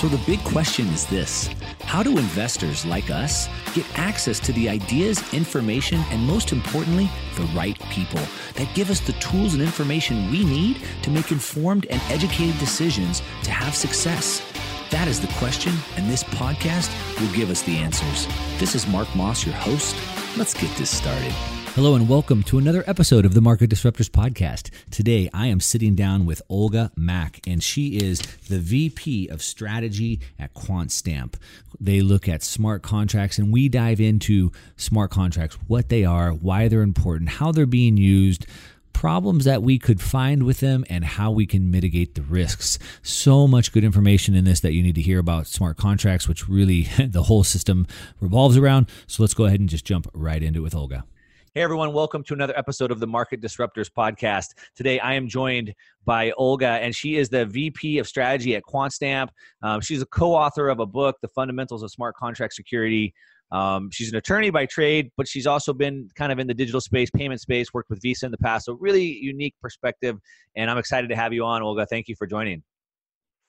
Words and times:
So 0.00 0.08
the 0.08 0.24
big 0.24 0.42
question 0.44 0.86
is 0.88 1.04
this 1.04 1.50
How 1.80 2.02
do 2.02 2.16
investors 2.16 2.86
like 2.86 3.10
us 3.10 3.50
get 3.74 3.84
access 3.98 4.40
to 4.40 4.52
the 4.54 4.66
ideas, 4.66 5.22
information, 5.34 6.00
and 6.10 6.26
most 6.26 6.52
importantly, 6.52 7.10
the 7.36 7.42
right 7.54 7.78
people 7.90 8.22
that 8.54 8.74
give 8.74 8.88
us 8.88 9.00
the 9.00 9.12
tools 9.14 9.52
and 9.52 9.62
information 9.62 10.30
we 10.30 10.42
need 10.42 10.80
to 11.02 11.10
make 11.10 11.30
informed 11.30 11.84
and 11.90 12.00
educated 12.08 12.58
decisions 12.58 13.20
to 13.42 13.50
have 13.50 13.74
success? 13.74 14.42
That 14.88 15.06
is 15.06 15.20
the 15.20 15.32
question, 15.34 15.74
and 15.98 16.08
this 16.08 16.24
podcast 16.24 16.90
will 17.20 17.32
give 17.34 17.50
us 17.50 17.60
the 17.60 17.76
answers. 17.76 18.26
This 18.58 18.74
is 18.74 18.86
Mark 18.86 19.14
Moss, 19.14 19.44
your 19.44 19.54
host. 19.56 19.94
Let's 20.34 20.54
get 20.54 20.74
this 20.78 20.88
started. 20.88 21.59
Hello 21.74 21.94
and 21.94 22.08
welcome 22.08 22.42
to 22.42 22.58
another 22.58 22.82
episode 22.88 23.24
of 23.24 23.32
the 23.32 23.40
Market 23.40 23.70
Disruptors 23.70 24.10
Podcast. 24.10 24.70
Today 24.90 25.30
I 25.32 25.46
am 25.46 25.60
sitting 25.60 25.94
down 25.94 26.26
with 26.26 26.42
Olga 26.48 26.90
Mack, 26.96 27.40
and 27.46 27.62
she 27.62 27.96
is 27.96 28.20
the 28.48 28.58
VP 28.58 29.28
of 29.28 29.40
Strategy 29.40 30.18
at 30.36 30.52
Quantstamp. 30.52 31.34
They 31.78 32.00
look 32.00 32.28
at 32.28 32.42
smart 32.42 32.82
contracts, 32.82 33.38
and 33.38 33.52
we 33.52 33.68
dive 33.68 34.00
into 34.00 34.50
smart 34.76 35.12
contracts, 35.12 35.58
what 35.68 35.90
they 35.90 36.04
are, 36.04 36.32
why 36.32 36.66
they're 36.66 36.82
important, 36.82 37.30
how 37.30 37.52
they're 37.52 37.66
being 37.66 37.96
used 37.96 38.46
problems 38.92 39.44
that 39.44 39.62
we 39.62 39.78
could 39.78 40.00
find 40.00 40.42
with 40.42 40.58
them 40.58 40.84
and 40.90 41.04
how 41.04 41.30
we 41.30 41.46
can 41.46 41.70
mitigate 41.70 42.16
the 42.16 42.22
risks. 42.22 42.80
So 43.02 43.46
much 43.46 43.70
good 43.70 43.84
information 43.84 44.34
in 44.34 44.44
this 44.44 44.58
that 44.60 44.72
you 44.72 44.82
need 44.82 44.96
to 44.96 45.02
hear 45.02 45.20
about 45.20 45.46
smart 45.46 45.76
contracts, 45.76 46.26
which 46.26 46.48
really 46.48 46.82
the 46.98 47.22
whole 47.22 47.44
system 47.44 47.86
revolves 48.20 48.56
around. 48.56 48.88
So 49.06 49.22
let's 49.22 49.34
go 49.34 49.44
ahead 49.44 49.60
and 49.60 49.68
just 49.68 49.84
jump 49.84 50.08
right 50.12 50.42
into 50.42 50.58
it 50.58 50.62
with 50.64 50.74
Olga. 50.74 51.04
Hey 51.52 51.62
everyone, 51.62 51.92
welcome 51.92 52.22
to 52.22 52.32
another 52.32 52.56
episode 52.56 52.92
of 52.92 53.00
the 53.00 53.08
Market 53.08 53.40
Disruptors 53.42 53.90
podcast. 53.90 54.50
Today 54.76 55.00
I 55.00 55.14
am 55.14 55.26
joined 55.26 55.74
by 56.04 56.30
Olga, 56.36 56.68
and 56.68 56.94
she 56.94 57.16
is 57.16 57.28
the 57.28 57.44
VP 57.44 57.98
of 57.98 58.06
Strategy 58.06 58.54
at 58.54 58.62
Quantstamp. 58.62 59.30
Um, 59.60 59.80
she's 59.80 60.00
a 60.00 60.06
co 60.06 60.32
author 60.32 60.68
of 60.68 60.78
a 60.78 60.86
book, 60.86 61.16
The 61.22 61.26
Fundamentals 61.26 61.82
of 61.82 61.90
Smart 61.90 62.14
Contract 62.14 62.54
Security. 62.54 63.12
Um, 63.50 63.90
she's 63.90 64.12
an 64.12 64.16
attorney 64.16 64.50
by 64.50 64.66
trade, 64.66 65.10
but 65.16 65.26
she's 65.26 65.48
also 65.48 65.72
been 65.72 66.08
kind 66.14 66.30
of 66.30 66.38
in 66.38 66.46
the 66.46 66.54
digital 66.54 66.80
space, 66.80 67.10
payment 67.10 67.40
space, 67.40 67.74
worked 67.74 67.90
with 67.90 68.00
Visa 68.00 68.26
in 68.26 68.30
the 68.30 68.38
past. 68.38 68.66
So, 68.66 68.74
really 68.74 69.18
unique 69.20 69.56
perspective. 69.60 70.20
And 70.54 70.70
I'm 70.70 70.78
excited 70.78 71.08
to 71.08 71.16
have 71.16 71.32
you 71.32 71.44
on, 71.44 71.62
Olga. 71.62 71.84
Thank 71.84 72.06
you 72.06 72.14
for 72.14 72.28
joining. 72.28 72.62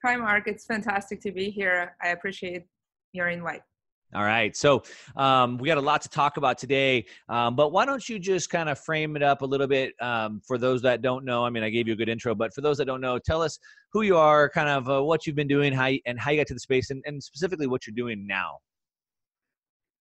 Hi, 0.04 0.16
Mark. 0.16 0.48
It's 0.48 0.66
fantastic 0.66 1.22
to 1.22 1.32
be 1.32 1.52
here. 1.52 1.96
I 2.02 2.08
appreciate 2.08 2.64
your 3.14 3.28
invite. 3.28 3.62
All 4.14 4.24
right. 4.24 4.56
So 4.58 4.84
um, 5.16 5.58
we 5.58 5.68
got 5.68 5.78
a 5.78 5.82
lot 5.82 6.02
to 6.02 6.10
talk 6.10 6.36
about 6.36 6.58
today, 6.58 7.06
um, 7.30 7.56
but 7.56 7.72
why 7.72 7.86
don't 7.86 8.08
you 8.10 8.20
just 8.20 8.50
kind 8.50 8.68
of 8.68 8.78
frame 8.78 9.16
it 9.16 9.24
up 9.24 9.42
a 9.42 9.46
little 9.46 9.68
bit 9.68 9.94
um, 10.02 10.42
for 10.46 10.58
those 10.58 10.82
that 10.82 11.02
don't 11.02 11.24
know? 11.24 11.46
I 11.46 11.50
mean, 11.50 11.64
I 11.64 11.70
gave 11.70 11.88
you 11.88 11.94
a 11.94 11.96
good 11.96 12.10
intro, 12.10 12.36
but 12.36 12.54
for 12.54 12.60
those 12.60 12.78
that 12.80 12.86
don't 12.86 13.00
know, 13.00 13.20
tell 13.20 13.42
us 13.42 13.58
who 13.94 14.02
you 14.02 14.18
are, 14.18 14.50
kind 14.50 14.68
of 14.68 14.90
uh, 14.90 15.02
what 15.02 15.26
you've 15.26 15.38
been 15.38 15.48
doing, 15.48 15.72
how 15.72 15.86
you, 15.86 16.00
and 16.06 16.20
how 16.20 16.32
you 16.32 16.38
got 16.38 16.48
to 16.48 16.54
the 16.54 16.60
space, 16.60 16.90
and, 16.90 17.02
and 17.06 17.24
specifically 17.24 17.68
what 17.68 17.88
you're 17.88 17.96
doing 17.96 18.28
now. 18.28 18.58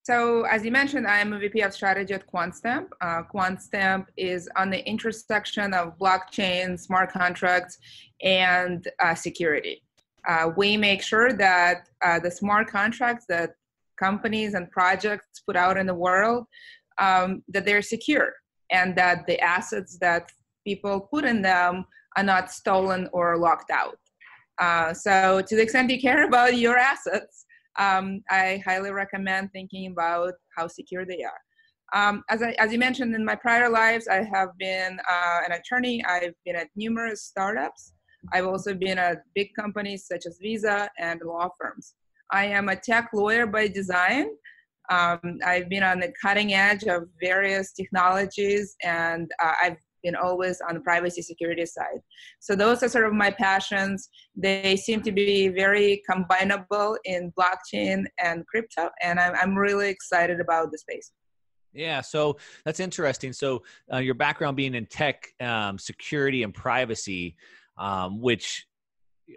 So, 0.03 0.43
as 0.45 0.65
you 0.65 0.73
mentioned, 0.73 1.07
I 1.07 1.19
am 1.19 1.33
a 1.33 1.39
VP 1.39 1.61
of 1.61 1.73
strategy 1.73 2.15
at 2.15 2.27
Quantstamp. 2.27 2.89
Uh, 3.01 3.23
Quantstamp 3.33 4.07
is 4.17 4.49
on 4.57 4.71
the 4.71 4.85
intersection 4.89 5.73
of 5.73 5.97
blockchain, 5.99 6.81
smart 6.81 7.13
contracts, 7.13 7.79
and 8.23 8.89
uh, 9.01 9.15
security. 9.15 9.83
Uh, 10.29 10.51
we 10.57 10.77
make 10.77 11.03
sure 11.03 11.33
that 11.33 11.89
uh, 12.03 12.19
the 12.19 12.31
smart 12.31 12.69
contracts 12.69 13.25
that 13.29 13.55
companies 14.01 14.55
and 14.55 14.71
projects 14.71 15.43
put 15.47 15.57
out 15.57 15.77
in 15.77 15.87
the 15.87 15.95
world 15.95 16.45
um, 16.99 17.43
that 17.49 17.65
they're 17.65 17.83
secure 17.83 18.33
and 18.71 18.97
that 18.97 19.27
the 19.27 19.39
assets 19.41 19.99
that 20.01 20.31
people 20.67 21.09
put 21.13 21.25
in 21.25 21.43
them 21.43 21.85
are 22.17 22.25
not 22.25 22.51
stolen 22.51 23.09
or 23.13 23.37
locked 23.37 23.71
out. 23.71 23.99
Uh, 24.61 24.93
so, 24.93 25.43
to 25.47 25.57
the 25.57 25.63
extent 25.63 25.91
you 25.91 26.01
care 26.01 26.25
about 26.29 26.57
your 26.57 26.77
assets, 26.77 27.47
um, 27.79 28.23
I 28.29 28.63
highly 28.67 28.91
recommend 28.91 29.51
thinking 29.53 29.91
about 29.91 30.35
how 30.57 30.67
secure 30.69 31.07
they 31.07 31.23
are. 31.25 31.41
Um, 31.93 32.23
as, 32.29 32.43
I, 32.43 32.51
as 32.59 32.73
you 32.73 32.79
mentioned 32.79 33.15
in 33.15 33.25
my 33.25 33.35
prior 33.35 33.69
lives, 33.69 34.07
I 34.07 34.23
have 34.33 34.51
been 34.59 34.99
uh, 35.11 35.41
an 35.47 35.53
attorney. 35.53 36.05
I've 36.05 36.35
been 36.45 36.57
at 36.57 36.69
numerous 36.77 37.25
startups. 37.25 37.95
I've 38.33 38.47
also 38.47 38.75
been 38.75 38.99
at 38.99 39.23
big 39.35 39.49
companies 39.59 40.07
such 40.07 40.27
as 40.27 40.39
Visa 40.41 40.89
and 40.99 41.21
law 41.25 41.49
firms. 41.59 41.95
I 42.33 42.47
am 42.47 42.69
a 42.69 42.77
tech 42.77 43.11
lawyer 43.13 43.47
by 43.47 43.69
design. 43.69 44.29
Um, 44.91 45.39
I've 45.47 45.69
been 45.69 45.83
on 45.83 46.01
the 46.01 46.13
cutting 46.21 46.53
edge 46.55 46.85
of 46.85 47.05
various 47.21 47.73
technologies, 47.73 48.77
and 48.83 49.31
uh, 49.43 49.53
I've 49.63 49.77
been 50.03 50.17
always 50.17 50.61
on 50.69 50.75
the 50.75 50.81
privacy 50.81 51.23
security 51.23 51.67
side. 51.67 52.01
So 52.41 52.57
those 52.57 52.83
are 52.83 52.89
sort 52.89 53.07
of 53.07 53.13
my 53.13 53.31
passions. 53.31 54.09
They 54.35 54.77
seem 54.77 55.03
to 55.03 55.13
be 55.13 55.49
very 55.49 56.03
combinable 56.11 56.97
in 57.05 57.33
blockchain 57.39 58.05
and 58.23 58.47
crypto, 58.47 58.89
and 59.03 59.21
I'm, 59.21 59.35
I'm 59.41 59.57
really 59.57 59.89
excited 59.89 60.41
about 60.41 60.73
the 60.73 60.79
space. 60.79 61.13
Yeah, 61.73 62.01
so 62.01 62.37
that's 62.65 62.81
interesting. 62.81 63.33
So 63.33 63.63
uh, 63.93 63.99
your 63.99 64.15
background 64.15 64.57
being 64.57 64.75
in 64.75 64.87
tech, 64.87 65.29
um, 65.41 65.79
security, 65.79 66.43
and 66.43 66.53
privacy, 66.53 67.37
um, 67.79 68.21
which 68.21 68.67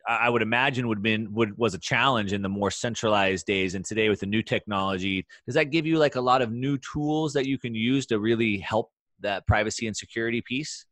I 0.08 0.30
would 0.30 0.42
imagine 0.42 0.88
would 0.88 1.02
been 1.02 1.34
would 1.34 1.58
was 1.58 1.74
a 1.74 1.80
challenge 1.80 2.34
in 2.34 2.42
the 2.42 2.50
more 2.50 2.72
centralized 2.72 3.46
days 3.46 3.76
and 3.76 3.86
today 3.86 4.10
with 4.10 4.20
the 4.20 4.26
new 4.26 4.42
technology 4.42 5.26
does 5.46 5.56
that 5.56 5.66
give 5.66 5.86
you 5.86 5.98
like 5.98 6.16
a 6.16 6.22
lot 6.22 6.42
of 6.42 6.52
new 6.52 6.78
tools 6.78 7.34
that 7.34 7.46
you 7.46 7.58
can 7.58 7.74
use 7.76 8.06
to 8.08 8.20
really 8.20 8.58
help 8.58 8.92
that 9.20 9.46
privacy 9.48 9.88
and 9.88 9.96
security 9.96 10.42
piece? 10.42 10.86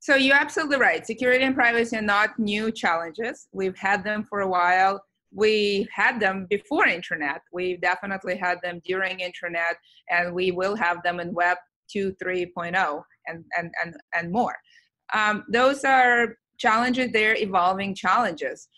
So 0.00 0.16
you're 0.16 0.36
absolutely 0.36 0.78
right. 0.78 1.06
Security 1.06 1.44
and 1.44 1.54
privacy 1.54 1.96
are 1.96 2.02
not 2.02 2.38
new 2.38 2.72
challenges. 2.72 3.46
We've 3.52 3.76
had 3.76 4.02
them 4.02 4.24
for 4.24 4.40
a 4.40 4.48
while. 4.48 5.00
We 5.32 5.88
had 5.94 6.18
them 6.18 6.46
before 6.50 6.86
internet. 6.88 7.42
We 7.52 7.76
definitely 7.76 8.36
had 8.36 8.58
them 8.62 8.80
during 8.84 9.20
internet 9.20 9.76
and 10.10 10.34
we 10.34 10.50
will 10.50 10.76
have 10.76 11.02
them 11.02 11.20
in 11.20 11.32
web 11.32 11.56
2 11.92 12.14
3.0 12.22 13.02
and 13.26 13.44
and 13.56 13.72
and, 13.82 13.94
and 14.14 14.32
more. 14.32 14.56
Um, 15.14 15.44
those 15.48 15.84
are 15.84 16.36
challenges 16.62 17.10
they're 17.10 17.36
evolving 17.48 17.92
challenges. 17.94 18.68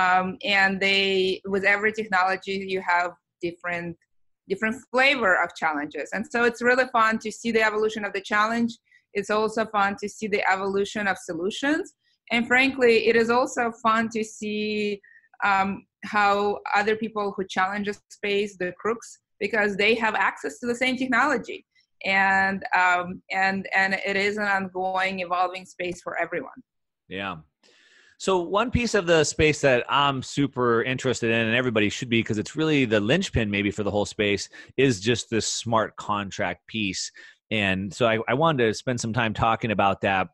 Um, 0.00 0.26
and 0.42 0.80
they 0.80 1.42
with 1.44 1.64
every 1.64 1.92
technology 1.92 2.54
you 2.74 2.80
have 2.80 3.10
different 3.46 3.96
different 4.48 4.76
flavor 4.90 5.32
of 5.42 5.48
challenges. 5.62 6.08
And 6.14 6.24
so 6.32 6.44
it's 6.48 6.62
really 6.62 6.88
fun 6.98 7.18
to 7.24 7.30
see 7.40 7.50
the 7.56 7.62
evolution 7.62 8.04
of 8.04 8.12
the 8.12 8.20
challenge. 8.32 8.72
It's 9.18 9.30
also 9.30 9.64
fun 9.66 9.96
to 10.02 10.08
see 10.08 10.26
the 10.26 10.42
evolution 10.54 11.06
of 11.06 11.16
solutions. 11.18 11.94
And 12.30 12.46
frankly 12.52 12.94
it 13.08 13.16
is 13.22 13.30
also 13.30 13.72
fun 13.86 14.08
to 14.16 14.22
see 14.24 15.00
um, 15.44 15.68
how 16.04 16.60
other 16.74 16.96
people 16.96 17.32
who 17.34 17.44
challenge 17.56 17.86
the 17.86 17.98
space 18.08 18.56
the 18.56 18.72
crooks 18.82 19.08
because 19.44 19.76
they 19.76 19.94
have 20.04 20.14
access 20.14 20.58
to 20.60 20.66
the 20.66 20.78
same 20.82 20.96
technology. 20.96 21.60
And 22.04 22.60
um, 22.82 23.22
and 23.30 23.66
and 23.80 23.90
it 24.10 24.16
is 24.28 24.36
an 24.36 24.48
ongoing 24.56 25.20
evolving 25.20 25.64
space 25.64 25.98
for 26.02 26.14
everyone 26.24 26.60
yeah. 27.08 27.36
So 28.18 28.40
one 28.40 28.70
piece 28.70 28.94
of 28.94 29.06
the 29.06 29.24
space 29.24 29.60
that 29.62 29.84
I'm 29.88 30.22
super 30.22 30.82
interested 30.82 31.30
in, 31.30 31.46
and 31.46 31.54
everybody 31.54 31.88
should 31.88 32.08
be, 32.08 32.20
because 32.20 32.38
it's 32.38 32.56
really 32.56 32.84
the 32.84 33.00
linchpin 33.00 33.50
maybe 33.50 33.70
for 33.70 33.82
the 33.82 33.90
whole 33.90 34.06
space, 34.06 34.48
is 34.76 35.00
just 35.00 35.28
this 35.28 35.46
smart 35.46 35.96
contract 35.96 36.66
piece. 36.66 37.10
And 37.50 37.92
so 37.92 38.06
I, 38.06 38.18
I 38.28 38.34
wanted 38.34 38.66
to 38.66 38.74
spend 38.74 39.00
some 39.00 39.12
time 39.12 39.34
talking 39.34 39.70
about 39.70 40.00
that. 40.02 40.28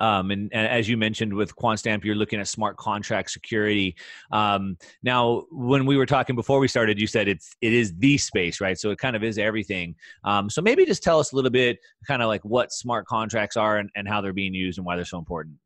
Um, 0.00 0.30
and, 0.30 0.48
and, 0.52 0.68
as 0.68 0.88
you 0.88 0.96
mentioned 0.96 1.34
with 1.34 1.56
Quantstamp, 1.56 2.04
you're 2.04 2.14
looking 2.14 2.38
at 2.38 2.46
smart 2.46 2.76
contract 2.76 3.30
security. 3.30 3.96
Um, 4.30 4.76
now, 5.02 5.44
when 5.50 5.86
we 5.86 5.96
were 5.96 6.06
talking 6.06 6.36
before 6.36 6.60
we 6.60 6.68
started, 6.68 7.00
you 7.00 7.08
said 7.08 7.26
it's 7.26 7.56
it 7.60 7.72
is 7.72 7.96
the 7.96 8.16
space, 8.16 8.60
right? 8.60 8.78
So 8.78 8.90
it 8.90 8.98
kind 8.98 9.16
of 9.16 9.24
is 9.24 9.38
everything. 9.38 9.96
Um, 10.22 10.50
so 10.50 10.62
maybe 10.62 10.84
just 10.84 11.02
tell 11.02 11.18
us 11.18 11.32
a 11.32 11.36
little 11.36 11.50
bit, 11.50 11.78
kind 12.06 12.22
of 12.22 12.28
like 12.28 12.44
what 12.44 12.72
smart 12.72 13.06
contracts 13.06 13.56
are 13.56 13.78
and, 13.78 13.90
and 13.96 14.06
how 14.06 14.20
they're 14.20 14.32
being 14.32 14.54
used 14.54 14.78
and 14.78 14.86
why 14.86 14.94
they're 14.94 15.04
so 15.04 15.18
important. 15.18 15.56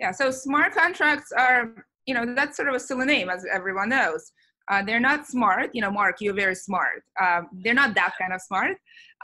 Yeah, 0.00 0.12
so 0.12 0.30
smart 0.30 0.74
contracts 0.74 1.30
are, 1.30 1.84
you 2.06 2.14
know, 2.14 2.34
that's 2.34 2.56
sort 2.56 2.68
of 2.68 2.74
a 2.74 2.80
silly 2.80 3.04
name, 3.04 3.28
as 3.28 3.44
everyone 3.52 3.90
knows. 3.90 4.32
Uh, 4.70 4.82
they're 4.82 5.06
not 5.10 5.26
smart. 5.26 5.68
You 5.74 5.82
know, 5.82 5.90
Mark, 5.90 6.16
you're 6.20 6.34
very 6.34 6.54
smart. 6.54 7.02
Um, 7.20 7.48
they're 7.62 7.74
not 7.74 7.94
that 7.96 8.14
kind 8.18 8.32
of 8.32 8.40
smart, 8.40 8.76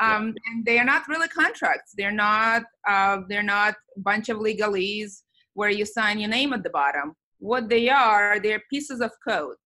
um, 0.02 0.26
yeah. 0.26 0.32
and 0.46 0.66
they 0.66 0.78
are 0.78 0.84
not 0.84 1.08
really 1.08 1.28
contracts. 1.28 1.94
They're 1.96 2.18
not. 2.28 2.64
Uh, 2.86 3.20
they're 3.28 3.42
not 3.42 3.74
a 3.96 4.00
bunch 4.00 4.28
of 4.28 4.36
legalese 4.36 5.22
where 5.54 5.70
you 5.70 5.86
sign 5.86 6.18
your 6.18 6.28
name 6.28 6.52
at 6.52 6.62
the 6.62 6.70
bottom. 6.70 7.14
What 7.38 7.70
they 7.70 7.88
are, 7.88 8.38
they're 8.38 8.62
pieces 8.68 9.00
of 9.00 9.12
code, 9.26 9.56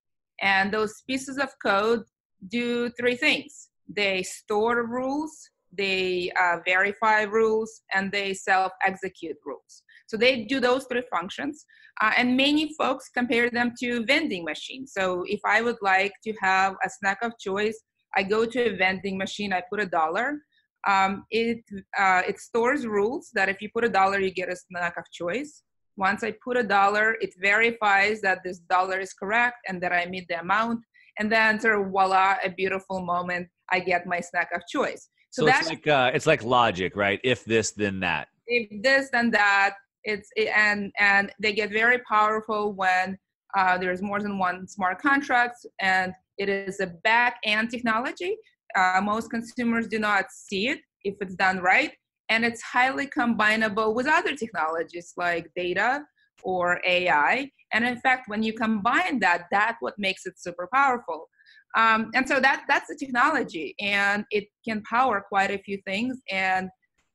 and 0.41 0.73
those 0.73 1.03
pieces 1.09 1.39
of 1.39 1.49
code 1.65 2.05
do 2.49 2.91
three 2.91 3.17
things. 3.17 3.71
They 3.89 4.23
store 4.23 4.87
rules, 4.87 5.33
they 5.77 6.31
uh, 6.41 6.59
verify 6.65 7.23
rules, 7.23 7.83
and 7.93 8.13
they 8.13 8.35
self-execute 8.35 9.39
rules. 9.45 9.83
So 10.11 10.17
they 10.17 10.43
do 10.43 10.59
those 10.59 10.87
three 10.87 11.05
functions. 11.09 11.65
Uh, 12.01 12.11
and 12.17 12.37
many 12.37 12.75
folks 12.75 13.09
compare 13.11 13.49
them 13.49 13.73
to 13.79 14.05
vending 14.07 14.45
machines. 14.45 14.93
So 14.93 15.23
if 15.29 15.41
I 15.45 15.63
would 15.63 15.81
like 15.83 16.13
to 16.25 16.33
have 16.41 16.75
a 16.85 16.91
snack 16.91 17.19
of 17.23 17.33
choice, 17.39 17.79
I 18.17 18.25
go 18.25 18.45
to 18.45 18.61
a 18.71 18.77
vending 18.77 19.17
machine, 19.17 19.53
I 19.53 19.63
put 19.71 19.79
a 19.79 19.87
dollar. 19.87 20.41
Um, 20.89 21.27
it, 21.31 21.63
uh, 21.97 22.23
it 22.27 22.41
stores 22.41 22.87
rules 22.87 23.31
that 23.35 23.49
if 23.49 23.63
you 23.63 23.69
put 23.73 23.85
a 23.85 23.89
dollar, 23.89 24.19
you 24.19 24.33
get 24.33 24.49
a 24.51 24.57
snack 24.57 24.97
of 24.97 25.05
choice. 25.13 25.63
Once 25.97 26.25
I 26.25 26.35
put 26.43 26.57
a 26.57 26.65
dollar, 26.65 27.17
it 27.21 27.33
verifies 27.41 28.21
that 28.23 28.39
this 28.45 28.59
dollar 28.59 28.99
is 28.99 29.13
correct 29.13 29.59
and 29.69 29.81
that 29.81 29.93
I 29.93 30.07
meet 30.07 30.27
the 30.29 30.41
amount. 30.41 30.81
And 31.21 31.31
then 31.31 31.61
sort 31.61 31.81
of 31.81 31.93
voila, 31.93 32.37
a 32.43 32.51
beautiful 32.51 33.01
moment. 33.01 33.47
I 33.71 33.79
get 33.79 34.07
my 34.07 34.21
snack 34.21 34.49
of 34.57 34.63
choice. 34.69 35.09
So, 35.31 35.43
so 35.43 35.47
that's 35.47 35.69
like 35.69 35.87
uh, 35.87 36.11
it's 36.13 36.27
like 36.27 36.43
logic, 36.43 36.97
right? 36.97 37.21
If 37.23 37.45
this, 37.45 37.71
then 37.71 38.01
that. 38.01 38.27
If 38.49 38.83
this, 38.83 39.11
then 39.13 39.31
that. 39.31 39.75
It's 40.05 40.31
and 40.37 40.93
and 40.99 41.33
they 41.41 41.53
get 41.53 41.71
very 41.71 41.99
powerful 42.01 42.73
when 42.73 43.19
uh, 43.57 43.79
there's 43.79 44.03
more 44.03 44.21
than 44.21 44.39
one 44.39 44.67
smart 44.69 45.01
contract, 45.01 45.67
and 45.81 46.13
it 46.39 46.49
is 46.49 46.81
a 46.81 46.87
back 46.87 47.37
end 47.45 47.71
technology. 47.71 48.37
Uh, 48.77 49.01
most 49.03 49.31
consumers 49.31 49.89
do 49.89 49.99
not 49.99 50.27
see 50.31 50.69
it 50.69 50.79
if 51.03 51.17
it's 51.21 51.35
done 51.35 51.59
right 51.59 51.93
and 52.31 52.45
it's 52.45 52.63
highly 52.63 53.07
combinable 53.07 53.95
with 53.95 54.07
other 54.07 54.35
technologies 54.35 55.13
like 55.17 55.51
data 55.55 56.05
or 56.43 56.81
AI. 56.87 57.51
And 57.73 57.85
in 57.85 57.99
fact, 57.99 58.29
when 58.29 58.43
you 58.43 58.55
combine 58.55 59.19
that, 59.19 59.47
that's 59.51 59.77
what 59.81 59.99
makes 59.99 60.25
it 60.25 60.39
super 60.39 60.69
powerful. 60.73 61.29
Um, 61.77 62.11
and 62.15 62.27
so 62.27 62.41
that 62.41 62.65
that's 62.69 62.89
the 62.89 62.97
technology, 62.97 63.77
and 63.81 64.25
it 64.33 64.49
can 64.67 64.83
power 64.83 65.25
quite 65.29 65.53
a 65.53 65.59
few 65.59 65.79
things, 65.87 66.19
and 66.29 66.69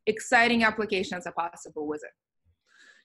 exciting 0.05 0.63
applications 0.63 1.25
are 1.27 1.33
possible 1.33 1.87
with 1.87 2.01
it. 2.03 2.11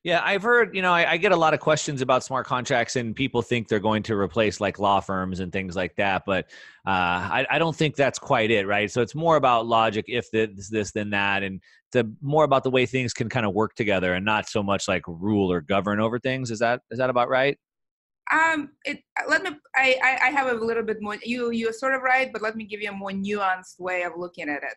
Yeah, 0.03 0.23
I've 0.25 0.43
heard, 0.43 0.75
you 0.75 0.81
know, 0.81 0.93
I, 0.93 1.13
I, 1.13 1.17
get 1.19 1.33
a 1.33 1.37
lot 1.37 1.53
of 1.53 1.61
questions 1.61 2.01
about 2.01 2.25
smart 2.25 2.47
contracts, 2.47 2.97
and 2.97 3.15
people 3.15 3.43
think 3.43 3.69
they're 3.69 3.79
going 3.79 4.03
to 4.05 4.17
replace 4.17 4.59
like 4.59 4.79
law 4.79 5.01
firms 5.01 5.41
and 5.41 5.53
things 5.53 5.77
like 5.77 5.95
that. 5.97 6.23
But 6.25 6.47
uh, 6.87 6.89
I, 6.89 7.47
I, 7.51 7.59
don't 7.59 7.77
think 7.77 7.97
that's 7.97 8.19
quite 8.19 8.51
it, 8.51 8.67
right? 8.67 8.91
So 8.91 9.03
it's 9.03 9.15
more 9.15 9.37
about 9.37 9.67
logic, 9.67 10.07
if 10.09 10.31
this, 10.31 10.71
this, 10.71 10.93
then 10.93 11.11
that, 11.11 11.43
and 11.43 11.61
the 11.93 12.11
more 12.23 12.45
about 12.45 12.65
the 12.65 12.71
way 12.71 12.87
things 12.87 13.13
can 13.13 13.29
kind 13.29 13.45
of 13.45 13.53
work 13.53 13.75
together, 13.75 14.15
and 14.15 14.25
not 14.25 14.49
so 14.49 14.63
much 14.63 14.89
like 14.89 15.03
rule 15.07 15.53
or 15.53 15.61
govern 15.61 16.01
over 16.01 16.19
things. 16.19 16.51
Is 16.51 16.61
that 16.61 16.81
is 16.91 16.99
that 16.99 17.11
about 17.11 17.29
right? 17.29 17.59
Um, 18.33 18.71
it 18.87 19.03
let 19.29 19.43
me. 19.43 19.51
I 19.77 19.99
I 20.23 20.31
have 20.31 20.47
a 20.47 20.65
little 20.65 20.85
bit 20.85 21.03
more. 21.03 21.19
You 21.23 21.51
you're 21.51 21.75
sort 21.75 21.95
of 21.95 22.01
right, 22.01 22.33
but 22.33 22.41
let 22.41 22.57
me 22.57 22.65
give 22.65 22.81
you 22.81 22.89
a 22.89 22.95
more 22.95 23.11
nuanced 23.11 23.79
way 23.79 24.05
of 24.05 24.13
looking 24.17 24.49
at 24.49 24.63
it. 24.63 24.77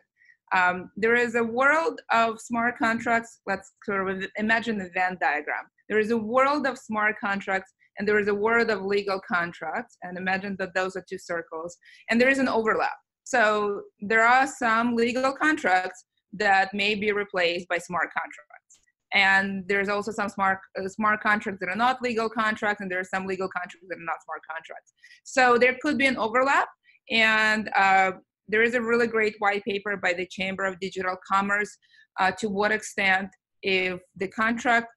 Um, 0.52 0.90
there 0.96 1.16
is 1.16 1.34
a 1.34 1.42
world 1.42 2.00
of 2.12 2.40
smart 2.40 2.78
contracts. 2.78 3.40
Let's 3.46 3.72
sort 3.84 4.08
of 4.08 4.24
imagine 4.36 4.78
the 4.78 4.90
Venn 4.94 5.18
diagram. 5.20 5.64
There 5.88 5.98
is 5.98 6.10
a 6.10 6.16
world 6.16 6.66
of 6.66 6.78
smart 6.78 7.16
contracts, 7.20 7.72
and 7.98 8.06
there 8.06 8.18
is 8.18 8.28
a 8.28 8.34
world 8.34 8.70
of 8.70 8.82
legal 8.82 9.20
contracts. 9.26 9.96
And 10.02 10.16
imagine 10.16 10.56
that 10.58 10.74
those 10.74 10.96
are 10.96 11.04
two 11.08 11.18
circles, 11.18 11.76
and 12.08 12.20
there 12.20 12.28
is 12.28 12.38
an 12.38 12.48
overlap. 12.48 12.96
So 13.24 13.82
there 14.00 14.24
are 14.24 14.46
some 14.46 14.94
legal 14.94 15.32
contracts 15.32 16.04
that 16.34 16.74
may 16.74 16.94
be 16.94 17.12
replaced 17.12 17.68
by 17.68 17.78
smart 17.78 18.10
contracts. 18.12 18.78
And 19.14 19.64
there's 19.68 19.88
also 19.88 20.10
some 20.10 20.28
smart 20.28 20.58
uh, 20.78 20.88
smart 20.88 21.22
contracts 21.22 21.60
that 21.60 21.68
are 21.68 21.76
not 21.76 22.02
legal 22.02 22.28
contracts, 22.28 22.80
and 22.80 22.90
there 22.90 22.98
are 22.98 23.04
some 23.04 23.26
legal 23.26 23.48
contracts 23.48 23.86
that 23.88 23.96
are 23.96 24.04
not 24.04 24.22
smart 24.24 24.42
contracts. 24.50 24.92
So 25.22 25.56
there 25.56 25.76
could 25.80 25.96
be 25.96 26.06
an 26.06 26.16
overlap, 26.16 26.68
and 27.10 27.70
uh, 27.76 28.12
there 28.48 28.62
is 28.62 28.74
a 28.74 28.80
really 28.80 29.06
great 29.06 29.34
white 29.38 29.64
paper 29.64 29.96
by 29.96 30.12
the 30.12 30.26
Chamber 30.26 30.64
of 30.64 30.78
Digital 30.80 31.16
Commerce 31.26 31.76
uh, 32.20 32.30
to 32.32 32.48
what 32.48 32.72
extent 32.72 33.30
if 33.62 34.00
the 34.16 34.28
contract 34.28 34.88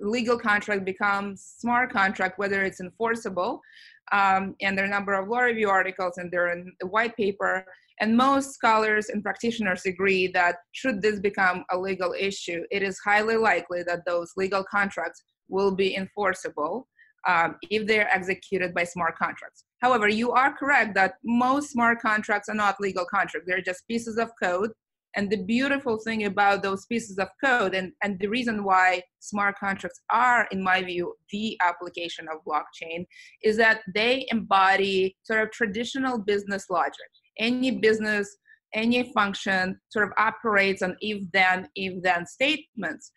legal 0.00 0.38
contract 0.38 0.84
becomes 0.84 1.54
smart 1.58 1.90
contract 1.90 2.38
whether 2.38 2.62
it's 2.62 2.80
enforceable 2.80 3.60
um, 4.12 4.54
and 4.60 4.76
there 4.76 4.84
are 4.84 4.88
a 4.88 4.90
number 4.90 5.14
of 5.14 5.28
law 5.28 5.40
review 5.40 5.70
articles 5.70 6.18
and 6.18 6.30
they're 6.30 6.52
in 6.52 6.70
the 6.80 6.86
white 6.86 7.16
paper 7.16 7.64
and 8.00 8.14
most 8.14 8.52
scholars 8.52 9.08
and 9.08 9.22
practitioners 9.22 9.86
agree 9.86 10.26
that 10.26 10.56
should 10.72 11.00
this 11.00 11.20
become 11.20 11.64
a 11.70 11.78
legal 11.78 12.14
issue 12.18 12.62
it 12.70 12.82
is 12.82 12.98
highly 12.98 13.36
likely 13.36 13.82
that 13.82 14.04
those 14.04 14.32
legal 14.36 14.62
contracts 14.62 15.22
will 15.48 15.74
be 15.74 15.96
enforceable 15.96 16.86
um, 17.26 17.56
if 17.70 17.86
they're 17.86 18.12
executed 18.12 18.74
by 18.74 18.84
smart 18.84 19.16
contracts. 19.16 19.64
However, 19.82 20.08
you 20.08 20.30
are 20.30 20.56
correct 20.56 20.94
that 20.94 21.14
most 21.24 21.72
smart 21.72 22.00
contracts 22.00 22.48
are 22.48 22.54
not 22.54 22.80
legal 22.80 23.04
contracts. 23.04 23.46
They're 23.48 23.60
just 23.60 23.86
pieces 23.88 24.16
of 24.16 24.30
code. 24.40 24.70
And 25.14 25.28
the 25.28 25.42
beautiful 25.42 25.98
thing 25.98 26.24
about 26.24 26.62
those 26.62 26.86
pieces 26.86 27.18
of 27.18 27.28
code, 27.44 27.74
and, 27.74 27.92
and 28.02 28.18
the 28.18 28.28
reason 28.28 28.64
why 28.64 29.02
smart 29.18 29.58
contracts 29.58 30.00
are, 30.10 30.48
in 30.52 30.62
my 30.62 30.82
view, 30.82 31.14
the 31.30 31.58
application 31.60 32.28
of 32.28 32.44
blockchain, 32.48 33.04
is 33.42 33.58
that 33.58 33.80
they 33.92 34.26
embody 34.30 35.16
sort 35.24 35.42
of 35.42 35.50
traditional 35.50 36.16
business 36.16 36.70
logic. 36.70 37.10
Any 37.38 37.72
business, 37.72 38.38
any 38.72 39.12
function 39.12 39.78
sort 39.90 40.06
of 40.06 40.12
operates 40.16 40.80
on 40.80 40.96
if 41.00 41.24
then, 41.32 41.68
if 41.74 42.02
then 42.02 42.24
statements. 42.24 43.10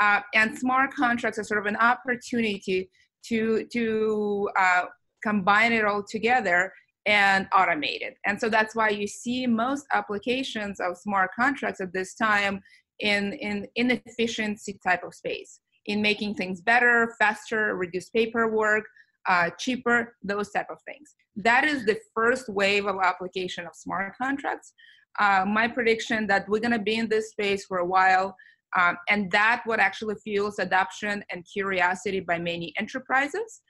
Uh, 0.00 0.20
and 0.34 0.56
smart 0.58 0.94
contracts 0.94 1.38
are 1.38 1.44
sort 1.44 1.60
of 1.60 1.66
an 1.66 1.76
opportunity 1.76 2.88
to 3.26 3.66
to 3.72 4.48
uh, 4.58 4.84
combine 5.22 5.72
it 5.72 5.84
all 5.84 6.02
together 6.02 6.72
and 7.06 7.48
automate 7.50 8.00
it. 8.00 8.16
And 8.26 8.40
so 8.40 8.48
that's 8.48 8.74
why 8.74 8.90
you 8.90 9.06
see 9.06 9.46
most 9.46 9.86
applications 9.92 10.80
of 10.80 10.96
smart 10.96 11.30
contracts 11.38 11.80
at 11.80 11.92
this 11.92 12.14
time 12.14 12.60
in 13.00 13.32
in 13.34 13.66
inefficiency 13.76 14.78
type 14.84 15.02
of 15.04 15.14
space, 15.14 15.60
in 15.86 16.00
making 16.00 16.34
things 16.34 16.60
better, 16.60 17.14
faster, 17.18 17.76
reduce 17.76 18.08
paperwork, 18.10 18.84
uh, 19.28 19.50
cheaper, 19.58 20.16
those 20.22 20.50
type 20.50 20.70
of 20.70 20.78
things. 20.82 21.14
That 21.36 21.64
is 21.64 21.84
the 21.84 21.98
first 22.14 22.48
wave 22.48 22.86
of 22.86 22.96
application 23.02 23.66
of 23.66 23.74
smart 23.74 24.14
contracts. 24.16 24.72
Uh, 25.18 25.44
my 25.46 25.68
prediction 25.68 26.26
that 26.26 26.48
we're 26.48 26.60
going 26.60 26.72
to 26.72 26.78
be 26.78 26.96
in 26.96 27.08
this 27.08 27.30
space 27.30 27.64
for 27.66 27.78
a 27.78 27.86
while. 27.86 28.36
Um, 28.78 28.96
and 29.10 29.30
that 29.32 29.62
what 29.66 29.80
actually 29.80 30.14
fuels 30.14 30.58
adoption 30.58 31.22
and 31.30 31.44
curiosity 31.52 32.20
by 32.20 32.38
many 32.38 32.72
enterprises. 32.78 33.60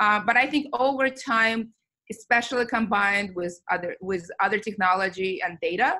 Uh, 0.00 0.20
but 0.26 0.36
I 0.36 0.46
think 0.46 0.66
over 0.78 1.08
time, 1.08 1.72
especially 2.10 2.66
combined 2.66 3.34
with 3.34 3.60
other 3.70 3.96
with 4.00 4.28
other 4.42 4.58
technology 4.58 5.40
and 5.42 5.58
data, 5.60 5.98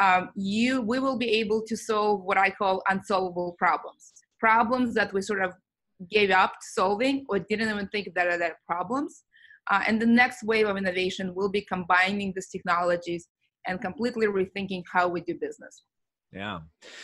um, 0.00 0.30
you 0.34 0.80
we 0.82 0.98
will 0.98 1.18
be 1.18 1.30
able 1.40 1.62
to 1.66 1.76
solve 1.76 2.22
what 2.24 2.38
I 2.38 2.50
call 2.50 2.82
unsolvable 2.88 3.54
problems, 3.58 4.12
problems 4.40 4.94
that 4.94 5.12
we 5.12 5.22
sort 5.22 5.42
of 5.42 5.52
gave 6.10 6.30
up 6.30 6.54
solving 6.60 7.24
or 7.28 7.38
didn't 7.38 7.68
even 7.68 7.88
think 7.88 8.08
that 8.14 8.26
are 8.26 8.38
their 8.38 8.58
problems. 8.66 9.24
Uh, 9.70 9.82
and 9.86 10.00
the 10.00 10.06
next 10.06 10.42
wave 10.42 10.66
of 10.66 10.76
innovation 10.76 11.34
will 11.34 11.48
be 11.48 11.62
combining 11.62 12.32
these 12.34 12.48
technologies 12.48 13.28
and 13.66 13.80
completely 13.80 14.26
rethinking 14.26 14.82
how 14.92 15.08
we 15.08 15.20
do 15.22 15.34
business. 15.40 15.84
Yeah. 16.34 16.60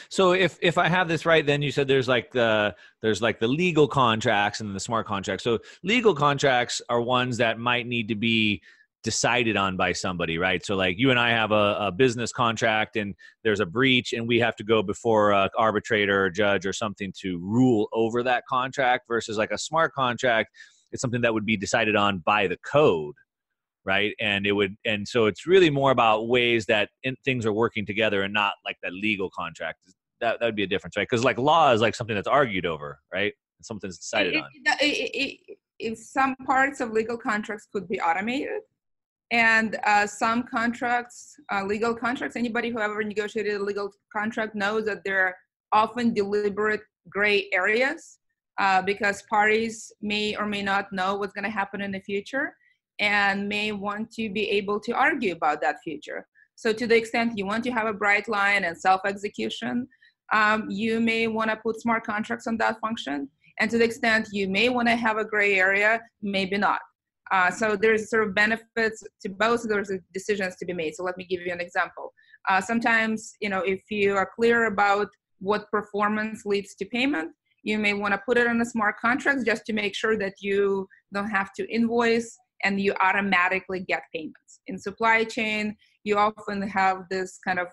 So 0.09 0.32
if 0.32 0.59
if 0.61 0.77
I 0.77 0.88
have 0.88 1.06
this 1.06 1.25
right, 1.25 1.47
then 1.47 1.62
you 1.62 1.71
said 1.71 1.87
there's 1.87 2.09
like 2.09 2.32
the 2.32 2.75
there's 3.00 3.23
like 3.23 3.38
the 3.38 3.47
legal 3.47 3.87
contracts 3.87 4.61
and 4.61 4.75
the 4.75 4.81
smart 4.81 5.07
contracts. 5.07 5.45
So 5.45 5.61
legal 5.85 6.14
contracts 6.14 6.83
are 6.88 7.00
ones 7.00 7.37
that 7.37 7.59
might 7.59 7.87
need 7.87 8.09
to 8.09 8.16
be 8.16 8.61
decided 9.02 9.57
on 9.57 9.76
by 9.76 9.93
somebody, 9.93 10.37
right? 10.37 10.66
So 10.66 10.75
like 10.75 10.99
you 10.99 11.11
and 11.11 11.19
I 11.19 11.31
have 11.31 11.52
a, 11.52 11.76
a 11.81 11.93
business 11.93 12.33
contract 12.33 12.97
and 12.97 13.14
there's 13.45 13.61
a 13.61 13.66
breach 13.66 14.12
and 14.12 14.26
we 14.26 14.40
have 14.40 14.57
to 14.57 14.64
go 14.64 14.83
before 14.83 15.31
a 15.31 15.49
arbitrator 15.57 16.25
or 16.25 16.31
judge 16.31 16.66
or 16.66 16.73
something 16.73 17.12
to 17.21 17.38
rule 17.38 17.88
over 17.93 18.23
that 18.25 18.45
contract 18.47 19.07
versus 19.09 19.38
like 19.38 19.52
a 19.52 19.59
smart 19.59 19.95
contract. 19.95 20.50
It's 20.93 21.00
something 21.00 21.21
that 21.23 21.33
would 21.33 21.47
be 21.47 21.57
decided 21.57 21.95
on 21.95 22.19
by 22.19 22.49
the 22.49 22.59
code 22.59 23.14
right? 23.85 24.15
And 24.21 24.47
it 24.47 24.53
would 24.53 24.77
and 24.85 25.07
so 25.07 25.27
it's 25.27 25.47
really 25.47 25.71
more 25.71 25.91
about 25.91 26.29
ways 26.29 26.67
that 26.67 26.91
in, 27.03 27.17
things 27.25 27.47
are 27.47 27.53
working 27.53 27.87
together 27.87 28.23
and 28.23 28.33
not 28.33 28.55
like 28.65 28.77
that 28.83 28.93
legal 28.93 29.31
contract. 29.31 29.79
That 30.21 30.39
that 30.41 30.47
would 30.47 30.57
be 30.57 30.65
a 30.65 30.67
difference 30.67 30.97
right? 30.97 31.09
Because 31.09 31.25
like 31.25 31.39
law 31.39 31.73
is 31.73 31.81
like 31.81 31.95
something 31.95 32.17
that's 32.17 32.29
argued 32.29 32.67
over 32.67 32.99
right? 33.13 33.33
And 33.59 33.65
something's 33.65 33.99
decided 33.99 34.35
it, 34.35 34.39
on. 34.39 34.51
it, 34.81 35.39
it, 35.79 35.99
some 35.99 36.37
parts 36.47 36.81
of 36.81 36.93
legal 36.93 37.17
contracts 37.17 37.67
could 37.73 37.89
be 37.89 38.01
automated 38.01 38.61
and 39.31 39.79
uh, 39.85 40.07
some 40.07 40.43
contracts 40.43 41.37
uh, 41.53 41.65
legal 41.65 41.95
contracts 41.95 42.37
anybody 42.37 42.69
who 42.69 42.81
ever 42.81 43.03
negotiated 43.03 43.61
a 43.61 43.65
legal 43.65 43.91
contract 44.13 44.55
knows 44.55 44.85
that 44.85 45.03
there 45.05 45.27
are 45.27 45.37
often 45.73 46.13
deliberate 46.13 46.83
gray 47.09 47.49
areas 47.53 48.19
uh, 48.59 48.83
because 48.83 49.23
parties 49.23 49.93
may 50.03 50.37
or 50.37 50.47
may 50.47 50.63
not 50.63 50.93
know 50.93 51.17
what's 51.17 51.33
going 51.33 51.45
to 51.45 51.51
happen 51.51 51.81
in 51.81 51.91
the 51.91 52.01
future 52.01 52.55
and 53.00 53.49
may 53.49 53.73
want 53.73 54.12
to 54.12 54.30
be 54.30 54.49
able 54.50 54.78
to 54.78 54.92
argue 54.92 55.33
about 55.33 55.61
that 55.62 55.76
future. 55.83 56.26
So, 56.54 56.73
to 56.73 56.87
the 56.87 56.97
extent 56.97 57.38
you 57.38 57.47
want 57.47 57.64
to 57.64 57.71
have 57.71 57.87
a 57.87 57.92
bright 57.92 58.28
line 58.28 58.64
and 58.64 58.76
self 58.76 59.00
execution, 59.07 59.88
um, 60.33 60.71
you 60.71 61.00
may 61.00 61.26
want 61.26 61.50
to 61.50 61.57
put 61.57 61.80
smart 61.80 62.04
contracts 62.04 62.47
on 62.47 62.59
that 62.59 62.78
function. 62.80 63.28
And 63.59 63.71
to 63.71 63.78
the 63.78 63.85
extent 63.85 64.28
you 64.33 64.49
may 64.49 64.69
want 64.69 64.88
to 64.88 64.97
have 64.97 65.16
a 65.16 65.25
gray 65.25 65.59
area, 65.59 66.00
maybe 66.23 66.57
not. 66.57 66.80
Uh, 67.33 67.50
so 67.50 67.76
there's 67.76 68.11
sort 68.11 68.26
of 68.26 68.35
benefits 68.35 69.02
to 69.23 69.28
both 69.28 69.62
those 69.69 69.92
decisions 70.12 70.57
to 70.57 70.64
be 70.66 70.73
made. 70.73 70.95
So 70.95 71.04
let 71.04 71.16
me 71.16 71.25
give 71.25 71.40
you 71.42 71.52
an 71.52 71.61
example. 71.61 72.12
Uh, 72.49 72.61
sometimes, 72.61 73.35
you 73.40 73.49
know, 73.49 73.61
if 73.61 73.83
you 73.90 74.16
are 74.16 74.28
clear 74.35 74.66
about 74.66 75.09
what 75.38 75.71
performance 75.71 76.45
leads 76.45 76.75
to 76.76 76.85
payment, 76.87 77.30
you 77.62 77.78
may 77.78 77.95
want 77.95 78.14
to 78.14 78.21
put 78.26 78.38
it 78.38 78.47
on 78.47 78.61
a 78.61 78.64
smart 78.64 78.99
contract 78.99 79.47
just 79.47 79.64
to 79.66 79.73
make 79.73 79.95
sure 79.95 80.16
that 80.16 80.35
you 80.40 80.88
don't 81.12 81.28
have 81.28 81.52
to 81.54 81.71
invoice 81.73 82.37
and 82.64 82.81
you 82.81 82.95
automatically 83.00 83.81
get 83.81 84.02
payments. 84.14 84.61
In 84.67 84.79
supply 84.79 85.25
chain, 85.25 85.76
you 86.05 86.17
often 86.17 86.62
have 86.62 87.05
this 87.11 87.38
kind 87.47 87.59
of 87.59 87.69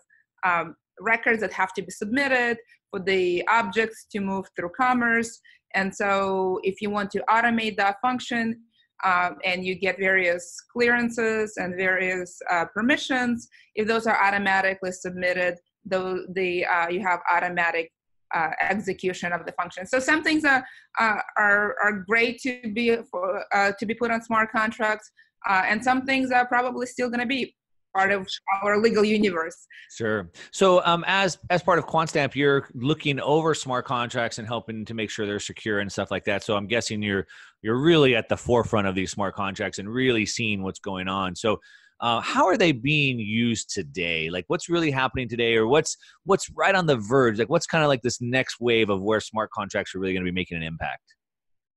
um, 0.46 0.75
records 1.00 1.41
that 1.41 1.53
have 1.53 1.74
to 1.74 1.82
be 1.82 1.91
submitted. 1.91 2.58
for 2.89 3.01
the 3.01 3.46
objects 3.50 4.06
to 4.12 4.20
move 4.22 4.46
through 4.56 4.72
commerce. 4.77 5.41
And 5.75 5.94
so 5.94 6.60
if 6.63 6.82
you 6.82 6.89
want 6.89 7.12
to 7.12 7.24
automate 7.29 7.75
that 7.77 7.98
function, 8.01 8.62
um, 9.03 9.38
and 9.46 9.65
you 9.65 9.75
get 9.75 10.00
various 10.00 10.56
clearances 10.74 11.53
and 11.58 11.75
various 11.75 12.39
uh, 12.50 12.65
permissions. 12.74 13.48
If 13.75 13.88
those 13.88 14.08
are 14.08 14.20
automatically 14.20 14.91
submitted, 14.91 15.56
the, 15.86 16.25
the 16.34 16.65
uh, 16.65 16.88
you 16.89 17.01
have 17.01 17.20
automatic 17.32 17.91
uh, 18.36 18.50
execution 18.60 19.31
of 19.31 19.46
the 19.46 19.51
function. 19.53 19.86
So 19.86 20.00
some 20.00 20.24
things 20.24 20.43
are 20.46 20.65
uh, 21.00 21.19
are, 21.38 21.75
are 21.81 22.03
great 22.07 22.39
to 22.41 22.60
be 22.74 22.96
for, 23.10 23.43
uh, 23.53 23.72
to 23.79 23.86
be 23.86 23.93
put 23.93 24.12
on 24.12 24.22
smart 24.22 24.51
contracts, 24.51 25.12
uh, 25.48 25.63
and 25.65 25.84
some 25.84 26.05
things 26.05 26.31
are 26.31 26.46
probably 26.46 26.86
still 26.86 27.10
going 27.10 27.22
to 27.22 27.25
be 27.25 27.55
part 27.96 28.12
of 28.12 28.27
our 28.63 28.79
legal 28.79 29.03
universe. 29.03 29.65
Sure. 29.96 30.29
So, 30.51 30.86
um, 30.86 31.03
as 31.07 31.38
as 31.50 31.63
part 31.63 31.79
of 31.79 31.88
Quantstamp, 31.88 32.36
you're 32.36 32.67
looking 32.74 33.19
over 33.19 33.53
smart 33.53 33.86
contracts 33.86 34.38
and 34.38 34.48
helping 34.48 34.86
to 34.86 34.93
make 34.93 35.10
sure 35.10 35.25
they're 35.25 35.39
secure 35.39 35.79
and 35.79 35.91
stuff 35.91 36.12
like 36.12 36.25
that. 36.25 36.43
So, 36.43 36.55
I'm 36.55 36.67
guessing 36.67 37.01
you're 37.01 37.25
you're 37.62 37.81
really 37.81 38.15
at 38.15 38.29
the 38.29 38.38
forefront 38.38 38.88
of 38.88 38.96
these 38.96 39.12
smart 39.12 39.36
contracts 39.36 39.79
and 39.79 39.89
really 39.89 40.25
seeing 40.25 40.62
what's 40.63 40.79
going 40.79 41.07
on. 41.07 41.36
So, 41.36 41.60
uh, 42.00 42.22
how 42.22 42.46
are 42.46 42.58
they 42.58 42.72
being 42.72 43.20
used 43.20 43.70
today? 43.74 44.30
Like, 44.30 44.46
what's 44.48 44.70
really 44.70 44.92
happening 44.92 45.27
today, 45.27 45.56
or 45.56 45.68
what's 45.68 45.98
what's 46.25 46.50
right 46.51 46.75
on 46.75 46.86
the 46.86 46.98
verge? 46.98 47.39
Like, 47.39 47.50
what's 47.50 47.66
kind 47.66 47.84
of 47.84 47.88
like 47.88 48.01
this 48.01 48.22
next 48.22 48.60
wave 48.60 48.89
of 48.89 49.01
where 49.01 49.20
smart 49.20 49.50
contracts 49.51 49.96
are 49.96 50.00
really 50.00 50.13
going 50.13 50.25
to 50.25 50.32
be 50.32 50.36
making 50.36 50.58
an 50.58 50.63
impact? 50.63 51.16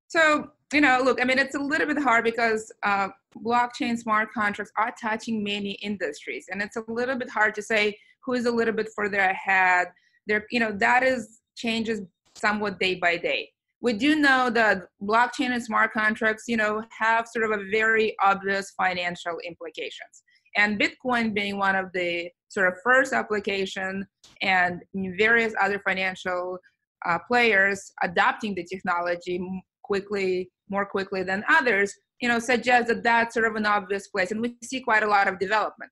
So, 0.08 0.50
you 0.72 0.80
know, 0.80 1.00
look, 1.02 1.20
I 1.20 1.24
mean, 1.24 1.38
it's 1.38 1.54
a 1.54 1.60
little 1.60 1.86
bit 1.86 1.98
hard 1.98 2.24
because 2.24 2.72
uh, 2.82 3.08
blockchain 3.36 3.96
smart 3.96 4.32
contracts 4.32 4.72
are 4.76 4.92
touching 5.00 5.42
many 5.42 5.72
industries, 5.82 6.46
and 6.50 6.60
it's 6.60 6.76
a 6.76 6.84
little 6.88 7.16
bit 7.16 7.30
hard 7.30 7.54
to 7.54 7.62
say 7.62 7.96
who 8.24 8.34
is 8.34 8.46
a 8.46 8.50
little 8.50 8.74
bit 8.74 8.88
further 8.94 9.18
ahead. 9.18 9.88
There, 10.26 10.46
you 10.50 10.60
know, 10.60 10.72
that 10.72 11.02
is 11.02 11.40
changes 11.56 12.02
somewhat 12.34 12.78
day 12.78 12.96
by 12.96 13.16
day. 13.16 13.50
We 13.82 13.94
do 13.94 14.16
know 14.16 14.50
that 14.50 14.82
blockchain 15.02 15.52
and 15.52 15.62
smart 15.62 15.92
contracts, 15.92 16.44
you 16.46 16.56
know, 16.56 16.82
have 16.98 17.26
sort 17.28 17.44
of 17.44 17.58
a 17.58 17.64
very 17.70 18.14
obvious 18.22 18.72
financial 18.76 19.38
implications. 19.46 20.22
And 20.56 20.80
Bitcoin 20.80 21.32
being 21.32 21.58
one 21.58 21.76
of 21.76 21.86
the 21.94 22.30
sort 22.48 22.68
of 22.68 22.74
first 22.82 23.12
application 23.12 24.06
and 24.42 24.82
various 25.16 25.54
other 25.60 25.80
financial 25.86 26.58
uh, 27.06 27.18
players 27.26 27.92
adopting 28.02 28.54
the 28.54 28.64
technology 28.64 29.40
quickly, 29.82 30.50
more 30.68 30.84
quickly 30.84 31.22
than 31.22 31.44
others, 31.48 31.94
you 32.20 32.28
know, 32.28 32.38
suggests 32.38 32.88
that 32.88 33.02
that's 33.02 33.34
sort 33.34 33.46
of 33.46 33.54
an 33.54 33.66
obvious 33.66 34.08
place. 34.08 34.30
And 34.30 34.40
we 34.40 34.56
see 34.62 34.80
quite 34.80 35.02
a 35.02 35.08
lot 35.08 35.28
of 35.28 35.38
development. 35.38 35.90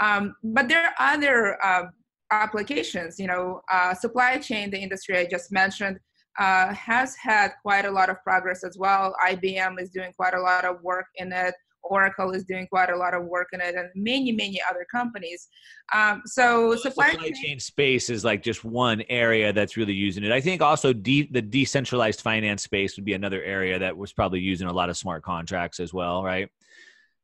Um, 0.00 0.34
but 0.42 0.68
there 0.68 0.84
are 0.84 1.14
other 1.14 1.62
uh, 1.64 1.84
applications, 2.30 3.18
you 3.18 3.26
know, 3.26 3.60
uh, 3.72 3.94
supply 3.94 4.38
chain, 4.38 4.70
the 4.70 4.78
industry 4.78 5.18
I 5.18 5.26
just 5.26 5.52
mentioned, 5.52 5.98
uh, 6.38 6.72
has 6.72 7.16
had 7.16 7.52
quite 7.62 7.84
a 7.84 7.90
lot 7.90 8.08
of 8.10 8.22
progress 8.22 8.64
as 8.64 8.76
well. 8.78 9.14
IBM 9.26 9.80
is 9.80 9.90
doing 9.90 10.12
quite 10.16 10.34
a 10.34 10.40
lot 10.40 10.64
of 10.64 10.82
work 10.82 11.06
in 11.16 11.32
it. 11.32 11.54
Oracle 11.84 12.32
is 12.32 12.44
doing 12.44 12.66
quite 12.66 12.90
a 12.90 12.96
lot 12.96 13.14
of 13.14 13.24
work 13.24 13.48
in 13.52 13.60
it, 13.60 13.74
and 13.74 13.88
many, 13.94 14.32
many 14.32 14.60
other 14.68 14.86
companies. 14.90 15.48
Um, 15.94 16.22
so, 16.26 16.76
supply, 16.76 17.12
supply, 17.12 17.30
chain 17.30 17.58
space 17.60 18.10
is 18.10 18.24
like 18.24 18.42
just 18.42 18.64
one 18.64 19.02
area 19.08 19.52
that's 19.52 19.76
really 19.76 19.94
using 19.94 20.24
it. 20.24 20.32
I 20.32 20.40
think 20.40 20.60
also 20.60 20.92
de- 20.92 21.28
the 21.30 21.40
decentralized 21.40 22.20
finance 22.20 22.62
space 22.62 22.96
would 22.96 23.04
be 23.04 23.14
another 23.14 23.42
area 23.42 23.78
that 23.78 23.96
was 23.96 24.12
probably 24.12 24.40
using 24.40 24.66
a 24.66 24.72
lot 24.72 24.90
of 24.90 24.96
smart 24.96 25.22
contracts 25.22 25.80
as 25.80 25.94
well, 25.94 26.22
right? 26.22 26.48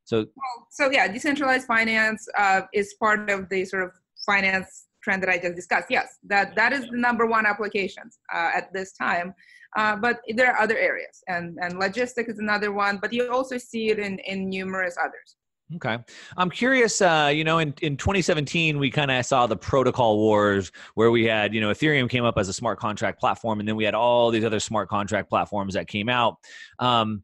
So, 0.05 0.27
so 0.69 0.89
yeah, 0.91 1.07
decentralized 1.07 1.67
finance 1.67 2.27
uh, 2.37 2.61
is 2.73 2.95
part 2.99 3.29
of 3.29 3.49
the 3.49 3.65
sort 3.65 3.83
of 3.83 3.91
finance 4.25 4.85
trend 5.05 5.23
that 5.23 5.29
I 5.29 5.37
just 5.37 5.55
discussed. 5.55 5.87
Yes, 5.89 6.17
that 6.25 6.55
that 6.55 6.73
is 6.73 6.83
the 6.89 6.97
number 6.97 7.25
one 7.25 7.45
applications 7.45 8.19
uh, 8.33 8.49
at 8.59 8.73
this 8.73 8.91
time. 8.93 9.33
Uh, 9.77 9.95
but 9.95 10.21
there 10.37 10.51
are 10.51 10.59
other 10.59 10.77
areas, 10.77 11.23
and 11.27 11.57
and 11.61 11.79
logistics 11.79 12.29
is 12.33 12.39
another 12.39 12.71
one. 12.71 12.97
But 13.01 13.13
you 13.13 13.31
also 13.31 13.57
see 13.57 13.89
it 13.91 13.99
in 13.99 14.19
in 14.19 14.49
numerous 14.49 14.95
others. 14.99 15.37
Okay. 15.75 15.97
I'm 16.37 16.51
curious, 16.51 17.01
uh, 17.01 17.31
you 17.33 17.43
know, 17.43 17.57
in, 17.57 17.73
in 17.81 17.97
2017, 17.97 18.77
we 18.77 18.91
kind 18.91 19.09
of 19.09 19.25
saw 19.25 19.47
the 19.47 19.57
protocol 19.57 20.17
wars 20.17 20.71
where 20.93 21.09
we 21.09 21.25
had, 21.25 21.55
you 21.55 21.61
know, 21.61 21.71
Ethereum 21.71 22.07
came 22.07 22.23
up 22.23 22.37
as 22.37 22.47
a 22.49 22.53
smart 22.53 22.77
contract 22.77 23.19
platform, 23.19 23.59
and 23.59 23.67
then 23.67 23.75
we 23.75 23.83
had 23.83 23.95
all 23.95 24.29
these 24.29 24.45
other 24.45 24.59
smart 24.59 24.89
contract 24.89 25.27
platforms 25.27 25.73
that 25.73 25.87
came 25.87 26.07
out. 26.07 26.37
Um, 26.77 27.23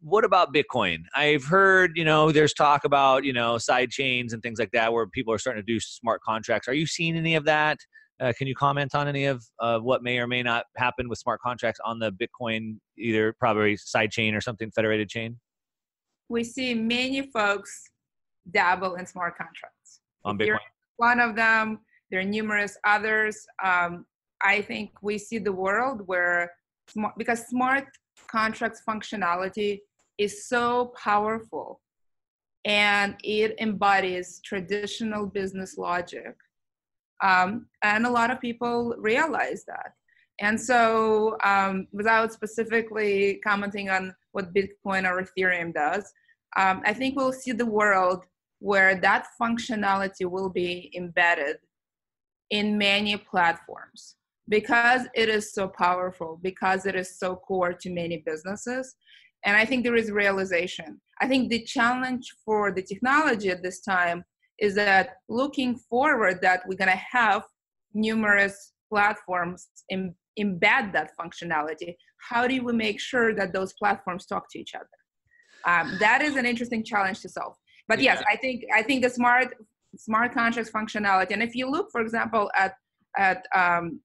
what 0.00 0.24
about 0.24 0.54
Bitcoin? 0.54 0.98
I've 1.14 1.44
heard, 1.44 1.92
you 1.96 2.04
know, 2.04 2.30
there's 2.30 2.52
talk 2.52 2.84
about, 2.84 3.24
you 3.24 3.32
know, 3.32 3.58
side 3.58 3.90
chains 3.90 4.32
and 4.32 4.42
things 4.42 4.58
like 4.58 4.70
that 4.72 4.92
where 4.92 5.06
people 5.06 5.32
are 5.32 5.38
starting 5.38 5.62
to 5.62 5.72
do 5.72 5.80
smart 5.80 6.20
contracts. 6.22 6.68
Are 6.68 6.74
you 6.74 6.86
seeing 6.86 7.16
any 7.16 7.34
of 7.34 7.44
that? 7.44 7.78
Uh, 8.20 8.32
can 8.36 8.46
you 8.46 8.54
comment 8.54 8.94
on 8.94 9.08
any 9.08 9.26
of 9.26 9.44
uh, 9.60 9.78
what 9.78 10.02
may 10.02 10.18
or 10.18 10.26
may 10.26 10.42
not 10.42 10.64
happen 10.76 11.08
with 11.08 11.18
smart 11.18 11.40
contracts 11.40 11.80
on 11.84 11.98
the 11.98 12.12
Bitcoin, 12.12 12.78
either 12.96 13.34
probably 13.38 13.76
side 13.76 14.10
chain 14.10 14.34
or 14.34 14.40
something 14.40 14.70
federated 14.70 15.08
chain? 15.08 15.38
We 16.28 16.44
see 16.44 16.74
many 16.74 17.30
folks 17.30 17.84
dabble 18.50 18.94
in 18.94 19.06
smart 19.06 19.36
contracts. 19.36 20.00
On 20.24 20.38
Bitcoin? 20.38 20.58
One 20.96 21.20
of 21.20 21.36
them, 21.36 21.80
there 22.10 22.20
are 22.20 22.24
numerous 22.24 22.78
others. 22.84 23.46
Um, 23.62 24.06
I 24.42 24.62
think 24.62 24.90
we 25.02 25.18
see 25.18 25.38
the 25.38 25.52
world 25.52 26.02
where, 26.06 26.52
smart, 26.88 27.14
because 27.18 27.46
smart 27.48 27.84
contracts 28.28 28.82
functionality 28.88 29.80
is 30.18 30.46
so 30.48 30.92
powerful 31.02 31.80
and 32.64 33.16
it 33.22 33.54
embodies 33.60 34.40
traditional 34.44 35.26
business 35.26 35.78
logic. 35.78 36.34
Um, 37.22 37.66
and 37.82 38.06
a 38.06 38.10
lot 38.10 38.30
of 38.30 38.40
people 38.40 38.94
realize 38.98 39.64
that. 39.66 39.92
And 40.40 40.60
so, 40.60 41.38
um, 41.44 41.86
without 41.92 42.32
specifically 42.32 43.40
commenting 43.42 43.88
on 43.88 44.14
what 44.32 44.52
Bitcoin 44.52 45.08
or 45.08 45.22
Ethereum 45.22 45.72
does, 45.72 46.12
um, 46.58 46.82
I 46.84 46.92
think 46.92 47.16
we'll 47.16 47.32
see 47.32 47.52
the 47.52 47.64
world 47.64 48.24
where 48.58 49.00
that 49.00 49.28
functionality 49.40 50.28
will 50.28 50.50
be 50.50 50.92
embedded 50.94 51.56
in 52.50 52.76
many 52.76 53.16
platforms 53.16 54.15
because 54.48 55.02
it 55.14 55.28
is 55.28 55.52
so 55.52 55.68
powerful, 55.68 56.38
because 56.42 56.86
it 56.86 56.94
is 56.94 57.18
so 57.18 57.36
core 57.36 57.72
to 57.72 57.90
many 57.90 58.22
businesses. 58.24 58.94
And 59.44 59.56
I 59.56 59.64
think 59.64 59.84
there 59.84 59.96
is 59.96 60.10
realization. 60.10 61.00
I 61.20 61.28
think 61.28 61.50
the 61.50 61.62
challenge 61.64 62.26
for 62.44 62.72
the 62.72 62.82
technology 62.82 63.48
at 63.50 63.62
this 63.62 63.80
time 63.80 64.24
is 64.58 64.74
that 64.74 65.16
looking 65.28 65.76
forward 65.76 66.40
that 66.42 66.62
we're 66.66 66.76
going 66.76 66.90
to 66.90 67.02
have 67.12 67.42
numerous 67.94 68.72
platforms 68.88 69.68
Im- 69.90 70.14
embed 70.38 70.92
that 70.92 71.10
functionality. 71.20 71.94
How 72.18 72.46
do 72.46 72.62
we 72.62 72.72
make 72.72 73.00
sure 73.00 73.34
that 73.34 73.52
those 73.52 73.72
platforms 73.74 74.26
talk 74.26 74.50
to 74.50 74.58
each 74.58 74.74
other? 74.74 74.86
Um, 75.64 75.96
that 76.00 76.22
is 76.22 76.36
an 76.36 76.46
interesting 76.46 76.84
challenge 76.84 77.20
to 77.20 77.28
solve. 77.28 77.54
But 77.88 78.00
yes, 78.00 78.22
I 78.30 78.36
think 78.36 78.64
I 78.74 78.82
think 78.82 79.02
the 79.02 79.10
smart 79.10 79.54
smart 79.96 80.32
contracts 80.34 80.70
functionality. 80.70 81.30
And 81.30 81.42
if 81.42 81.54
you 81.54 81.70
look, 81.70 81.90
for 81.92 82.00
example, 82.00 82.50
at 82.56 82.74
at 83.16 83.46
um, 83.54 84.00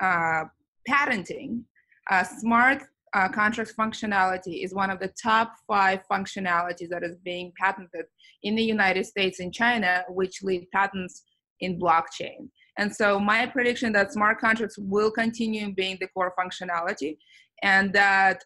uh, 0.00 0.44
patenting, 0.86 1.64
uh, 2.10 2.24
smart 2.24 2.82
uh, 3.12 3.28
contracts 3.28 3.74
functionality 3.78 4.64
is 4.64 4.74
one 4.74 4.90
of 4.90 5.00
the 5.00 5.12
top 5.20 5.54
five 5.66 6.00
functionalities 6.10 6.88
that 6.88 7.02
is 7.02 7.16
being 7.24 7.52
patented 7.60 8.06
in 8.42 8.54
the 8.54 8.62
United 8.62 9.04
States 9.04 9.40
and 9.40 9.52
China, 9.52 10.04
which 10.08 10.42
lead 10.42 10.66
patents 10.72 11.24
in 11.60 11.78
blockchain. 11.78 12.48
And 12.78 12.94
so 12.94 13.18
my 13.18 13.46
prediction 13.46 13.92
that 13.92 14.12
smart 14.12 14.38
contracts 14.38 14.78
will 14.78 15.10
continue 15.10 15.74
being 15.74 15.98
the 16.00 16.08
core 16.08 16.32
functionality 16.38 17.18
and 17.62 17.92
that 17.92 18.42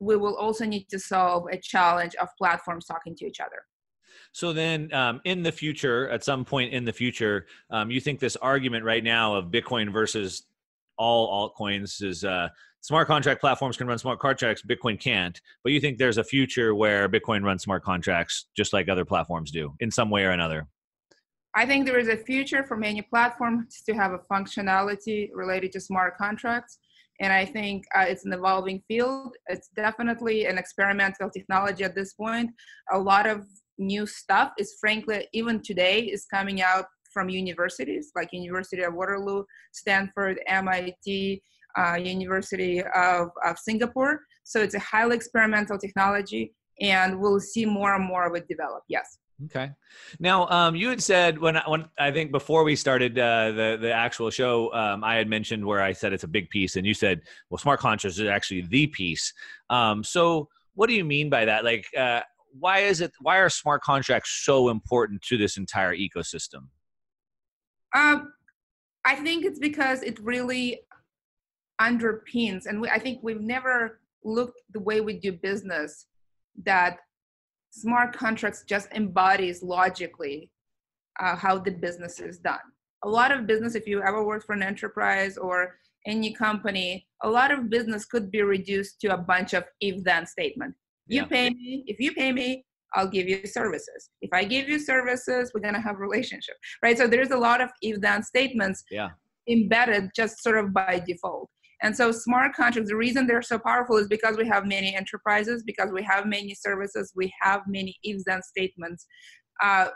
we 0.00 0.16
will 0.16 0.36
also 0.36 0.64
need 0.64 0.88
to 0.90 0.98
solve 0.98 1.46
a 1.50 1.56
challenge 1.56 2.14
of 2.16 2.28
platforms 2.36 2.86
talking 2.86 3.14
to 3.16 3.24
each 3.24 3.40
other. 3.40 3.62
So 4.32 4.52
then, 4.52 4.92
um, 4.92 5.20
in 5.24 5.42
the 5.42 5.52
future, 5.52 6.08
at 6.10 6.24
some 6.24 6.44
point 6.44 6.72
in 6.72 6.84
the 6.84 6.92
future, 6.92 7.46
um, 7.70 7.90
you 7.90 8.00
think 8.00 8.18
this 8.18 8.36
argument 8.36 8.84
right 8.84 9.04
now 9.04 9.34
of 9.36 9.46
Bitcoin 9.46 9.92
versus 9.92 10.44
all 11.02 11.50
altcoins 11.50 12.02
is 12.02 12.24
uh, 12.24 12.48
smart 12.80 13.08
contract 13.08 13.40
platforms 13.40 13.76
can 13.76 13.86
run 13.86 13.98
smart 13.98 14.20
contracts, 14.20 14.62
Bitcoin 14.62 14.98
can't. 14.98 15.40
But 15.64 15.72
you 15.72 15.80
think 15.80 15.98
there's 15.98 16.18
a 16.18 16.24
future 16.24 16.74
where 16.74 17.08
Bitcoin 17.08 17.42
runs 17.42 17.62
smart 17.62 17.82
contracts 17.82 18.46
just 18.56 18.72
like 18.72 18.88
other 18.88 19.04
platforms 19.04 19.50
do 19.50 19.74
in 19.80 19.90
some 19.90 20.10
way 20.10 20.24
or 20.24 20.30
another? 20.30 20.68
I 21.54 21.66
think 21.66 21.86
there 21.86 21.98
is 21.98 22.08
a 22.08 22.16
future 22.16 22.64
for 22.64 22.76
many 22.76 23.02
platforms 23.02 23.82
to 23.86 23.92
have 23.94 24.12
a 24.12 24.20
functionality 24.32 25.28
related 25.34 25.72
to 25.72 25.80
smart 25.80 26.16
contracts. 26.16 26.78
And 27.20 27.32
I 27.32 27.44
think 27.44 27.84
uh, 27.94 28.06
it's 28.08 28.24
an 28.24 28.32
evolving 28.32 28.82
field. 28.88 29.34
It's 29.48 29.68
definitely 29.76 30.46
an 30.46 30.56
experimental 30.56 31.28
technology 31.30 31.84
at 31.84 31.94
this 31.94 32.14
point. 32.14 32.50
A 32.92 32.98
lot 32.98 33.26
of 33.26 33.44
new 33.78 34.06
stuff 34.06 34.52
is 34.58 34.76
frankly, 34.80 35.28
even 35.32 35.60
today, 35.62 36.00
is 36.00 36.24
coming 36.24 36.62
out 36.62 36.86
from 37.12 37.28
universities 37.28 38.12
like 38.16 38.28
University 38.32 38.82
of 38.82 38.94
Waterloo, 38.94 39.44
Stanford, 39.72 40.38
MIT, 40.46 41.42
uh, 41.76 41.94
University 41.96 42.82
of, 42.94 43.28
of 43.46 43.58
Singapore. 43.58 44.20
So 44.44 44.60
it's 44.60 44.74
a 44.74 44.80
highly 44.80 45.16
experimental 45.16 45.78
technology, 45.78 46.54
and 46.80 47.20
we'll 47.20 47.40
see 47.40 47.64
more 47.64 47.94
and 47.94 48.04
more 48.04 48.26
of 48.26 48.34
it 48.34 48.48
develop. 48.48 48.82
Yes. 48.88 49.18
Okay. 49.46 49.70
Now, 50.20 50.48
um, 50.48 50.76
you 50.76 50.88
had 50.88 51.02
said 51.02 51.38
when 51.38 51.56
when 51.66 51.86
I 51.98 52.10
think 52.10 52.30
before 52.30 52.64
we 52.64 52.76
started 52.76 53.18
uh, 53.18 53.50
the 53.52 53.78
the 53.80 53.92
actual 53.92 54.30
show, 54.30 54.72
um, 54.72 55.02
I 55.02 55.16
had 55.16 55.28
mentioned 55.28 55.64
where 55.64 55.80
I 55.80 55.92
said 55.92 56.12
it's 56.12 56.24
a 56.24 56.28
big 56.28 56.48
piece, 56.50 56.76
and 56.76 56.86
you 56.86 56.94
said, 56.94 57.22
"Well, 57.50 57.58
smart 57.58 57.80
contracts 57.80 58.18
is 58.18 58.28
actually 58.28 58.62
the 58.62 58.86
piece." 58.88 59.32
Um, 59.70 60.04
so, 60.04 60.48
what 60.74 60.88
do 60.88 60.94
you 60.94 61.04
mean 61.04 61.28
by 61.28 61.44
that? 61.44 61.64
Like, 61.64 61.86
uh, 61.96 62.20
why 62.58 62.80
is 62.80 63.00
it? 63.00 63.12
Why 63.20 63.38
are 63.38 63.48
smart 63.48 63.82
contracts 63.82 64.42
so 64.44 64.68
important 64.68 65.22
to 65.22 65.36
this 65.36 65.56
entire 65.56 65.96
ecosystem? 65.96 66.68
Um, 67.94 68.32
I 69.04 69.16
think 69.16 69.44
it's 69.44 69.58
because 69.58 70.02
it 70.02 70.18
really 70.20 70.80
underpins, 71.80 72.66
and 72.66 72.80
we, 72.80 72.88
I 72.88 72.98
think 72.98 73.20
we've 73.22 73.40
never 73.40 74.00
looked 74.24 74.60
the 74.72 74.80
way 74.80 75.00
we 75.00 75.14
do 75.14 75.32
business 75.32 76.06
that 76.64 76.98
smart 77.70 78.14
contracts 78.14 78.64
just 78.68 78.92
embodies 78.92 79.62
logically 79.62 80.50
uh, 81.20 81.34
how 81.34 81.58
the 81.58 81.70
business 81.70 82.20
is 82.20 82.38
done. 82.38 82.60
A 83.04 83.08
lot 83.08 83.32
of 83.32 83.46
business, 83.46 83.74
if 83.74 83.86
you 83.86 84.02
ever 84.02 84.22
worked 84.24 84.46
for 84.46 84.52
an 84.52 84.62
enterprise 84.62 85.36
or 85.36 85.76
any 86.06 86.32
company, 86.32 87.06
a 87.22 87.28
lot 87.28 87.50
of 87.50 87.70
business 87.70 88.04
could 88.04 88.30
be 88.30 88.42
reduced 88.42 89.00
to 89.00 89.08
a 89.08 89.18
bunch 89.18 89.54
of 89.54 89.64
if-then 89.80 90.26
statement. 90.26 90.74
You 91.08 91.22
yeah. 91.22 91.26
pay 91.26 91.50
me, 91.50 91.84
if 91.86 91.98
you 91.98 92.12
pay 92.12 92.32
me, 92.32 92.64
I'll 92.94 93.08
give 93.08 93.28
you 93.28 93.46
services. 93.46 94.10
If 94.20 94.30
I 94.32 94.44
give 94.44 94.68
you 94.68 94.78
services, 94.78 95.52
we're 95.54 95.60
gonna 95.60 95.80
have 95.80 95.96
a 95.96 95.98
relationship, 95.98 96.56
right? 96.82 96.96
So 96.96 97.06
there's 97.06 97.30
a 97.30 97.36
lot 97.36 97.60
of 97.60 97.70
if-then 97.82 98.22
statements 98.22 98.84
yeah. 98.90 99.10
embedded 99.48 100.10
just 100.14 100.42
sort 100.42 100.58
of 100.58 100.72
by 100.72 101.02
default. 101.06 101.48
And 101.82 101.96
so 101.96 102.12
smart 102.12 102.54
contracts, 102.54 102.90
the 102.90 102.96
reason 102.96 103.26
they're 103.26 103.42
so 103.42 103.58
powerful 103.58 103.96
is 103.96 104.06
because 104.06 104.36
we 104.36 104.46
have 104.46 104.66
many 104.66 104.94
enterprises, 104.94 105.64
because 105.64 105.90
we 105.90 106.02
have 106.04 106.26
many 106.26 106.54
services, 106.54 107.12
we 107.16 107.32
have 107.40 107.62
many 107.66 107.96
ifs 108.04 108.24
and 108.28 108.42
statements 108.44 109.04
uh, 109.60 109.88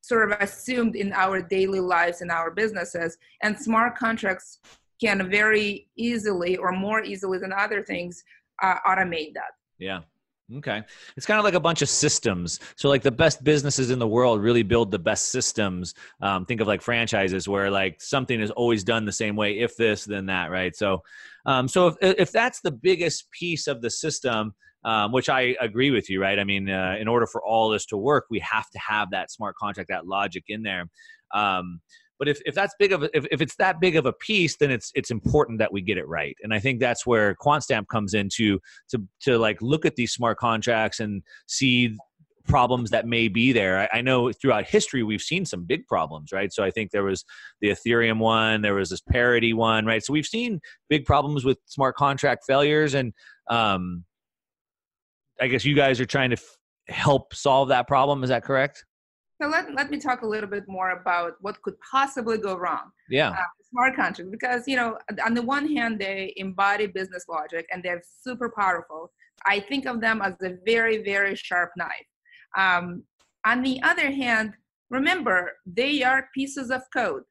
sort 0.00 0.30
of 0.30 0.38
assumed 0.40 0.94
in 0.94 1.12
our 1.12 1.42
daily 1.42 1.80
lives 1.80 2.22
in 2.22 2.30
our 2.30 2.52
businesses. 2.52 3.16
And 3.42 3.58
smart 3.58 3.96
contracts 3.96 4.60
can 5.02 5.28
very 5.28 5.88
easily 5.96 6.56
or 6.56 6.70
more 6.70 7.02
easily 7.02 7.38
than 7.38 7.52
other 7.52 7.82
things 7.82 8.22
uh, 8.62 8.76
automate 8.86 9.34
that. 9.34 9.52
Yeah. 9.78 10.00
Okay. 10.56 10.82
It's 11.16 11.24
kind 11.24 11.38
of 11.38 11.44
like 11.44 11.54
a 11.54 11.60
bunch 11.60 11.80
of 11.80 11.88
systems. 11.88 12.60
So, 12.76 12.88
like 12.90 13.02
the 13.02 13.10
best 13.10 13.42
businesses 13.44 13.90
in 13.90 13.98
the 13.98 14.06
world 14.06 14.42
really 14.42 14.62
build 14.62 14.90
the 14.90 14.98
best 14.98 15.32
systems. 15.32 15.94
Um, 16.20 16.44
think 16.44 16.60
of 16.60 16.66
like 16.66 16.82
franchises 16.82 17.48
where 17.48 17.70
like 17.70 18.02
something 18.02 18.40
is 18.40 18.50
always 18.50 18.84
done 18.84 19.06
the 19.06 19.12
same 19.12 19.36
way. 19.36 19.58
If 19.58 19.76
this, 19.76 20.04
then 20.04 20.26
that, 20.26 20.50
right? 20.50 20.76
So, 20.76 21.02
um, 21.46 21.66
so 21.66 21.88
if 21.88 21.96
if 22.18 22.32
that's 22.32 22.60
the 22.60 22.72
biggest 22.72 23.30
piece 23.30 23.66
of 23.66 23.80
the 23.80 23.90
system, 23.90 24.54
um, 24.84 25.12
which 25.12 25.30
I 25.30 25.56
agree 25.60 25.90
with 25.90 26.10
you, 26.10 26.20
right? 26.20 26.38
I 26.38 26.44
mean, 26.44 26.68
uh, 26.68 26.96
in 27.00 27.08
order 27.08 27.26
for 27.26 27.42
all 27.42 27.70
this 27.70 27.86
to 27.86 27.96
work, 27.96 28.26
we 28.28 28.38
have 28.40 28.68
to 28.70 28.78
have 28.78 29.10
that 29.12 29.30
smart 29.30 29.56
contract, 29.56 29.88
that 29.88 30.06
logic 30.06 30.44
in 30.48 30.62
there. 30.62 30.90
Um, 31.34 31.80
but 32.18 32.28
if, 32.28 32.40
if 32.46 32.54
that's 32.54 32.74
big 32.78 32.92
of 32.92 33.02
a, 33.02 33.10
if, 33.16 33.26
if 33.30 33.40
it's 33.40 33.56
that 33.56 33.80
big 33.80 33.96
of 33.96 34.06
a 34.06 34.12
piece, 34.12 34.56
then 34.56 34.70
it's 34.70 34.90
it's 34.94 35.10
important 35.10 35.58
that 35.58 35.72
we 35.72 35.82
get 35.82 35.98
it 35.98 36.06
right. 36.06 36.36
And 36.42 36.54
I 36.54 36.58
think 36.58 36.80
that's 36.80 37.06
where 37.06 37.34
Quantstamp 37.34 37.88
comes 37.88 38.14
into 38.14 38.60
to 38.90 39.02
to 39.22 39.38
like 39.38 39.60
look 39.60 39.84
at 39.84 39.96
these 39.96 40.12
smart 40.12 40.38
contracts 40.38 41.00
and 41.00 41.22
see 41.46 41.96
problems 42.46 42.90
that 42.90 43.06
may 43.06 43.28
be 43.28 43.52
there. 43.52 43.80
I, 43.80 43.98
I, 43.98 44.00
know 44.02 44.30
throughout 44.30 44.66
history 44.66 45.02
we've 45.02 45.22
seen 45.22 45.46
some 45.46 45.64
big 45.64 45.86
problems, 45.86 46.30
right? 46.30 46.52
So 46.52 46.62
I 46.62 46.70
think 46.70 46.90
there 46.90 47.02
was 47.02 47.24
the 47.62 47.68
Ethereum 47.68 48.18
one, 48.18 48.60
there 48.60 48.74
was 48.74 48.90
this 48.90 49.00
parity 49.00 49.54
one, 49.54 49.86
right? 49.86 50.04
So 50.04 50.12
we've 50.12 50.26
seen 50.26 50.60
big 50.90 51.06
problems 51.06 51.44
with 51.44 51.58
smart 51.64 51.96
contract 51.96 52.44
failures, 52.46 52.92
and 52.92 53.14
um, 53.48 54.04
I 55.40 55.46
guess 55.48 55.64
you 55.64 55.74
guys 55.74 56.00
are 56.00 56.06
trying 56.06 56.30
to 56.30 56.36
f- 56.36 56.94
help 56.94 57.34
solve 57.34 57.68
that 57.68 57.88
problem. 57.88 58.22
Is 58.22 58.28
that 58.28 58.44
correct? 58.44 58.84
So 59.40 59.48
let, 59.48 59.74
let 59.74 59.90
me 59.90 59.98
talk 59.98 60.22
a 60.22 60.26
little 60.26 60.48
bit 60.48 60.64
more 60.68 60.90
about 60.90 61.34
what 61.40 61.60
could 61.62 61.74
possibly 61.80 62.38
go 62.38 62.56
wrong. 62.56 62.92
Yeah. 63.10 63.30
Uh, 63.30 63.36
smart 63.70 63.96
contracts, 63.96 64.30
because 64.30 64.68
you 64.68 64.76
know, 64.76 64.96
on 65.24 65.34
the 65.34 65.42
one 65.42 65.68
hand, 65.74 65.98
they 65.98 66.32
embody 66.36 66.86
business 66.86 67.24
logic 67.28 67.66
and 67.72 67.82
they're 67.82 68.02
super 68.22 68.52
powerful. 68.56 69.10
I 69.46 69.60
think 69.60 69.86
of 69.86 70.00
them 70.00 70.22
as 70.22 70.34
a 70.42 70.56
very, 70.64 71.02
very 71.02 71.34
sharp 71.34 71.72
knife. 71.76 71.90
Um, 72.56 73.02
on 73.44 73.62
the 73.62 73.82
other 73.82 74.10
hand, 74.10 74.54
remember 74.90 75.52
they 75.66 76.02
are 76.02 76.28
pieces 76.34 76.70
of 76.70 76.82
code, 76.92 77.24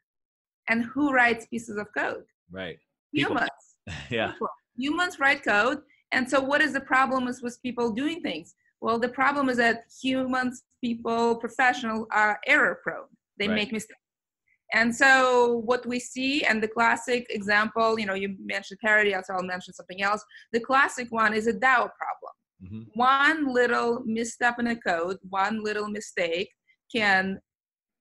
and 0.70 0.84
who 0.84 1.14
writes 1.14 1.48
pieces 1.48 1.78
of 1.78 1.88
code? 1.98 2.24
Right. 2.52 2.78
Humans. 3.14 3.50
yeah. 4.10 4.32
People. 4.34 4.50
Humans 4.76 5.20
write 5.20 5.44
code, 5.44 5.80
and 6.12 6.30
so 6.30 6.42
what 6.42 6.62
is 6.62 6.74
the 6.74 6.82
problem 6.82 7.28
is 7.28 7.42
with 7.42 7.62
people 7.64 7.92
doing 7.92 8.22
things? 8.22 8.56
Well, 8.84 9.00
the 9.00 9.08
problem 9.08 9.48
is 9.48 9.56
that 9.58 9.86
humans, 10.02 10.64
people, 10.82 11.38
professionals 11.38 12.06
are 12.12 12.38
error 12.46 12.82
prone. 12.84 13.06
They 13.40 13.48
right. 13.48 13.56
make 13.56 13.72
mistakes. 13.72 13.98
And 14.74 14.94
so 14.94 15.62
what 15.66 15.86
we 15.86 16.00
see, 16.02 16.44
and 16.44 16.62
the 16.62 16.68
classic 16.68 17.26
example, 17.30 17.98
you 17.98 18.06
know, 18.06 18.14
you 18.14 18.36
mentioned 18.44 18.82
parity, 18.82 19.12
so 19.24 19.36
I'll 19.36 19.44
mention 19.44 19.74
something 19.74 20.02
else. 20.02 20.22
The 20.52 20.60
classic 20.60 21.08
one 21.12 21.34
is 21.34 21.48
a 21.48 21.54
DAO 21.54 21.90
problem. 22.02 22.34
Mm-hmm. 22.62 22.82
One 22.96 23.54
little 23.54 24.04
misstep 24.06 24.60
in 24.60 24.68
a 24.68 24.76
code, 24.76 25.18
one 25.30 25.64
little 25.64 25.88
mistake 25.88 26.50
can 26.94 27.40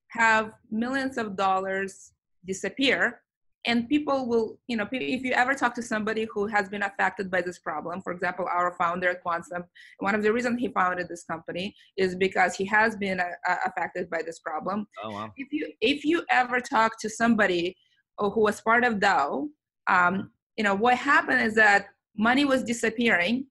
have 0.08 0.50
millions 0.72 1.16
of 1.16 1.36
dollars 1.36 2.10
disappear 2.44 3.21
and 3.64 3.88
people 3.88 4.26
will 4.26 4.58
you 4.66 4.76
know 4.76 4.86
if 4.92 5.22
you 5.22 5.32
ever 5.32 5.54
talk 5.54 5.74
to 5.74 5.82
somebody 5.82 6.26
who 6.32 6.46
has 6.46 6.68
been 6.68 6.82
affected 6.82 7.30
by 7.30 7.40
this 7.40 7.58
problem 7.58 8.00
for 8.02 8.12
example 8.12 8.46
our 8.52 8.72
founder 8.72 9.08
at 9.10 9.24
Quantstamp 9.24 9.64
one 9.98 10.14
of 10.14 10.22
the 10.22 10.32
reasons 10.32 10.60
he 10.60 10.68
founded 10.68 11.08
this 11.08 11.24
company 11.24 11.74
is 11.96 12.14
because 12.14 12.56
he 12.56 12.64
has 12.66 12.96
been 12.96 13.20
uh, 13.20 13.24
uh, 13.48 13.56
affected 13.66 14.10
by 14.10 14.20
this 14.24 14.38
problem. 14.40 14.86
Oh, 15.02 15.10
wow. 15.10 15.32
if 15.36 15.52
you 15.52 15.72
if 15.80 16.04
you 16.04 16.24
ever 16.30 16.60
talk 16.60 17.00
to 17.00 17.08
somebody 17.08 17.76
who 18.18 18.40
was 18.40 18.60
part 18.60 18.84
of 18.84 18.94
dao 18.94 19.48
um, 19.88 20.30
you 20.56 20.64
know 20.64 20.74
what 20.74 20.98
happened 20.98 21.42
is 21.42 21.54
that 21.54 21.86
money 22.16 22.44
was 22.44 22.62
disappearing. 22.62 23.46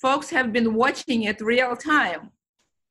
Folks 0.00 0.30
have 0.30 0.52
been 0.52 0.74
watching 0.74 1.24
it 1.24 1.40
real 1.40 1.76
time 1.76 2.30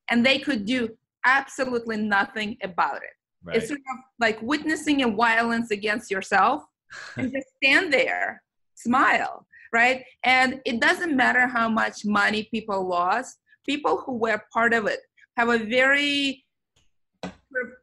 and 0.10 0.26
they 0.26 0.40
could 0.40 0.66
do 0.66 0.90
absolutely 1.26 1.98
nothing 1.98 2.58
about 2.64 2.98
it 2.98 3.16
Right. 3.44 3.58
It's 3.58 3.68
sort 3.68 3.80
of 3.80 3.98
like 4.20 4.42
witnessing 4.42 5.04
a 5.04 5.10
violence 5.10 5.72
against 5.72 6.12
yourself 6.12 6.64
and 7.18 7.32
just 7.32 7.48
stand 7.64 7.92
there, 7.92 8.42
smile, 8.76 9.46
right? 9.74 10.04
And 10.24 10.62
it 10.66 10.80
doesn't 10.80 11.16
matter 11.16 11.48
how 11.48 11.70
much 11.70 12.06
money 12.06 12.48
people 12.52 12.88
lost, 12.88 13.38
people 13.66 14.04
who 14.06 14.18
were 14.18 14.42
part 14.54 14.74
of 14.74 14.86
it 14.86 15.00
have 15.38 15.50
a 15.50 15.58
very 15.58 16.44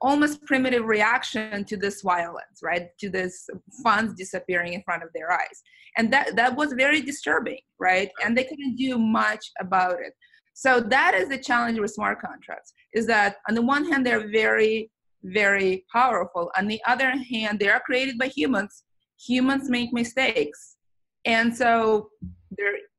almost 0.01 0.45
primitive 0.47 0.85
reaction 0.85 1.65
to 1.65 1.77
this 1.77 2.03
violence, 2.03 2.61
right? 2.63 2.89
To 3.01 3.11
this 3.11 3.49
funds 3.83 4.15
disappearing 4.15 4.73
in 4.73 4.83
front 4.83 5.03
of 5.03 5.11
their 5.15 5.33
eyes. 5.33 5.63
And 5.97 6.13
that, 6.13 6.37
that 6.37 6.57
was 6.57 6.73
very 6.73 7.01
disturbing, 7.03 7.61
right? 7.79 8.11
And 8.25 8.37
they 8.37 8.45
couldn't 8.45 8.77
do 8.77 8.99
much 8.99 9.51
about 9.61 10.01
it. 10.01 10.15
So 10.55 10.81
that 10.81 11.15
is 11.15 11.29
the 11.29 11.39
challenge 11.39 11.79
with 11.79 11.93
smart 11.93 12.21
contracts, 12.21 12.73
is 12.93 13.07
that 13.07 13.37
on 13.49 13.55
the 13.55 13.63
one 13.63 13.91
hand, 13.91 14.05
they're 14.05 14.29
very 14.31 14.91
very 15.23 15.85
powerful. 15.93 16.51
On 16.57 16.67
the 16.67 16.81
other 16.87 17.11
hand, 17.11 17.59
they 17.59 17.69
are 17.69 17.81
created 17.81 18.19
by 18.19 18.29
humans. 18.29 18.85
Humans 19.27 19.69
make 19.69 19.93
mistakes. 19.93 20.77
And 21.25 21.55
so 21.55 22.11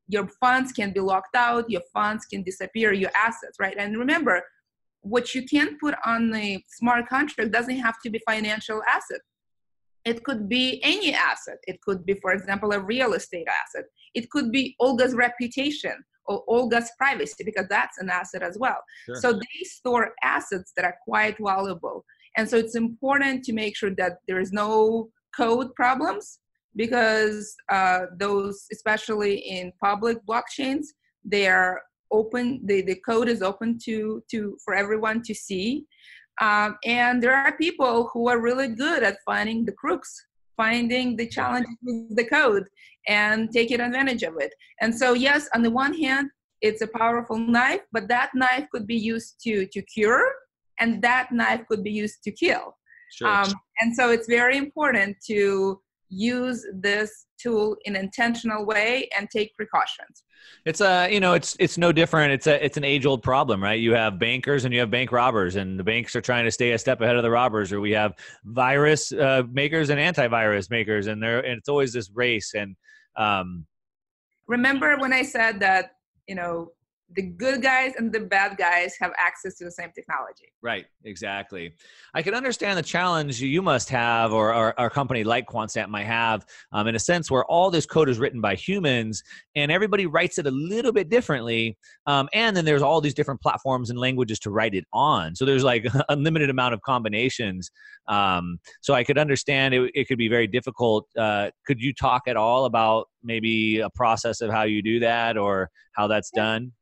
your 0.08 0.28
funds 0.40 0.72
can 0.72 0.92
be 0.92 1.00
locked 1.00 1.36
out, 1.36 1.70
your 1.70 1.82
funds 1.92 2.26
can 2.26 2.42
disappear, 2.42 2.92
your 2.92 3.10
assets, 3.16 3.56
right? 3.58 3.76
And 3.78 3.96
remember, 3.96 4.42
what 5.02 5.34
you 5.34 5.46
can 5.46 5.78
put 5.78 5.94
on 6.04 6.30
the 6.30 6.62
smart 6.68 7.08
contract 7.08 7.52
doesn't 7.52 7.78
have 7.78 8.00
to 8.02 8.10
be 8.10 8.20
financial 8.26 8.82
asset. 8.88 9.20
It 10.04 10.24
could 10.24 10.48
be 10.48 10.80
any 10.82 11.14
asset. 11.14 11.58
It 11.66 11.80
could 11.82 12.04
be, 12.04 12.14
for 12.14 12.32
example, 12.32 12.72
a 12.72 12.80
real 12.80 13.12
estate 13.14 13.46
asset. 13.48 13.84
It 14.14 14.30
could 14.30 14.50
be 14.50 14.74
Olga's 14.80 15.14
reputation 15.14 15.94
Olga's 16.46 16.90
privacy 16.98 17.44
because 17.44 17.66
that's 17.68 17.98
an 17.98 18.10
asset 18.10 18.42
as 18.42 18.56
well. 18.58 18.78
Sure. 19.06 19.16
So 19.16 19.32
they 19.32 19.64
store 19.64 20.12
assets 20.22 20.72
that 20.76 20.84
are 20.84 20.96
quite 21.04 21.36
valuable. 21.40 22.04
And 22.36 22.48
so 22.48 22.56
it's 22.56 22.76
important 22.76 23.44
to 23.44 23.52
make 23.52 23.76
sure 23.76 23.94
that 23.96 24.18
there 24.26 24.40
is 24.40 24.52
no 24.52 25.10
code 25.36 25.74
problems 25.74 26.38
because 26.76 27.54
uh, 27.70 28.02
those, 28.18 28.66
especially 28.72 29.36
in 29.38 29.72
public 29.82 30.18
blockchains, 30.26 30.86
they 31.24 31.48
are 31.48 31.82
open. 32.10 32.60
The, 32.64 32.82
the 32.82 32.96
code 33.06 33.28
is 33.28 33.42
open 33.42 33.78
to 33.84 34.22
to 34.30 34.56
for 34.64 34.74
everyone 34.74 35.22
to 35.22 35.34
see. 35.34 35.84
Um, 36.40 36.78
and 36.86 37.22
there 37.22 37.34
are 37.34 37.56
people 37.56 38.08
who 38.12 38.28
are 38.28 38.40
really 38.40 38.68
good 38.68 39.02
at 39.02 39.18
finding 39.26 39.64
the 39.64 39.72
crooks, 39.72 40.26
finding 40.62 41.06
the 41.20 41.28
challenges 41.36 41.76
with 41.86 42.16
the 42.20 42.28
code, 42.36 42.66
and 43.08 43.38
taking 43.58 43.80
advantage 43.80 44.22
of 44.30 44.34
it. 44.46 44.52
And 44.82 44.92
so, 45.00 45.08
yes, 45.26 45.42
on 45.54 45.60
the 45.66 45.74
one 45.84 45.94
hand, 46.04 46.26
it's 46.66 46.82
a 46.82 46.90
powerful 47.02 47.38
knife, 47.38 47.84
but 47.94 48.04
that 48.14 48.28
knife 48.42 48.66
could 48.72 48.86
be 48.94 49.00
used 49.12 49.32
to 49.44 49.54
to 49.74 49.80
cure 49.94 50.24
and 50.80 50.90
that 51.08 51.26
knife 51.30 51.62
could 51.68 51.82
be 51.90 51.94
used 52.04 52.18
to 52.24 52.30
kill. 52.44 52.64
Sure. 53.16 53.28
Um, 53.28 53.50
and 53.80 53.94
so 53.98 54.04
it's 54.14 54.28
very 54.38 54.56
important 54.56 55.16
to 55.30 55.80
use 56.10 56.66
this 56.74 57.26
tool 57.40 57.76
in 57.84 57.96
intentional 57.96 58.66
way 58.66 59.08
and 59.16 59.30
take 59.30 59.54
precautions. 59.54 60.24
It's 60.66 60.80
a 60.80 61.08
you 61.10 61.20
know 61.20 61.34
it's 61.34 61.56
it's 61.58 61.78
no 61.78 61.92
different. 61.92 62.32
It's 62.32 62.46
a 62.46 62.62
it's 62.62 62.76
an 62.76 62.84
age 62.84 63.06
old 63.06 63.22
problem 63.22 63.62
right? 63.62 63.80
You 63.80 63.94
have 63.94 64.18
bankers 64.18 64.64
and 64.64 64.74
you 64.74 64.80
have 64.80 64.90
bank 64.90 65.12
robbers 65.12 65.56
and 65.56 65.78
the 65.78 65.84
banks 65.84 66.14
are 66.16 66.20
trying 66.20 66.44
to 66.44 66.50
stay 66.50 66.72
a 66.72 66.78
step 66.78 67.00
ahead 67.00 67.16
of 67.16 67.22
the 67.22 67.30
robbers 67.30 67.72
or 67.72 67.80
we 67.80 67.92
have 67.92 68.14
virus 68.44 69.12
uh, 69.12 69.42
makers 69.50 69.90
and 69.90 69.98
antivirus 69.98 70.70
makers 70.70 71.06
and 71.06 71.22
there 71.22 71.40
and 71.40 71.58
it's 71.58 71.68
always 71.68 71.92
this 71.92 72.10
race 72.10 72.52
and 72.54 72.76
um 73.16 73.66
remember 74.46 74.96
when 74.98 75.12
i 75.12 75.22
said 75.22 75.60
that 75.60 75.92
you 76.26 76.34
know 76.34 76.70
the 77.14 77.22
good 77.22 77.62
guys 77.62 77.92
and 77.98 78.12
the 78.12 78.20
bad 78.20 78.56
guys 78.56 78.94
have 79.00 79.12
access 79.18 79.56
to 79.56 79.64
the 79.64 79.70
same 79.70 79.90
technology. 79.94 80.52
Right, 80.62 80.86
exactly. 81.04 81.74
I 82.14 82.22
can 82.22 82.34
understand 82.34 82.78
the 82.78 82.82
challenge 82.82 83.40
you 83.40 83.62
must 83.62 83.88
have, 83.88 84.32
or, 84.32 84.52
our 84.52 84.74
a 84.78 84.90
company 84.90 85.24
like 85.24 85.46
Quantstamp 85.46 85.88
might 85.88 86.06
have, 86.06 86.46
um, 86.72 86.86
in 86.86 86.94
a 86.94 86.98
sense 86.98 87.30
where 87.30 87.44
all 87.46 87.70
this 87.70 87.86
code 87.86 88.08
is 88.08 88.18
written 88.18 88.40
by 88.40 88.54
humans 88.54 89.22
and 89.56 89.72
everybody 89.72 90.06
writes 90.06 90.38
it 90.38 90.46
a 90.46 90.50
little 90.50 90.92
bit 90.92 91.08
differently. 91.08 91.76
Um, 92.06 92.28
and 92.32 92.56
then 92.56 92.64
there's 92.64 92.82
all 92.82 93.00
these 93.00 93.14
different 93.14 93.40
platforms 93.40 93.90
and 93.90 93.98
languages 93.98 94.38
to 94.40 94.50
write 94.50 94.74
it 94.74 94.84
on. 94.92 95.34
So 95.34 95.44
there's 95.44 95.64
like 95.64 95.86
a 96.08 96.16
limited 96.16 96.50
amount 96.50 96.74
of 96.74 96.82
combinations. 96.82 97.70
Um, 98.08 98.58
so 98.80 98.94
I 98.94 99.04
could 99.04 99.18
understand 99.18 99.74
it, 99.74 99.90
it 99.94 100.08
could 100.08 100.18
be 100.18 100.28
very 100.28 100.46
difficult. 100.46 101.06
Uh, 101.16 101.50
could 101.66 101.80
you 101.80 101.92
talk 101.92 102.22
at 102.28 102.36
all 102.36 102.66
about 102.66 103.08
maybe 103.22 103.80
a 103.80 103.90
process 103.90 104.40
of 104.40 104.50
how 104.50 104.62
you 104.62 104.82
do 104.82 105.00
that 105.00 105.36
or 105.36 105.70
how 105.92 106.06
that's 106.06 106.30
yeah. 106.34 106.42
done? 106.42 106.72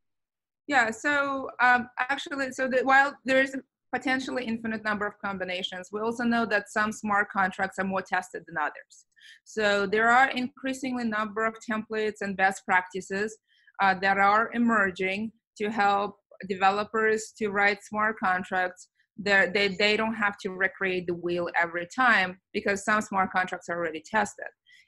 Yeah, 0.68 0.90
so 0.90 1.48
um, 1.62 1.88
actually, 1.98 2.52
so 2.52 2.68
that 2.68 2.85
while 2.85 3.14
there 3.24 3.42
is 3.42 3.54
a 3.54 3.59
potentially 3.96 4.44
infinite 4.44 4.85
number 4.85 5.07
of 5.07 5.14
combinations, 5.24 5.88
we 5.90 6.00
also 6.00 6.24
know 6.24 6.44
that 6.46 6.70
some 6.70 6.92
smart 6.92 7.31
contracts 7.31 7.78
are 7.78 7.85
more 7.85 8.02
tested 8.02 8.44
than 8.46 8.57
others. 8.59 9.07
So 9.44 9.87
there 9.87 10.11
are 10.11 10.31
increasingly 10.31 11.04
number 11.04 11.46
of 11.46 11.54
templates 11.68 12.20
and 12.20 12.37
best 12.37 12.64
practices 12.66 13.37
uh, 13.83 13.94
that 14.02 14.18
are 14.18 14.50
emerging 14.52 15.33
to 15.57 15.70
help 15.70 16.16
developers 16.48 17.33
to 17.38 17.48
write 17.48 17.83
smart 17.83 18.16
contracts 18.22 18.88
they, 19.18 19.76
they 19.78 19.96
don't 19.96 20.14
have 20.14 20.37
to 20.38 20.50
recreate 20.50 21.07
the 21.07 21.14
wheel 21.14 21.48
every 21.61 21.88
time 21.94 22.38
because 22.52 22.85
some 22.85 23.00
smart 23.00 23.31
contracts 23.33 23.68
are 23.68 23.76
already 23.76 24.02
tested. 24.09 24.46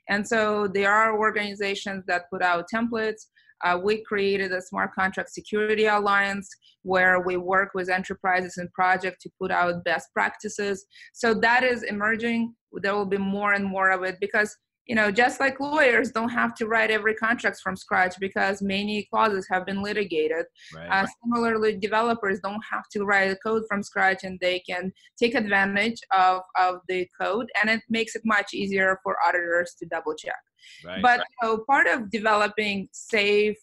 And 0.09 0.27
so 0.27 0.69
there 0.69 0.93
are 0.93 1.19
organizations 1.19 2.05
that 2.07 2.31
put 2.31 2.43
out 2.43 2.67
templates 2.73 3.27
uh, 3.65 3.79
we 3.83 4.03
created 4.05 4.53
a 4.53 4.63
smart 4.63 4.93
contract 4.95 5.31
security 5.31 5.87
alliance 5.87 6.49
where 6.83 7.21
we 7.21 7.37
work 7.37 7.71
with 7.75 7.91
enterprises 7.91 8.57
and 8.57 8.73
projects 8.73 9.23
to 9.23 9.31
put 9.41 9.51
out 9.51 9.85
best 9.85 10.09
practices. 10.13 10.87
So 11.13 11.35
that 11.35 11.63
is 11.63 11.83
emerging. 11.83 12.55
There 12.73 12.95
will 12.95 13.07
be 13.07 13.19
more 13.19 13.53
and 13.53 13.65
more 13.65 13.91
of 13.91 14.03
it 14.03 14.17
because 14.21 14.57
you 14.87 14.97
know 14.97 15.11
just 15.11 15.39
like 15.39 15.61
lawyers 15.61 16.11
don't 16.11 16.31
have 16.31 16.53
to 16.55 16.67
write 16.67 16.91
every 16.91 17.15
contract 17.15 17.61
from 17.63 17.77
scratch 17.77 18.15
because 18.19 18.61
many 18.61 19.07
clauses 19.11 19.47
have 19.49 19.65
been 19.65 19.83
litigated 19.83 20.47
right. 20.75 20.89
uh, 20.91 21.07
similarly 21.23 21.77
developers 21.77 22.41
don't 22.41 22.63
have 22.73 22.85
to 22.91 23.05
write 23.05 23.31
a 23.31 23.37
code 23.37 23.63
from 23.69 23.83
scratch 23.83 24.25
and 24.25 24.39
they 24.41 24.59
can 24.61 24.93
take 25.17 25.35
advantage 25.35 26.01
of, 26.13 26.41
of 26.59 26.81
the 26.89 27.07
code 27.21 27.47
and 27.61 27.71
it 27.71 27.81
makes 27.89 28.17
it 28.17 28.23
much 28.25 28.53
easier 28.53 28.99
for 29.05 29.17
auditors 29.25 29.75
to 29.79 29.87
double 29.87 30.15
check 30.15 30.41
Right. 30.85 31.03
But 31.03 31.25
so 31.43 31.65
part 31.67 31.87
of 31.87 32.11
developing 32.11 32.89
safe 32.93 33.57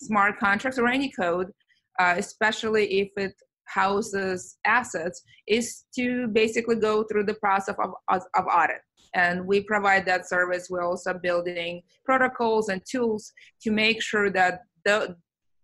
smart 0.00 0.38
contracts 0.38 0.78
or 0.78 0.88
any 0.88 1.10
code, 1.10 1.48
uh, 1.98 2.14
especially 2.16 3.00
if 3.00 3.08
it 3.16 3.34
houses 3.66 4.56
assets, 4.64 5.22
is 5.46 5.84
to 5.96 6.28
basically 6.28 6.76
go 6.76 7.02
through 7.04 7.24
the 7.24 7.34
process 7.34 7.74
of, 7.78 7.90
of, 8.08 8.22
of 8.34 8.44
audit. 8.46 8.80
And 9.14 9.46
we 9.46 9.62
provide 9.62 10.06
that 10.06 10.28
service. 10.28 10.68
We're 10.70 10.84
also 10.84 11.14
building 11.14 11.82
protocols 12.04 12.68
and 12.68 12.82
tools 12.90 13.32
to 13.62 13.70
make 13.70 14.02
sure 14.02 14.30
that 14.30 14.60
the, 14.84 15.16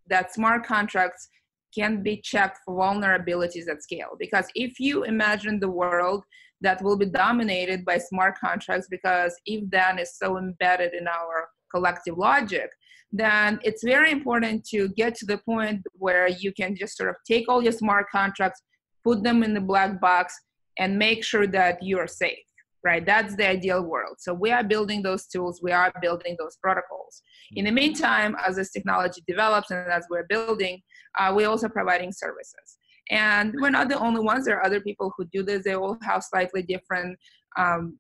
that 0.09 0.35
smart 0.35 0.67
contracts 0.67 1.29
can 1.75 2.03
be 2.03 2.21
checked 2.21 2.59
for 2.65 2.75
vulnerabilities 2.75 3.69
at 3.69 3.83
scale. 3.83 4.17
Because 4.19 4.47
if 4.55 4.79
you 4.79 5.05
imagine 5.05 5.61
the 5.61 5.69
world 5.69 6.25
that 6.65 6.83
will 6.83 6.97
be 6.97 7.07
dominated 7.07 7.85
by 7.85 7.97
smart 7.99 8.35
contracts 8.39 8.89
because 8.91 9.33
if 9.47 9.63
then 9.71 9.99
is 9.99 10.17
so 10.17 10.39
embedded 10.39 10.93
in 10.95 11.07
our 11.07 11.49
collective 11.73 12.17
logic 12.19 12.71
then 13.13 13.61
it's 13.63 13.85
very 13.85 14.11
important 14.11 14.65
to 14.65 14.89
get 15.01 15.15
to 15.15 15.27
the 15.27 15.39
point 15.39 15.81
where 16.05 16.29
you 16.29 16.53
can 16.53 16.75
just 16.75 16.97
sort 16.97 17.09
of 17.09 17.17
take 17.31 17.49
all 17.49 17.63
your 17.63 17.77
smart 17.83 18.07
contracts 18.11 18.61
put 19.05 19.23
them 19.23 19.43
in 19.45 19.55
the 19.55 19.61
black 19.61 20.01
box 20.01 20.35
and 20.79 20.99
make 20.99 21.23
sure 21.23 21.47
that 21.47 21.79
you're 21.83 22.09
safe 22.09 22.47
right? 22.85 23.07
That's 23.07 23.35
the 23.35 23.49
ideal 23.49 23.83
world. 23.83 24.17
So 24.19 24.35
we 24.35 24.51
are 24.51 24.63
building 24.63 25.03
those 25.03 25.27
tools 25.27 25.61
we 25.63 25.73
are 25.73 25.91
building 26.03 26.37
those 26.39 26.57
protocols. 26.57 27.23
In 27.57 27.65
the 27.65 27.71
meantime 27.71 28.37
as 28.47 28.57
this 28.57 28.71
technology 28.71 29.23
develops 29.27 29.71
and 29.71 29.91
as 29.91 30.05
we're 30.11 30.27
building 30.29 30.83
uh, 31.19 31.33
we're 31.35 31.49
also 31.49 31.69
providing 31.69 32.13
services 32.13 32.79
and 33.11 33.55
we're 33.61 33.71
not 33.71 33.89
the 33.89 33.99
only 33.99 34.21
ones. 34.21 34.47
There 34.47 34.57
are 34.59 34.65
other 34.65 34.81
people 34.81 35.13
who 35.17 35.27
do 35.27 35.43
this. 35.43 35.65
They 35.65 35.75
all 35.75 35.99
have 36.03 36.23
slightly 36.25 36.63
different 36.63 37.19
um, 37.59 37.99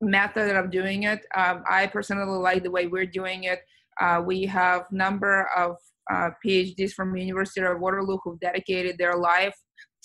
method 0.00 0.56
of 0.56 0.70
doing 0.70 1.04
it. 1.04 1.24
Um, 1.34 1.62
I 1.68 1.86
personally 1.86 2.38
like 2.38 2.62
the 2.62 2.70
way 2.70 2.86
we're 2.86 3.06
doing 3.06 3.44
it. 3.44 3.60
Uh, 4.00 4.22
we 4.24 4.44
have 4.44 4.90
number 4.90 5.48
of 5.56 5.76
uh, 6.12 6.30
PhDs 6.44 6.92
from 6.92 7.16
University 7.16 7.64
of 7.64 7.80
Waterloo 7.80 8.18
who've 8.22 8.40
dedicated 8.40 8.98
their 8.98 9.16
life 9.16 9.54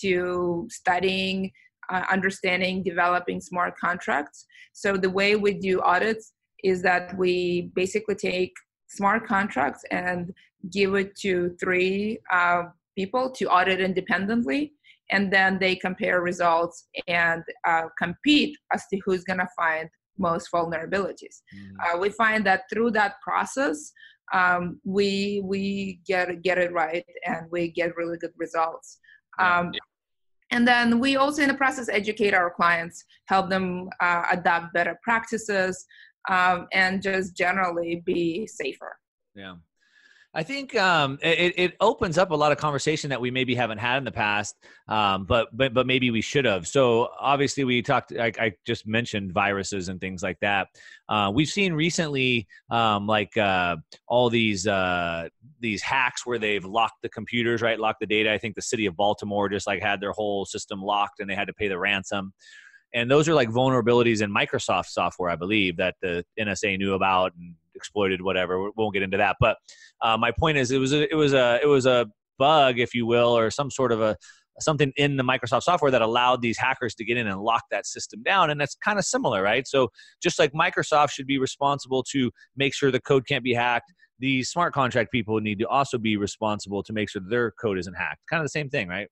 to 0.00 0.66
studying, 0.70 1.50
uh, 1.90 2.04
understanding, 2.10 2.82
developing 2.82 3.40
smart 3.40 3.74
contracts. 3.78 4.46
So 4.72 4.96
the 4.96 5.10
way 5.10 5.36
we 5.36 5.54
do 5.54 5.80
audits 5.82 6.32
is 6.62 6.82
that 6.82 7.16
we 7.16 7.70
basically 7.74 8.14
take 8.14 8.52
smart 8.88 9.26
contracts 9.26 9.84
and 9.90 10.32
give 10.70 10.94
it 10.94 11.16
to 11.16 11.56
three 11.60 12.18
uh, 12.32 12.64
people 13.00 13.30
to 13.38 13.44
audit 13.56 13.80
independently 13.80 14.62
and 15.12 15.32
then 15.36 15.58
they 15.58 15.74
compare 15.86 16.20
results 16.32 16.76
and 17.08 17.42
uh, 17.66 17.86
compete 18.02 18.56
as 18.74 18.82
to 18.88 19.00
who's 19.04 19.24
going 19.24 19.38
to 19.38 19.48
find 19.56 19.88
most 20.18 20.48
vulnerabilities 20.54 21.36
mm-hmm. 21.54 21.76
uh, 21.82 21.98
we 21.98 22.08
find 22.10 22.40
that 22.48 22.62
through 22.70 22.90
that 22.90 23.14
process 23.26 23.78
um, 24.38 24.62
we 24.84 25.40
we 25.52 26.00
get 26.06 26.26
get 26.42 26.58
it 26.58 26.72
right 26.72 27.04
and 27.26 27.42
we 27.50 27.62
get 27.80 27.96
really 27.96 28.18
good 28.18 28.36
results 28.36 28.88
um, 29.38 29.64
yeah. 29.72 29.86
and 30.54 30.62
then 30.70 30.86
we 31.04 31.16
also 31.16 31.42
in 31.42 31.48
the 31.48 31.60
process 31.64 31.88
educate 32.00 32.34
our 32.40 32.50
clients 32.60 32.96
help 33.32 33.48
them 33.54 33.88
uh, 34.00 34.24
adopt 34.36 34.66
better 34.74 34.96
practices 35.02 35.74
um, 36.28 36.58
and 36.72 37.02
just 37.02 37.36
generally 37.44 38.02
be 38.04 38.46
safer 38.46 38.92
yeah 39.34 39.54
I 40.32 40.44
think 40.44 40.76
um, 40.76 41.18
it, 41.22 41.54
it 41.56 41.76
opens 41.80 42.16
up 42.16 42.30
a 42.30 42.36
lot 42.36 42.52
of 42.52 42.58
conversation 42.58 43.10
that 43.10 43.20
we 43.20 43.32
maybe 43.32 43.54
haven't 43.56 43.78
had 43.78 43.98
in 43.98 44.04
the 44.04 44.12
past, 44.12 44.54
um, 44.86 45.24
but 45.24 45.48
but 45.52 45.74
but 45.74 45.88
maybe 45.88 46.12
we 46.12 46.20
should 46.20 46.44
have. 46.44 46.68
So 46.68 47.08
obviously, 47.18 47.64
we 47.64 47.82
talked. 47.82 48.12
I, 48.12 48.32
I 48.38 48.52
just 48.64 48.86
mentioned 48.86 49.32
viruses 49.32 49.88
and 49.88 50.00
things 50.00 50.22
like 50.22 50.38
that. 50.40 50.68
Uh, 51.08 51.32
we've 51.34 51.48
seen 51.48 51.72
recently, 51.72 52.46
um, 52.70 53.08
like 53.08 53.36
uh, 53.36 53.76
all 54.06 54.30
these 54.30 54.68
uh, 54.68 55.28
these 55.58 55.82
hacks 55.82 56.24
where 56.24 56.38
they've 56.38 56.64
locked 56.64 57.02
the 57.02 57.08
computers, 57.08 57.60
right? 57.60 57.80
Locked 57.80 58.00
the 58.00 58.06
data. 58.06 58.32
I 58.32 58.38
think 58.38 58.54
the 58.54 58.62
city 58.62 58.86
of 58.86 58.96
Baltimore 58.96 59.48
just 59.48 59.66
like 59.66 59.82
had 59.82 60.00
their 60.00 60.12
whole 60.12 60.44
system 60.44 60.80
locked, 60.80 61.18
and 61.18 61.28
they 61.28 61.34
had 61.34 61.48
to 61.48 61.54
pay 61.54 61.66
the 61.66 61.78
ransom 61.78 62.32
and 62.92 63.10
those 63.10 63.28
are 63.28 63.34
like 63.34 63.48
vulnerabilities 63.48 64.20
in 64.20 64.34
Microsoft 64.34 64.86
software, 64.86 65.30
I 65.30 65.36
believe, 65.36 65.76
that 65.76 65.94
the 66.02 66.24
NSA 66.38 66.76
knew 66.78 66.94
about 66.94 67.32
and 67.38 67.54
exploited. 67.74 68.22
Whatever, 68.22 68.62
we 68.62 68.70
won't 68.76 68.94
get 68.94 69.02
into 69.02 69.16
that. 69.16 69.36
But 69.40 69.56
uh, 70.02 70.16
my 70.16 70.30
point 70.30 70.58
is, 70.58 70.70
it 70.70 70.78
was 70.78 70.92
a, 70.92 71.10
it 71.10 71.14
was 71.14 71.32
a 71.32 71.60
it 71.62 71.66
was 71.66 71.86
a 71.86 72.06
bug, 72.38 72.78
if 72.78 72.94
you 72.94 73.06
will, 73.06 73.36
or 73.36 73.50
some 73.50 73.70
sort 73.70 73.92
of 73.92 74.00
a 74.00 74.16
something 74.58 74.92
in 74.96 75.16
the 75.16 75.22
Microsoft 75.22 75.62
software 75.62 75.90
that 75.90 76.02
allowed 76.02 76.42
these 76.42 76.58
hackers 76.58 76.94
to 76.94 77.04
get 77.04 77.16
in 77.16 77.26
and 77.26 77.40
lock 77.40 77.62
that 77.70 77.86
system 77.86 78.22
down. 78.22 78.50
And 78.50 78.60
that's 78.60 78.74
kind 78.84 78.98
of 78.98 79.04
similar, 79.06 79.42
right? 79.42 79.66
So 79.66 79.88
just 80.22 80.38
like 80.38 80.52
Microsoft 80.52 81.12
should 81.12 81.26
be 81.26 81.38
responsible 81.38 82.04
to 82.10 82.30
make 82.56 82.74
sure 82.74 82.90
the 82.90 83.00
code 83.00 83.26
can't 83.26 83.42
be 83.42 83.54
hacked, 83.54 83.90
the 84.18 84.42
smart 84.42 84.74
contract 84.74 85.12
people 85.12 85.40
need 85.40 85.58
to 85.60 85.68
also 85.68 85.96
be 85.96 86.18
responsible 86.18 86.82
to 86.82 86.92
make 86.92 87.08
sure 87.08 87.22
their 87.26 87.52
code 87.52 87.78
isn't 87.78 87.94
hacked. 87.94 88.20
Kind 88.28 88.40
of 88.40 88.44
the 88.44 88.50
same 88.50 88.68
thing, 88.68 88.88
right? 88.88 89.08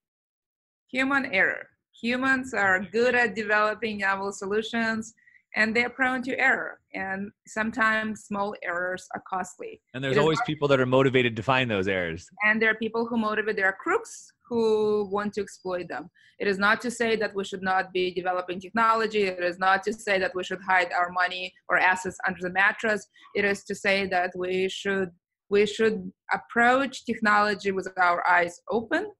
Human 0.91 1.33
error 1.33 1.67
humans 2.01 2.53
are 2.53 2.79
good 2.79 3.15
at 3.15 3.35
developing 3.35 3.97
novel 3.97 4.31
solutions 4.31 5.13
and 5.55 5.75
they're 5.75 5.89
prone 5.89 6.21
to 6.23 6.39
error 6.39 6.79
and 6.93 7.31
sometimes 7.47 8.25
small 8.25 8.55
errors 8.63 9.07
are 9.15 9.23
costly. 9.27 9.81
And 9.93 10.03
there's 10.03 10.17
always 10.17 10.39
people 10.45 10.67
that 10.67 10.79
are 10.79 10.85
motivated 10.85 11.35
to 11.35 11.43
find 11.43 11.69
those 11.69 11.87
errors. 11.87 12.27
And 12.43 12.61
there 12.61 12.69
are 12.69 12.75
people 12.75 13.05
who 13.05 13.17
motivate 13.17 13.55
there 13.55 13.65
are 13.67 13.77
crooks 13.79 14.31
who 14.47 15.09
want 15.11 15.33
to 15.33 15.41
exploit 15.41 15.87
them. 15.87 16.09
It 16.39 16.47
is 16.47 16.57
not 16.57 16.81
to 16.81 16.91
say 16.91 17.15
that 17.17 17.35
we 17.35 17.43
should 17.43 17.61
not 17.61 17.91
be 17.91 18.13
developing 18.13 18.59
technology. 18.59 19.23
It 19.23 19.43
is 19.43 19.59
not 19.59 19.83
to 19.83 19.93
say 19.93 20.19
that 20.19 20.33
we 20.33 20.43
should 20.43 20.61
hide 20.61 20.91
our 20.93 21.11
money 21.11 21.53
or 21.67 21.77
assets 21.77 22.17
under 22.27 22.39
the 22.41 22.49
mattress. 22.49 23.07
It 23.35 23.45
is 23.45 23.63
to 23.65 23.75
say 23.75 24.07
that 24.07 24.31
we 24.35 24.69
should 24.69 25.11
we 25.49 25.65
should 25.65 26.11
approach 26.31 27.05
technology 27.05 27.71
with 27.71 27.89
our 27.97 28.25
eyes 28.27 28.61
open 28.69 29.11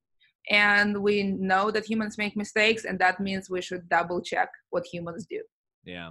and 0.51 1.01
we 1.01 1.23
know 1.23 1.71
that 1.71 1.85
humans 1.85 2.19
make 2.19 2.37
mistakes 2.37 2.85
and 2.85 2.99
that 2.99 3.19
means 3.19 3.49
we 3.49 3.61
should 3.61 3.89
double 3.89 4.21
check 4.21 4.49
what 4.69 4.85
humans 4.85 5.25
do 5.27 5.41
yeah 5.89 6.09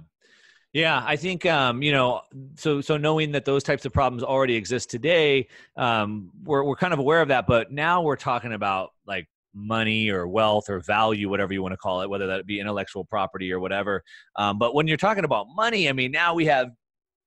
Yeah, 0.71 1.03
I 1.03 1.15
think 1.15 1.45
um, 1.47 1.81
you 1.81 1.91
know, 1.91 2.21
so 2.55 2.81
so 2.81 2.97
knowing 2.97 3.31
that 3.31 3.43
those 3.43 3.63
types 3.63 3.85
of 3.85 3.93
problems 3.93 4.23
already 4.23 4.55
exist 4.55 4.91
today, 4.91 5.47
um, 5.77 6.31
we're 6.43 6.63
we're 6.63 6.75
kind 6.75 6.93
of 6.93 6.99
aware 6.99 7.21
of 7.21 7.29
that. 7.29 7.47
But 7.47 7.71
now 7.71 8.03
we're 8.03 8.15
talking 8.15 8.53
about 8.53 8.91
like 9.07 9.27
money 9.55 10.09
or 10.09 10.27
wealth 10.27 10.69
or 10.69 10.79
value, 10.79 11.27
whatever 11.27 11.53
you 11.53 11.63
want 11.63 11.73
to 11.73 11.77
call 11.77 12.01
it, 12.01 12.09
whether 12.09 12.27
that 12.27 12.45
be 12.45 12.59
intellectual 12.59 13.03
property 13.03 13.51
or 13.51 13.59
whatever. 13.59 14.03
Um, 14.35 14.59
but 14.59 14.75
when 14.75 14.87
you're 14.87 14.97
talking 14.97 15.25
about 15.25 15.47
money, 15.55 15.89
I 15.89 15.93
mean, 15.93 16.11
now 16.11 16.35
we 16.35 16.45
have 16.45 16.69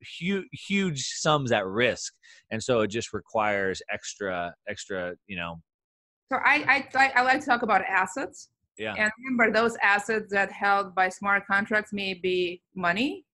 huge 0.01 0.47
huge 0.53 1.05
sums 1.15 1.51
at 1.51 1.67
risk, 1.67 2.13
and 2.53 2.63
so 2.63 2.81
it 2.83 2.89
just 2.89 3.13
requires 3.13 3.83
extra 3.93 4.55
extra, 4.69 5.15
you 5.27 5.37
know. 5.37 5.61
So 6.31 6.39
I 6.45 6.87
I 6.95 7.13
I 7.17 7.23
like 7.23 7.41
to 7.41 7.47
talk 7.47 7.63
about 7.63 7.83
assets. 7.83 8.49
Yeah. 8.79 8.95
And 8.97 9.11
remember, 9.19 9.53
those 9.53 9.77
assets 9.83 10.33
that 10.33 10.51
held 10.51 10.95
by 10.95 11.09
smart 11.09 11.47
contracts 11.47 11.93
may 11.93 12.15
be 12.15 12.63
money, 12.75 13.25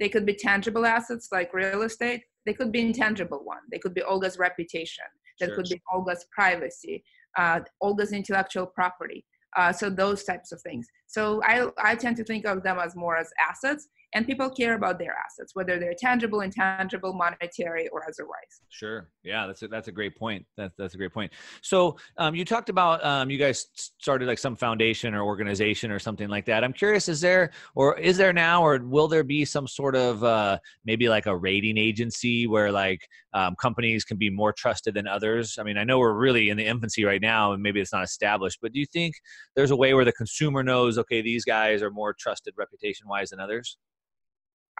they 0.00 0.08
could 0.08 0.26
be 0.26 0.34
tangible 0.34 0.86
assets 0.86 1.28
like 1.32 1.52
real 1.54 1.82
estate. 1.82 2.22
They 2.46 2.52
could 2.52 2.72
be 2.72 2.80
intangible 2.80 3.40
one. 3.44 3.60
They 3.70 3.78
could 3.78 3.94
be 3.94 4.02
Olga's 4.02 4.38
reputation. 4.38 5.04
That 5.40 5.48
sure. 5.48 5.56
could 5.56 5.68
be 5.68 5.80
Olga's 5.92 6.26
privacy, 6.32 7.04
uh, 7.36 7.60
Olga's 7.80 8.12
intellectual 8.12 8.66
property. 8.66 9.24
Uh, 9.56 9.72
so 9.72 9.88
those 9.88 10.24
types 10.24 10.52
of 10.52 10.60
things. 10.62 10.86
So 11.06 11.40
I, 11.44 11.68
I 11.82 11.94
tend 11.94 12.16
to 12.18 12.24
think 12.24 12.44
of 12.44 12.62
them 12.62 12.78
as 12.78 12.94
more 12.94 13.16
as 13.16 13.30
assets 13.48 13.88
and 14.14 14.26
people 14.26 14.50
care 14.50 14.74
about 14.74 14.98
their 14.98 15.16
assets 15.24 15.54
whether 15.54 15.78
they're 15.78 15.94
tangible 15.98 16.40
intangible 16.40 17.12
monetary 17.12 17.88
or 17.88 18.02
otherwise. 18.02 18.60
Sure. 18.68 19.08
Yeah 19.22 19.46
that's 19.46 19.62
a, 19.62 19.68
that's 19.68 19.88
a 19.88 19.92
great 19.92 20.16
point. 20.16 20.44
That's, 20.56 20.74
that's 20.76 20.94
a 20.94 20.98
great 20.98 21.12
point. 21.12 21.32
So 21.62 21.96
um, 22.18 22.34
you 22.34 22.44
talked 22.44 22.68
about 22.68 23.04
um, 23.04 23.30
you 23.30 23.38
guys 23.38 23.66
started 23.74 24.28
like 24.28 24.38
some 24.38 24.56
foundation 24.56 25.14
or 25.14 25.22
organization 25.22 25.90
or 25.90 25.98
something 25.98 26.28
like 26.28 26.44
that. 26.46 26.64
I'm 26.64 26.72
curious 26.72 27.08
is 27.08 27.20
there 27.20 27.50
or 27.74 27.98
is 27.98 28.16
there 28.16 28.32
now 28.32 28.62
or 28.62 28.78
will 28.78 29.08
there 29.08 29.24
be 29.24 29.44
some 29.44 29.66
sort 29.66 29.96
of 29.96 30.22
uh, 30.24 30.58
maybe 30.84 31.08
like 31.08 31.26
a 31.26 31.36
rating 31.36 31.78
agency 31.78 32.46
where 32.46 32.70
like 32.70 33.08
um, 33.34 33.54
companies 33.60 34.04
can 34.04 34.16
be 34.16 34.30
more 34.30 34.52
trusted 34.52 34.94
than 34.94 35.06
others? 35.06 35.56
I 35.58 35.62
mean 35.62 35.78
i 35.78 35.84
know 35.84 35.98
we're 35.98 36.12
really 36.12 36.50
in 36.50 36.56
the 36.56 36.66
infancy 36.66 37.04
right 37.04 37.20
now 37.20 37.52
and 37.52 37.62
maybe 37.62 37.80
it's 37.80 37.92
not 37.92 38.04
established 38.04 38.58
but 38.60 38.72
do 38.72 38.80
you 38.80 38.86
think 38.86 39.14
there's 39.56 39.70
a 39.70 39.76
way 39.76 39.94
where 39.94 40.04
the 40.04 40.12
consumer 40.12 40.62
knows 40.62 40.98
okay 40.98 41.22
these 41.22 41.44
guys 41.44 41.82
are 41.82 41.90
more 41.90 42.14
trusted 42.18 42.54
reputation 42.56 43.08
wise 43.08 43.30
than 43.30 43.40
others 43.40 43.78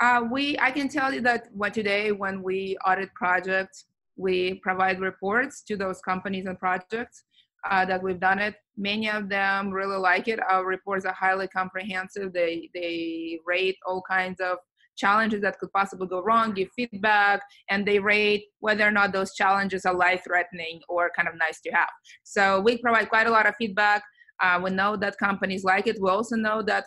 uh, 0.00 0.22
we, 0.30 0.58
I 0.58 0.70
can 0.70 0.88
tell 0.88 1.12
you 1.12 1.20
that 1.22 1.48
what 1.52 1.74
today, 1.74 2.12
when 2.12 2.42
we 2.42 2.76
audit 2.86 3.12
projects, 3.14 3.86
we 4.16 4.54
provide 4.54 5.00
reports 5.00 5.62
to 5.62 5.76
those 5.76 6.00
companies 6.00 6.46
and 6.46 6.58
projects 6.58 7.24
uh, 7.68 7.84
that 7.84 8.02
we've 8.02 8.20
done 8.20 8.38
it. 8.38 8.54
Many 8.76 9.10
of 9.10 9.28
them 9.28 9.70
really 9.70 9.96
like 9.96 10.28
it. 10.28 10.40
Our 10.40 10.64
reports 10.64 11.04
are 11.04 11.12
highly 11.12 11.48
comprehensive. 11.48 12.32
They 12.32 12.70
they 12.74 13.40
rate 13.46 13.76
all 13.86 14.02
kinds 14.08 14.40
of 14.40 14.58
challenges 14.96 15.40
that 15.42 15.58
could 15.58 15.72
possibly 15.72 16.08
go 16.08 16.20
wrong, 16.22 16.52
give 16.52 16.68
feedback, 16.74 17.40
and 17.70 17.86
they 17.86 17.98
rate 17.98 18.46
whether 18.60 18.86
or 18.86 18.90
not 18.90 19.12
those 19.12 19.34
challenges 19.34 19.84
are 19.86 19.94
life 19.94 20.22
threatening 20.26 20.80
or 20.88 21.10
kind 21.14 21.28
of 21.28 21.34
nice 21.36 21.60
to 21.60 21.70
have. 21.70 21.88
So 22.24 22.60
we 22.60 22.78
provide 22.78 23.08
quite 23.08 23.28
a 23.28 23.30
lot 23.30 23.46
of 23.46 23.54
feedback. 23.56 24.02
Uh, 24.42 24.60
we 24.62 24.70
know 24.70 24.96
that 24.96 25.16
companies 25.18 25.64
like 25.64 25.86
it. 25.86 26.00
We 26.00 26.10
also 26.10 26.36
know 26.36 26.62
that, 26.62 26.84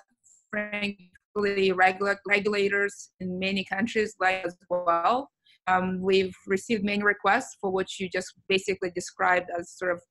frankly, 0.50 1.12
regula- 1.36 2.18
regulators 2.28 3.12
in 3.20 3.40
many 3.40 3.64
countries 3.64 4.16
like 4.20 4.46
as 4.46 4.56
well. 4.70 5.30
Um, 5.68 6.02
we've 6.02 6.36
received 6.48 6.84
many 6.84 7.04
requests 7.04 7.58
for 7.62 7.72
what 7.72 8.00
you 8.00 8.10
just 8.10 8.34
basically 8.50 8.92
described 8.92 9.50
as 9.58 9.72
sort 9.72 9.92
of 9.92 10.02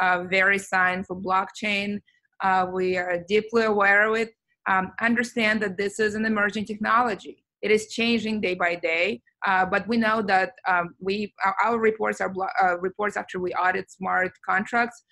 uh, 0.00 0.18
VeriSign 0.28 1.04
for 1.06 1.16
blockchain. 1.16 1.98
Uh, 2.42 2.66
we 2.72 2.96
are 2.96 3.22
deeply 3.28 3.64
aware 3.64 4.08
of 4.08 4.16
it. 4.16 4.30
Um, 4.68 4.92
understand 5.00 5.60
that 5.62 5.76
this 5.76 5.98
is 5.98 6.14
an 6.14 6.24
emerging 6.24 6.66
technology. 6.66 7.44
It 7.62 7.70
is 7.70 7.88
changing 7.88 8.40
day 8.40 8.54
by 8.54 8.76
day, 8.76 9.22
uh, 9.46 9.66
but 9.66 9.86
we 9.86 9.96
know 9.96 10.22
that 10.22 10.52
um, 10.68 10.94
we 11.00 11.32
our, 11.44 11.54
our, 11.64 11.78
reports 11.78 12.20
are 12.20 12.28
blo- 12.28 12.46
uh, 12.60 12.78
reports 12.78 13.16
after 13.16 13.38
we 13.38 13.52
audit 13.54 13.90
smart 13.90 14.32
contracts 14.48 15.04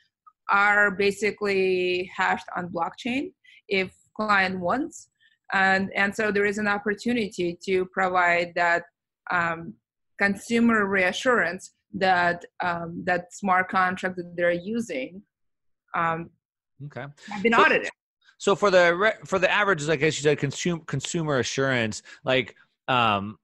are 0.50 0.90
basically 0.90 2.10
hashed 2.16 2.46
on 2.56 2.68
blockchain. 2.68 3.32
If 3.68 3.92
client 4.16 4.58
wants, 4.58 5.10
and 5.52 5.90
and 5.94 6.14
so 6.14 6.30
there 6.30 6.46
is 6.46 6.58
an 6.58 6.68
opportunity 6.68 7.58
to 7.64 7.84
provide 7.86 8.52
that 8.54 8.84
um, 9.30 9.74
consumer 10.18 10.86
reassurance 10.86 11.72
that 11.94 12.44
um, 12.62 13.02
that 13.04 13.32
smart 13.32 13.68
contract 13.68 14.16
that 14.16 14.34
they're 14.36 14.52
using 14.52 15.22
um, 15.94 16.30
okay 16.86 17.06
have 17.28 17.42
been 17.42 17.52
so, 17.52 17.60
audited. 17.62 17.90
So 18.38 18.56
for 18.56 18.70
the 18.70 19.14
for 19.26 19.38
the 19.38 19.50
average, 19.50 19.86
like 19.86 20.02
I 20.02 20.08
said, 20.08 20.38
consumer 20.38 20.82
consumer 20.86 21.38
assurance, 21.40 22.02
like 22.24 22.56
um, 22.88 23.38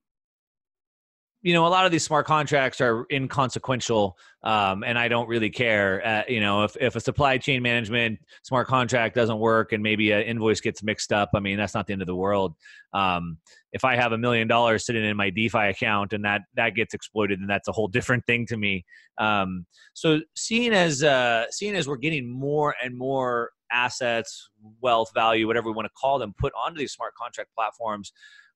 you 1.46 1.52
know, 1.52 1.64
a 1.64 1.68
lot 1.68 1.87
of 1.87 1.92
these 1.92 2.02
smart 2.02 2.26
contracts 2.26 2.80
are 2.80 3.06
inconsequential, 3.09 4.18
um, 4.42 4.82
and 4.82 4.98
I 4.98 5.06
don't 5.06 5.28
really 5.28 5.48
care. 5.48 6.04
Uh, 6.04 6.22
you 6.26 6.40
know, 6.40 6.64
if 6.64 6.76
if 6.80 6.96
a 6.96 7.00
supply 7.00 7.38
chain 7.38 7.62
management 7.62 8.18
smart 8.42 8.66
contract 8.66 9.14
doesn't 9.14 9.38
work 9.38 9.70
and 9.70 9.80
maybe 9.80 10.11
an 10.11 10.22
invoice 10.22 10.61
gets 10.61 10.82
mixed 10.82 11.12
up, 11.12 11.30
I 11.37 11.38
mean, 11.38 11.56
that's 11.56 11.72
not 11.72 11.87
the 11.87 11.92
end 11.92 12.02
of 12.02 12.09
the 12.09 12.16
world. 12.16 12.56
Um, 12.92 13.38
if 13.70 13.85
I 13.85 13.94
have 13.94 14.11
a 14.11 14.18
million 14.18 14.48
dollars 14.48 14.85
sitting 14.85 15.04
in 15.04 15.16
my 15.16 15.30
DeFi 15.30 15.68
account 15.68 16.12
and 16.12 16.24
that 16.24 16.40
that 16.56 16.70
gets 16.74 16.94
exploited, 16.94 17.38
then 17.38 17.46
that's 17.46 17.68
a 17.68 17.72
whole 17.72 17.87
different 17.87 18.26
thing 18.26 18.44
to 18.46 18.56
me. 18.56 18.85
Um, 19.16 19.66
so, 19.94 20.22
seeing 20.35 20.72
as 20.72 21.04
uh, 21.04 21.44
seeing 21.52 21.76
as 21.76 21.87
we're 21.87 21.94
getting 21.94 22.28
more 22.28 22.74
and 22.82 22.98
more 22.98 23.50
assets, 23.70 24.50
wealth, 24.80 25.12
value, 25.14 25.46
whatever 25.46 25.68
we 25.68 25.76
want 25.76 25.87
to 25.87 25.94
call 25.96 26.18
them, 26.18 26.35
put 26.37 26.52
onto 26.61 26.80
these 26.80 26.92
smart 26.92 27.14
contract 27.14 27.50
platforms 27.54 28.12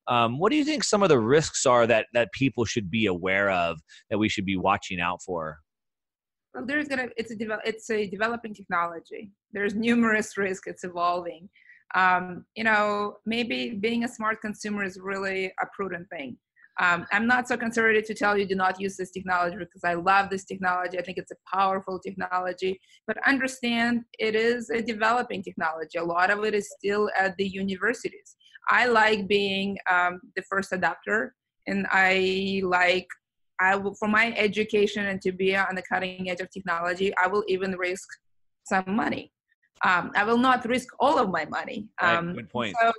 um, 0.08 0.38
what 0.38 0.50
do 0.50 0.56
you 0.56 0.64
think 0.64 0.84
some 0.84 1.02
of 1.02 1.08
the 1.08 1.18
risks 1.18 1.66
are 1.66 1.86
that 1.86 2.06
that 2.12 2.32
people 2.32 2.64
should 2.64 2.90
be 2.90 3.06
aware 3.06 3.50
of 3.50 3.78
that 4.10 4.18
we 4.18 4.28
should 4.28 4.46
be 4.46 4.56
watching 4.56 5.00
out 5.00 5.22
for? 5.22 5.58
Well, 6.54 6.66
there's 6.66 6.88
gonna 6.88 7.08
it's 7.16 7.30
a 7.30 7.58
it's 7.64 7.90
a 7.90 8.08
developing 8.08 8.54
technology. 8.54 9.30
There's 9.52 9.74
numerous 9.74 10.36
risks. 10.36 10.66
It's 10.66 10.84
evolving. 10.84 11.48
Um, 11.94 12.44
you 12.54 12.64
know, 12.64 13.16
maybe 13.26 13.70
being 13.70 14.04
a 14.04 14.08
smart 14.08 14.40
consumer 14.40 14.84
is 14.84 14.98
really 15.00 15.46
a 15.60 15.66
prudent 15.74 16.08
thing. 16.08 16.36
Um, 16.80 17.06
I'm 17.12 17.26
not 17.26 17.46
so 17.46 17.56
conservative 17.56 18.06
to 18.06 18.14
tell 18.14 18.38
you 18.38 18.46
do 18.46 18.54
not 18.54 18.80
use 18.80 18.96
this 18.96 19.10
technology 19.10 19.56
because 19.56 19.84
I 19.84 19.94
love 19.94 20.30
this 20.30 20.44
technology. 20.44 20.98
I 20.98 21.02
think 21.02 21.18
it's 21.18 21.32
a 21.32 21.56
powerful 21.56 21.98
technology, 21.98 22.80
but 23.06 23.18
understand 23.26 24.04
it 24.18 24.34
is 24.34 24.70
a 24.70 24.80
developing 24.80 25.42
technology. 25.42 25.98
A 25.98 26.04
lot 26.04 26.30
of 26.30 26.42
it 26.44 26.54
is 26.54 26.70
still 26.78 27.10
at 27.18 27.36
the 27.36 27.46
universities. 27.46 28.36
I 28.68 28.86
like 28.86 29.26
being 29.26 29.78
um, 29.90 30.20
the 30.36 30.42
first 30.42 30.70
adopter, 30.72 31.30
and 31.66 31.86
I 31.90 32.62
like 32.64 33.08
I 33.60 33.76
will 33.76 33.94
for 33.94 34.08
my 34.08 34.34
education 34.36 35.06
and 35.06 35.20
to 35.22 35.32
be 35.32 35.54
on 35.56 35.74
the 35.74 35.82
cutting 35.82 36.30
edge 36.30 36.40
of 36.40 36.50
technology. 36.50 37.12
I 37.22 37.26
will 37.26 37.44
even 37.48 37.72
risk 37.76 38.08
some 38.64 38.96
money. 38.96 39.32
Um, 39.84 40.12
I 40.14 40.24
will 40.24 40.38
not 40.38 40.64
risk 40.66 40.88
all 40.98 41.18
of 41.18 41.30
my 41.30 41.46
money. 41.46 41.88
Um, 42.02 42.34
good 42.34 42.50
point. 42.50 42.76
So, 42.80 42.92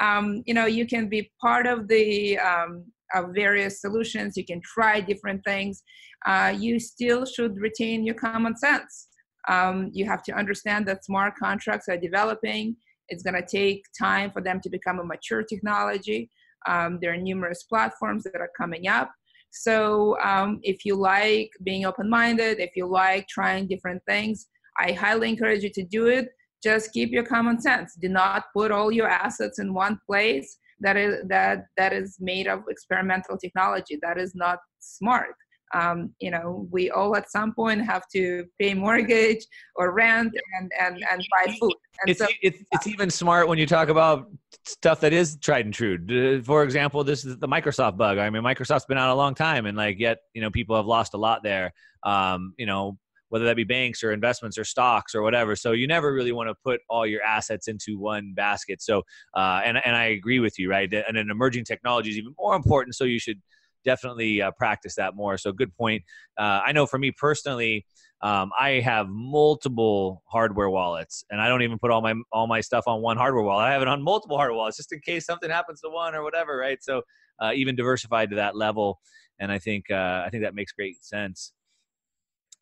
um, 0.04 0.42
you 0.46 0.54
know, 0.54 0.66
you 0.66 0.86
can 0.86 1.08
be 1.08 1.30
part 1.40 1.66
of 1.66 1.86
the 1.88 2.38
um, 2.38 2.84
of 3.14 3.34
various 3.34 3.80
solutions. 3.80 4.36
You 4.36 4.44
can 4.44 4.60
try 4.62 5.00
different 5.00 5.44
things. 5.44 5.82
Uh, 6.24 6.54
you 6.56 6.80
still 6.80 7.24
should 7.24 7.56
retain 7.60 8.04
your 8.04 8.16
common 8.16 8.56
sense. 8.56 9.08
Um, 9.48 9.90
you 9.92 10.06
have 10.06 10.24
to 10.24 10.32
understand 10.32 10.86
that 10.86 11.04
smart 11.04 11.34
contracts 11.36 11.88
are 11.88 11.96
developing. 11.96 12.76
It's 13.08 13.22
going 13.22 13.40
to 13.40 13.46
take 13.46 13.84
time 13.98 14.30
for 14.30 14.42
them 14.42 14.60
to 14.60 14.70
become 14.70 14.98
a 14.98 15.04
mature 15.04 15.42
technology. 15.42 16.30
Um, 16.66 16.98
there 17.00 17.12
are 17.12 17.16
numerous 17.16 17.62
platforms 17.64 18.24
that 18.24 18.40
are 18.40 18.50
coming 18.56 18.88
up. 18.88 19.10
So 19.50 20.18
um, 20.20 20.60
if 20.62 20.84
you 20.84 20.96
like 20.96 21.50
being 21.62 21.86
open-minded, 21.86 22.58
if 22.58 22.70
you 22.76 22.86
like 22.86 23.26
trying 23.28 23.68
different 23.68 24.02
things, 24.06 24.48
I 24.78 24.92
highly 24.92 25.28
encourage 25.30 25.62
you 25.62 25.70
to 25.70 25.84
do 25.84 26.06
it. 26.06 26.28
Just 26.62 26.92
keep 26.92 27.10
your 27.10 27.24
common 27.24 27.60
sense. 27.60 27.96
Do 28.00 28.08
not 28.08 28.44
put 28.52 28.70
all 28.70 28.90
your 28.90 29.08
assets 29.08 29.58
in 29.58 29.72
one 29.72 29.98
place 30.06 30.58
that 30.80 30.96
is 30.96 31.26
that 31.28 31.66
that 31.78 31.92
is 31.92 32.18
made 32.20 32.46
of 32.46 32.64
experimental 32.68 33.38
technology. 33.38 33.98
That 34.02 34.18
is 34.18 34.34
not 34.34 34.58
smart 34.78 35.36
um, 35.74 36.10
you 36.20 36.30
know 36.30 36.66
we 36.70 36.90
all 36.90 37.16
at 37.16 37.30
some 37.30 37.52
point 37.52 37.84
have 37.84 38.06
to 38.08 38.44
pay 38.58 38.74
mortgage 38.74 39.44
or 39.74 39.92
rent 39.92 40.32
and 40.58 40.70
and, 40.80 41.04
and 41.10 41.24
buy 41.36 41.52
food 41.60 41.72
and 42.00 42.10
it's, 42.10 42.20
so, 42.20 42.26
it's, 42.42 42.62
it's 42.72 42.86
even 42.86 43.10
smart 43.10 43.48
when 43.48 43.58
you 43.58 43.66
talk 43.66 43.88
about 43.88 44.30
stuff 44.64 45.00
that 45.00 45.12
is 45.12 45.36
tried 45.36 45.64
and 45.64 45.74
true 45.74 46.42
for 46.42 46.62
example 46.62 47.02
this 47.04 47.24
is 47.24 47.38
the 47.38 47.48
microsoft 47.48 47.96
bug 47.96 48.18
i 48.18 48.28
mean 48.30 48.42
microsoft's 48.42 48.86
been 48.86 48.98
out 48.98 49.10
a 49.10 49.14
long 49.14 49.34
time 49.34 49.66
and 49.66 49.76
like 49.76 49.98
yet 49.98 50.18
you 50.34 50.40
know 50.40 50.50
people 50.50 50.76
have 50.76 50.86
lost 50.86 51.14
a 51.14 51.18
lot 51.18 51.42
there 51.42 51.72
um, 52.04 52.54
you 52.58 52.66
know 52.66 52.96
whether 53.28 53.44
that 53.44 53.56
be 53.56 53.64
banks 53.64 54.04
or 54.04 54.12
investments 54.12 54.56
or 54.56 54.64
stocks 54.64 55.14
or 55.14 55.22
whatever. 55.22 55.56
So 55.56 55.72
you 55.72 55.86
never 55.86 56.12
really 56.12 56.32
want 56.32 56.48
to 56.48 56.54
put 56.64 56.80
all 56.88 57.06
your 57.06 57.22
assets 57.22 57.68
into 57.68 57.98
one 57.98 58.32
basket. 58.34 58.80
So, 58.80 59.02
uh, 59.34 59.62
and, 59.64 59.78
and 59.84 59.96
I 59.96 60.04
agree 60.04 60.38
with 60.38 60.58
you, 60.58 60.70
right? 60.70 60.92
And 60.92 61.16
an 61.16 61.30
emerging 61.30 61.64
technology 61.64 62.10
is 62.10 62.18
even 62.18 62.34
more 62.38 62.54
important. 62.54 62.94
So 62.94 63.04
you 63.04 63.18
should 63.18 63.40
definitely 63.86 64.42
uh, 64.42 64.50
practice 64.50 64.96
that 64.96 65.16
more. 65.16 65.38
So 65.38 65.52
good 65.52 65.74
point. 65.74 66.02
Uh, 66.36 66.60
I 66.66 66.72
know 66.72 66.84
for 66.84 66.98
me 66.98 67.10
personally, 67.12 67.86
um, 68.20 68.50
I 68.58 68.80
have 68.80 69.08
multiple 69.08 70.22
hardware 70.26 70.68
wallets, 70.68 71.24
and 71.30 71.40
I 71.40 71.48
don't 71.48 71.62
even 71.62 71.78
put 71.78 71.90
all 71.90 72.02
my 72.02 72.14
all 72.32 72.46
my 72.46 72.60
stuff 72.60 72.84
on 72.86 73.00
one 73.00 73.16
hardware 73.16 73.42
wallet. 73.42 73.64
I 73.64 73.72
have 73.72 73.82
it 73.82 73.88
on 73.88 74.02
multiple 74.02 74.36
hardware 74.36 74.56
wallets 74.56 74.76
just 74.76 74.92
in 74.92 75.00
case 75.00 75.24
something 75.24 75.50
happens 75.50 75.80
to 75.82 75.88
one 75.88 76.14
or 76.14 76.22
whatever, 76.22 76.56
right? 76.56 76.82
So 76.82 77.02
uh, 77.40 77.52
even 77.54 77.76
diversified 77.76 78.30
to 78.30 78.36
that 78.36 78.56
level, 78.56 79.00
and 79.38 79.52
I 79.52 79.58
think 79.58 79.90
uh, 79.90 80.22
I 80.26 80.28
think 80.30 80.42
that 80.42 80.54
makes 80.54 80.72
great 80.72 81.04
sense. 81.04 81.52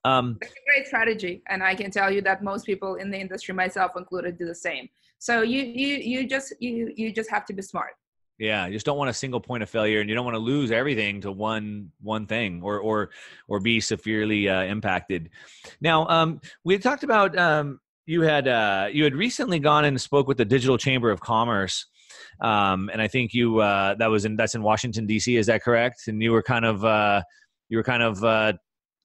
Um, 0.05 0.39
it's 0.43 0.53
a 0.53 0.65
great 0.67 0.87
strategy, 0.87 1.43
and 1.49 1.63
I 1.63 1.75
can 1.75 1.91
tell 1.91 2.11
you 2.11 2.21
that 2.23 2.43
most 2.43 2.67
people 2.67 2.97
in 2.97 3.11
the 3.11 3.19
industry, 3.19 3.55
myself 3.55 3.93
included, 3.97 4.39
do 4.39 4.47
the 4.47 4.55
same. 4.55 4.89
So 5.19 5.43
you 5.43 5.63
you 5.63 5.97
you 5.97 6.29
just 6.29 6.53
you 6.61 6.93
you 6.97 7.13
just 7.13 7.31
have 7.31 7.47
to 7.47 7.53
be 7.53 7.63
smart. 7.63 7.93
Yeah, 8.39 8.67
you 8.67 8.73
just 8.73 8.85
don't 8.85 8.99
want 8.99 9.11
a 9.11 9.15
single 9.15 9.41
point 9.41 9.63
of 9.63 9.71
failure, 9.71 10.01
and 10.01 10.09
you 10.09 10.17
don't 10.17 10.25
want 10.25 10.35
to 10.35 10.41
lose 10.41 10.73
everything 10.73 11.21
to 11.21 11.31
one 11.31 11.93
one 12.01 12.27
thing, 12.27 12.63
or 12.65 12.81
or 12.81 13.11
or 13.47 13.61
be 13.61 13.81
severely 13.81 14.49
uh, 14.49 14.65
impacted. 14.65 15.31
Now, 15.81 16.09
um, 16.09 16.41
we 16.65 16.75
had 16.75 16.83
talked 16.83 17.05
about 17.05 17.39
um, 17.39 17.79
you 18.07 18.23
had 18.23 18.49
uh, 18.49 18.89
you 18.93 19.05
had 19.05 19.15
recently 19.15 19.61
gone 19.61 19.85
and 19.85 20.01
spoke 20.01 20.27
with 20.27 20.37
the 20.37 20.45
Digital 20.45 20.77
Chamber 20.77 21.11
of 21.11 21.21
Commerce, 21.21 21.87
um, 22.41 22.91
and 22.93 23.01
I 23.01 23.07
think 23.07 23.35
you 23.35 23.61
uh, 23.61 23.95
that 23.97 24.11
was 24.11 24.25
in 24.25 24.35
that's 24.35 24.57
in 24.57 24.63
Washington 24.63 25.07
D.C. 25.07 25.37
Is 25.37 25.47
that 25.47 25.63
correct? 25.63 26.09
And 26.09 26.21
you 26.21 26.33
were 26.33 26.43
kind 26.43 26.65
of 26.65 26.85
uh, 26.85 27.23
you 27.69 27.77
were 27.77 27.85
kind 27.85 28.03
of 28.03 28.25
uh, 28.25 28.55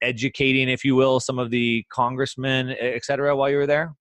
educating, 0.02 0.70
if 0.70 0.84
you 0.84 0.96
will, 0.96 1.20
some 1.20 1.38
of 1.38 1.52
the 1.52 1.86
congressmen, 1.92 2.76
et 2.80 3.06
cetera, 3.06 3.36
while 3.36 3.50
you 3.50 3.58
were 3.58 3.68
there. 3.68 3.94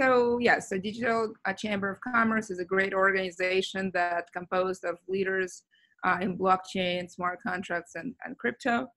So 0.00 0.38
yes, 0.38 0.68
the 0.68 0.78
Digital 0.78 1.32
uh, 1.46 1.52
Chamber 1.54 1.90
of 1.90 2.00
Commerce 2.00 2.50
is 2.50 2.58
a 2.58 2.64
great 2.64 2.92
organization 2.92 3.90
that 3.94 4.30
composed 4.32 4.84
of 4.84 4.98
leaders 5.08 5.62
uh, 6.04 6.18
in 6.20 6.36
blockchain, 6.36 7.10
smart 7.10 7.38
contracts, 7.46 7.94
and, 7.94 8.14
and 8.24 8.36
crypto. 8.36 8.88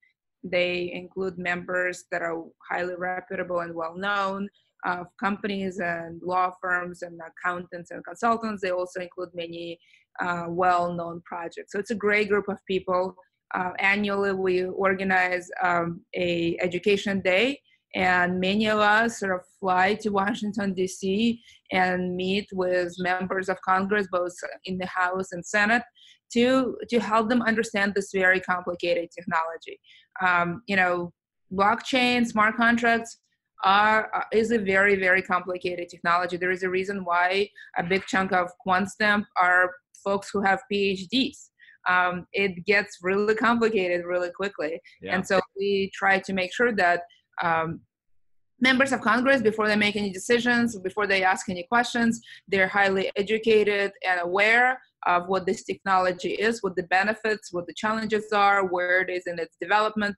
They 0.44 0.92
include 0.94 1.38
members 1.38 2.06
that 2.12 2.22
are 2.22 2.44
highly 2.70 2.96
reputable 2.96 3.62
and 3.62 3.74
well 3.74 3.96
known 3.98 4.50
of 4.86 5.08
companies 5.18 5.80
and 5.80 6.22
law 6.22 6.52
firms 6.62 7.02
and 7.02 7.20
accountants 7.20 7.92
and 7.92 8.04
consultants. 8.04 8.62
They 8.62 8.72
also 8.72 9.02
include 9.02 9.30
many 9.34 9.80
uh, 10.22 10.46
well 10.50 10.94
known 10.94 11.22
projects. 11.26 11.72
So 11.72 11.80
it's 11.80 11.92
a 11.92 11.96
great 11.96 12.30
group 12.30 12.48
of 12.50 12.58
people. 12.66 13.16
Uh, 13.54 13.72
annually, 13.80 14.34
we 14.34 14.66
organize 14.66 15.50
um, 15.64 16.02
a 16.16 16.58
education 16.62 17.22
day 17.22 17.60
and 17.95 18.39
many 18.39 18.67
of 18.67 18.80
us 18.80 19.19
sort 19.19 19.34
of 19.34 19.41
fly 19.60 19.95
to 19.95 20.10
Washington 20.10 20.73
D.C. 20.73 21.41
and 21.71 22.15
meet 22.15 22.47
with 22.54 22.93
members 22.99 23.49
of 23.49 23.60
Congress, 23.62 24.08
both 24.12 24.34
in 24.65 24.78
the 24.78 24.86
House 24.86 25.32
and 25.32 25.45
Senate, 25.45 25.84
to 26.34 26.78
to 26.89 26.99
help 26.99 27.30
them 27.30 27.41
understand 27.41 27.93
this 27.95 28.12
very 28.13 28.39
complicated 28.39 29.10
technology. 29.12 29.80
Um, 30.21 30.62
you 30.67 30.75
know, 30.75 31.13
blockchain, 31.52 32.25
smart 32.28 32.56
contracts 32.56 33.19
are 33.63 34.10
is 34.32 34.52
a 34.52 34.60
very 34.60 34.95
very 34.95 35.21
complicated 35.21 35.89
technology. 35.89 36.38
There 36.38 36.52
is 36.52 36.63
a 36.63 36.69
reason 36.69 37.04
why 37.04 37.49
a 37.78 37.84
big 37.84 38.06
chunk 38.06 38.32
of 38.32 38.49
Quantstamp 38.65 39.25
are 39.41 39.71
folks 40.04 40.30
who 40.32 40.41
have 40.41 40.62
PhDs. 40.71 41.49
Um, 41.88 42.28
it 42.34 42.65
gets 42.65 42.97
really 43.02 43.36
complicated 43.36 44.06
really 44.06 44.30
quickly, 44.32 44.80
yeah. 45.02 45.15
and 45.15 45.25
so 45.25 45.39
we 45.58 45.89
try 45.93 46.19
to 46.19 46.34
make 46.34 46.54
sure 46.54 46.71
that 46.73 47.02
um, 47.43 47.82
members 48.62 48.91
of 48.91 49.02
Congress, 49.02 49.41
before 49.41 49.67
they 49.67 49.75
make 49.75 49.95
any 49.95 50.12
decisions, 50.12 50.78
before 50.80 51.08
they 51.08 51.23
ask 51.23 51.49
any 51.49 51.63
questions, 51.63 52.21
they're 52.47 52.67
highly 52.67 53.12
educated 53.15 53.91
and 54.08 54.19
aware 54.21 54.80
of 55.08 55.28
what 55.28 55.45
this 55.45 55.63
technology 55.63 56.34
is, 56.34 56.62
what 56.62 56.75
the 56.75 56.84
benefits, 56.84 57.54
what 57.54 57.65
the 57.67 57.73
challenges 57.73 58.32
are, 58.34 58.65
where 58.65 59.02
it 59.02 59.10
is 59.10 59.23
in 59.28 59.39
its 59.39 59.56
development. 59.62 60.15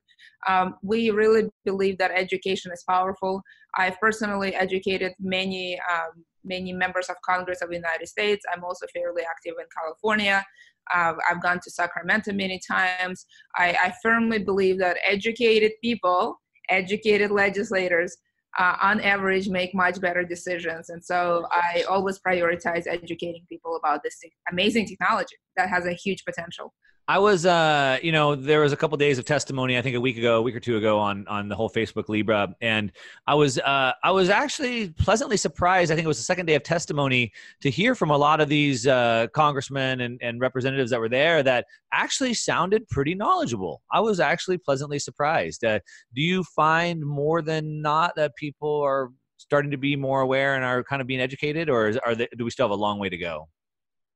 Um, 0.47 0.75
we 0.81 1.11
really 1.11 1.49
believe 1.65 1.97
that 1.99 2.11
education 2.11 2.71
is 2.71 2.83
powerful. 2.89 3.43
I've 3.77 3.99
personally 3.99 4.55
educated 4.55 5.13
many 5.19 5.79
um, 5.91 6.25
many 6.43 6.73
members 6.73 7.07
of 7.07 7.15
Congress 7.23 7.61
of 7.61 7.69
the 7.69 7.75
United 7.75 8.07
States. 8.07 8.43
I'm 8.51 8.63
also 8.63 8.87
fairly 8.91 9.21
active 9.21 9.53
in 9.59 9.65
California. 9.77 10.43
Uh, 10.91 11.13
I've 11.29 11.41
gone 11.41 11.59
to 11.63 11.69
Sacramento 11.69 12.33
many 12.33 12.59
times. 12.67 13.27
I, 13.55 13.77
I 13.79 13.93
firmly 14.01 14.39
believe 14.39 14.79
that 14.79 14.97
educated 15.07 15.73
people 15.83 16.41
educated 16.71 17.29
legislators 17.31 18.17
uh, 18.57 18.75
on 18.81 18.99
average 19.01 19.47
make 19.47 19.73
much 19.73 20.01
better 20.01 20.23
decisions. 20.23 20.89
And 20.89 21.03
so 21.03 21.45
i 21.51 21.83
always 21.83 22.19
prioritize 22.19 22.85
educating 22.87 23.45
people 23.47 23.75
about 23.75 24.01
this 24.03 24.17
amazing 24.51 24.87
technology 24.87 25.37
that 25.57 25.69
has 25.69 25.85
a 25.85 25.93
huge 25.93 26.25
potential 26.25 26.73
I 27.11 27.17
was, 27.17 27.45
uh, 27.45 27.99
you 28.01 28.13
know, 28.13 28.35
there 28.35 28.61
was 28.61 28.71
a 28.71 28.77
couple 28.77 28.95
days 28.95 29.19
of 29.19 29.25
testimony. 29.25 29.77
I 29.77 29.81
think 29.81 29.97
a 29.97 29.99
week 29.99 30.17
ago, 30.17 30.37
a 30.37 30.41
week 30.41 30.55
or 30.55 30.61
two 30.61 30.77
ago, 30.77 30.97
on 30.97 31.27
on 31.27 31.49
the 31.49 31.57
whole 31.57 31.69
Facebook 31.69 32.07
Libra, 32.07 32.55
and 32.61 32.89
I 33.27 33.35
was, 33.35 33.59
uh, 33.59 33.91
I 34.01 34.11
was 34.11 34.29
actually 34.29 34.91
pleasantly 34.91 35.35
surprised. 35.35 35.91
I 35.91 35.95
think 35.95 36.05
it 36.05 36.07
was 36.07 36.19
the 36.19 36.23
second 36.23 36.45
day 36.45 36.55
of 36.55 36.63
testimony 36.63 37.33
to 37.63 37.69
hear 37.69 37.95
from 37.95 38.11
a 38.11 38.17
lot 38.17 38.39
of 38.39 38.47
these 38.47 38.87
uh, 38.87 39.27
congressmen 39.33 39.99
and, 39.99 40.21
and 40.21 40.39
representatives 40.39 40.89
that 40.91 41.01
were 41.01 41.09
there 41.09 41.43
that 41.43 41.65
actually 41.91 42.33
sounded 42.33 42.87
pretty 42.87 43.13
knowledgeable. 43.13 43.81
I 43.91 43.99
was 43.99 44.21
actually 44.21 44.59
pleasantly 44.59 44.97
surprised. 44.97 45.65
Uh, 45.65 45.81
do 46.15 46.21
you 46.21 46.45
find 46.45 47.05
more 47.05 47.41
than 47.41 47.81
not 47.81 48.15
that 48.15 48.37
people 48.37 48.79
are 48.79 49.09
starting 49.35 49.71
to 49.71 49.77
be 49.77 49.97
more 49.97 50.21
aware 50.21 50.55
and 50.55 50.63
are 50.63 50.81
kind 50.81 51.01
of 51.01 51.09
being 51.09 51.19
educated, 51.19 51.69
or 51.69 51.89
is, 51.89 51.97
are 51.97 52.15
they, 52.15 52.29
do 52.37 52.45
we 52.45 52.51
still 52.51 52.67
have 52.69 52.71
a 52.71 52.81
long 52.81 52.99
way 52.99 53.09
to 53.09 53.17
go? 53.17 53.49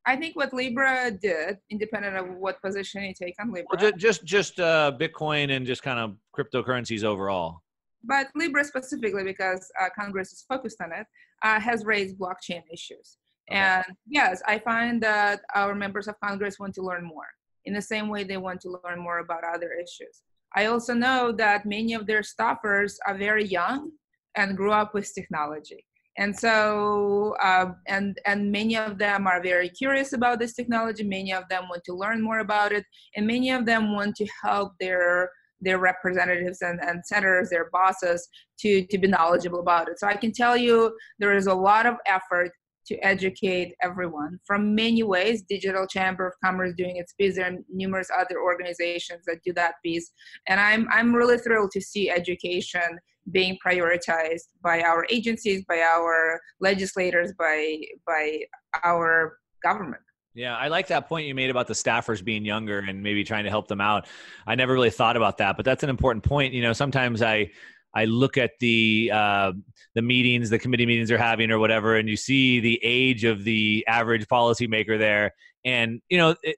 I 0.08 0.16
think 0.16 0.36
what 0.36 0.54
Libra 0.54 1.12
did, 1.12 1.58
independent 1.72 2.16
of 2.16 2.38
what 2.38 2.62
position 2.62 3.04
you 3.04 3.14
take 3.14 3.36
on 3.40 3.52
Libra. 3.52 3.78
Well, 3.80 3.92
just 3.92 4.24
just 4.24 4.60
uh, 4.60 4.92
Bitcoin 5.00 5.56
and 5.56 5.66
just 5.66 5.82
kind 5.82 6.00
of 6.00 6.16
cryptocurrencies 6.38 7.04
overall. 7.04 7.62
But 8.04 8.28
Libra 8.36 8.64
specifically, 8.64 9.24
because 9.24 9.68
uh, 9.82 9.88
Congress 10.00 10.32
is 10.32 10.46
focused 10.48 10.80
on 10.82 10.92
it, 10.92 11.08
uh, 11.44 11.60
has 11.60 11.86
raised 11.86 12.20
blockchain 12.20 12.62
issues. 12.72 13.18
Okay. 13.50 13.60
And 13.60 13.86
yes, 14.08 14.44
I 14.46 14.60
find 14.60 15.02
that 15.02 15.42
our 15.56 15.74
members 15.74 16.08
of 16.08 16.16
Congress 16.24 16.60
want 16.60 16.76
to 16.76 16.84
learn 16.84 17.04
more 17.04 17.28
in 17.66 17.74
the 17.74 17.82
same 17.82 18.10
way 18.10 18.24
they 18.24 18.38
want 18.38 18.62
to 18.62 18.80
learn 18.84 19.00
more 19.00 19.20
about 19.20 19.44
other 19.44 19.72
issues. 19.74 20.22
I 20.56 20.68
also 20.68 20.94
know 20.94 21.32
that 21.34 21.66
many 21.66 21.94
of 21.94 22.06
their 22.06 22.22
staffers 22.22 22.94
are 23.08 23.18
very 23.18 23.46
young 23.46 23.92
and 24.36 24.56
grew 24.56 24.72
up 24.72 24.94
with 24.94 25.14
technology 25.14 25.84
and 26.18 26.38
so 26.38 27.36
uh, 27.42 27.74
and 27.88 28.20
and 28.26 28.52
many 28.52 28.78
of 28.78 28.98
them 28.98 29.28
are 29.28 29.42
very 29.42 29.70
curious 29.70 30.14
about 30.14 30.40
this 30.40 30.54
technology. 30.54 31.04
Many 31.04 31.34
of 31.34 31.44
them 31.50 31.68
want 31.70 31.84
to 31.86 31.94
learn 31.94 32.22
more 32.22 32.40
about 32.40 32.72
it. 32.72 32.86
And 33.16 33.28
many 33.28 33.52
of 33.52 33.66
them 33.66 33.94
want 33.94 34.16
to 34.18 34.28
help 34.44 34.74
their 34.80 35.30
their 35.62 35.80
representatives 35.80 36.62
and, 36.62 36.80
and 36.82 37.06
senators 37.06 37.50
their 37.50 37.70
bosses 37.72 38.28
to 38.60 38.86
to 38.88 38.98
be 38.98 39.08
knowledgeable 39.08 39.60
about 39.60 39.90
it. 39.90 40.00
So 40.00 40.08
i 40.08 40.16
can 40.16 40.32
tell 40.32 40.56
you 40.56 40.96
there 41.20 41.36
is 41.36 41.48
a 41.48 41.54
lot 41.54 41.86
of 41.86 41.96
effort 42.06 42.52
to 42.88 42.96
educate 43.00 43.74
everyone 43.82 44.40
from 44.46 44.76
many 44.76 45.02
ways. 45.02 45.44
Digital 45.50 45.88
chamber 45.88 46.28
of 46.28 46.34
commerce 46.44 46.74
doing 46.78 46.98
its 46.98 47.14
piece. 47.14 47.36
There 47.36 47.48
are 47.48 47.58
numerous 47.74 48.10
other 48.16 48.40
organizations 48.40 49.24
that 49.26 49.40
do 49.44 49.54
that 49.54 49.76
piece. 49.84 50.12
And 50.48 50.60
i'm 50.62 50.88
i'm 50.92 51.14
really 51.14 51.38
thrilled 51.38 51.72
to 51.72 51.82
see 51.82 52.10
education 52.10 53.00
being 53.32 53.58
prioritized 53.66 54.48
by 54.62 54.82
our 54.82 55.06
agencies, 55.10 55.64
by 55.68 55.82
our 55.82 56.40
legislators, 56.60 57.34
by 57.38 57.82
by 58.06 58.40
our 58.84 59.38
government. 59.64 60.02
Yeah, 60.36 60.58
I 60.58 60.68
like 60.68 60.88
that 60.88 61.08
point 61.08 61.28
you 61.28 61.34
made 61.34 61.50
about 61.50 61.68
the 61.68 61.74
staffers 61.74 62.24
being 62.24 62.44
younger 62.44 62.80
and 62.80 63.02
maybe 63.02 63.24
trying 63.24 63.46
to 63.46 63.50
help 63.50 63.70
them 63.70 63.80
out. 63.80 64.08
I 64.46 64.56
never 64.56 64.74
really 64.74 64.90
thought 64.90 65.16
about 65.16 65.38
that, 65.38 65.56
but 65.56 65.64
that's 65.64 65.84
an 65.84 65.90
important 65.90 66.26
point. 66.26 66.54
You 66.54 66.62
know, 66.62 66.74
sometimes 66.74 67.22
I 67.22 67.52
I 67.96 68.06
look 68.06 68.38
at 68.38 68.52
the 68.60 69.10
uh, 69.14 69.54
the 69.96 70.02
meetings, 70.02 70.50
the 70.50 70.60
committee 70.60 70.86
meetings 70.86 71.08
they're 71.08 71.18
having 71.18 71.50
or 71.52 71.60
whatever, 71.60 71.96
and 71.96 72.10
you 72.10 72.18
see 72.18 72.60
the 72.60 72.80
age 72.84 73.24
of 73.24 73.46
the 73.46 73.86
average 73.88 74.28
policymaker 74.28 75.00
there, 75.00 75.32
and 75.64 76.02
you 76.10 76.18
know, 76.18 76.36
it, 76.44 76.58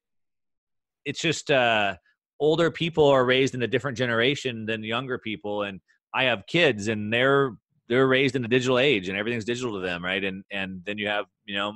it's 1.05 1.21
just 1.21 1.51
uh, 1.51 1.95
older 2.39 2.71
people 2.71 3.05
are 3.05 3.23
raised 3.23 3.53
in 3.53 3.61
a 3.61 3.67
different 3.67 3.97
generation 3.97 4.65
than 4.65 4.83
younger 4.83 5.19
people, 5.19 5.61
and 5.61 5.79
I 6.13 6.25
have 6.25 6.45
kids 6.47 6.87
and 6.87 7.11
they're 7.11 7.51
they're 7.89 8.07
raised 8.07 8.35
in 8.35 8.41
the 8.41 8.47
digital 8.47 8.79
age 8.79 9.07
and 9.09 9.17
everything's 9.17 9.45
digital 9.45 9.73
to 9.73 9.79
them, 9.79 10.03
right? 10.03 10.23
And 10.23 10.43
and 10.51 10.81
then 10.85 10.97
you 10.97 11.07
have 11.07 11.25
you 11.45 11.55
know 11.55 11.73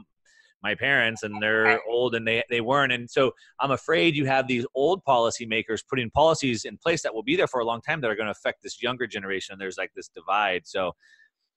my 0.63 0.75
parents 0.75 1.23
and 1.23 1.41
they're 1.41 1.79
old 1.89 2.13
and 2.15 2.27
they 2.27 2.43
they 2.49 2.61
weren't, 2.61 2.91
and 2.91 3.09
so 3.09 3.31
I'm 3.59 3.71
afraid 3.71 4.15
you 4.15 4.25
have 4.25 4.47
these 4.47 4.65
old 4.75 5.03
policymakers 5.05 5.81
putting 5.89 6.09
policies 6.11 6.65
in 6.65 6.77
place 6.77 7.01
that 7.03 7.13
will 7.13 7.23
be 7.23 7.35
there 7.35 7.47
for 7.47 7.61
a 7.61 7.65
long 7.65 7.81
time 7.81 8.01
that 8.01 8.11
are 8.11 8.15
going 8.15 8.27
to 8.27 8.31
affect 8.31 8.61
this 8.61 8.81
younger 8.81 9.07
generation. 9.07 9.55
There's 9.57 9.77
like 9.77 9.91
this 9.95 10.09
divide, 10.09 10.63
so. 10.65 10.91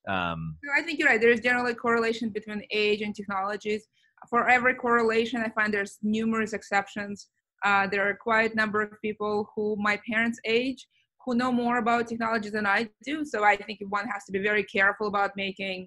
Um, 0.06 0.58
I 0.76 0.82
think 0.82 0.98
you're 0.98 1.08
right. 1.08 1.18
There's 1.18 1.40
generally 1.40 1.72
correlation 1.72 2.28
between 2.28 2.62
age 2.70 3.00
and 3.00 3.14
technologies. 3.14 3.88
For 4.28 4.46
every 4.50 4.74
correlation, 4.74 5.40
I 5.40 5.48
find 5.48 5.72
there's 5.72 5.98
numerous 6.02 6.52
exceptions. 6.52 7.28
Uh, 7.64 7.86
there 7.86 8.06
are 8.06 8.14
quite 8.14 8.52
a 8.52 8.56
number 8.56 8.82
of 8.82 9.00
people 9.00 9.48
who 9.56 9.76
my 9.78 9.98
parents' 10.06 10.38
age 10.44 10.86
who 11.24 11.34
know 11.34 11.52
more 11.52 11.78
about 11.78 12.08
technology 12.08 12.50
than 12.50 12.66
I 12.66 12.88
do. 13.04 13.24
So 13.24 13.44
I 13.44 13.56
think 13.56 13.80
one 13.88 14.06
has 14.08 14.24
to 14.24 14.32
be 14.32 14.40
very 14.40 14.64
careful 14.64 15.06
about 15.06 15.32
making 15.36 15.86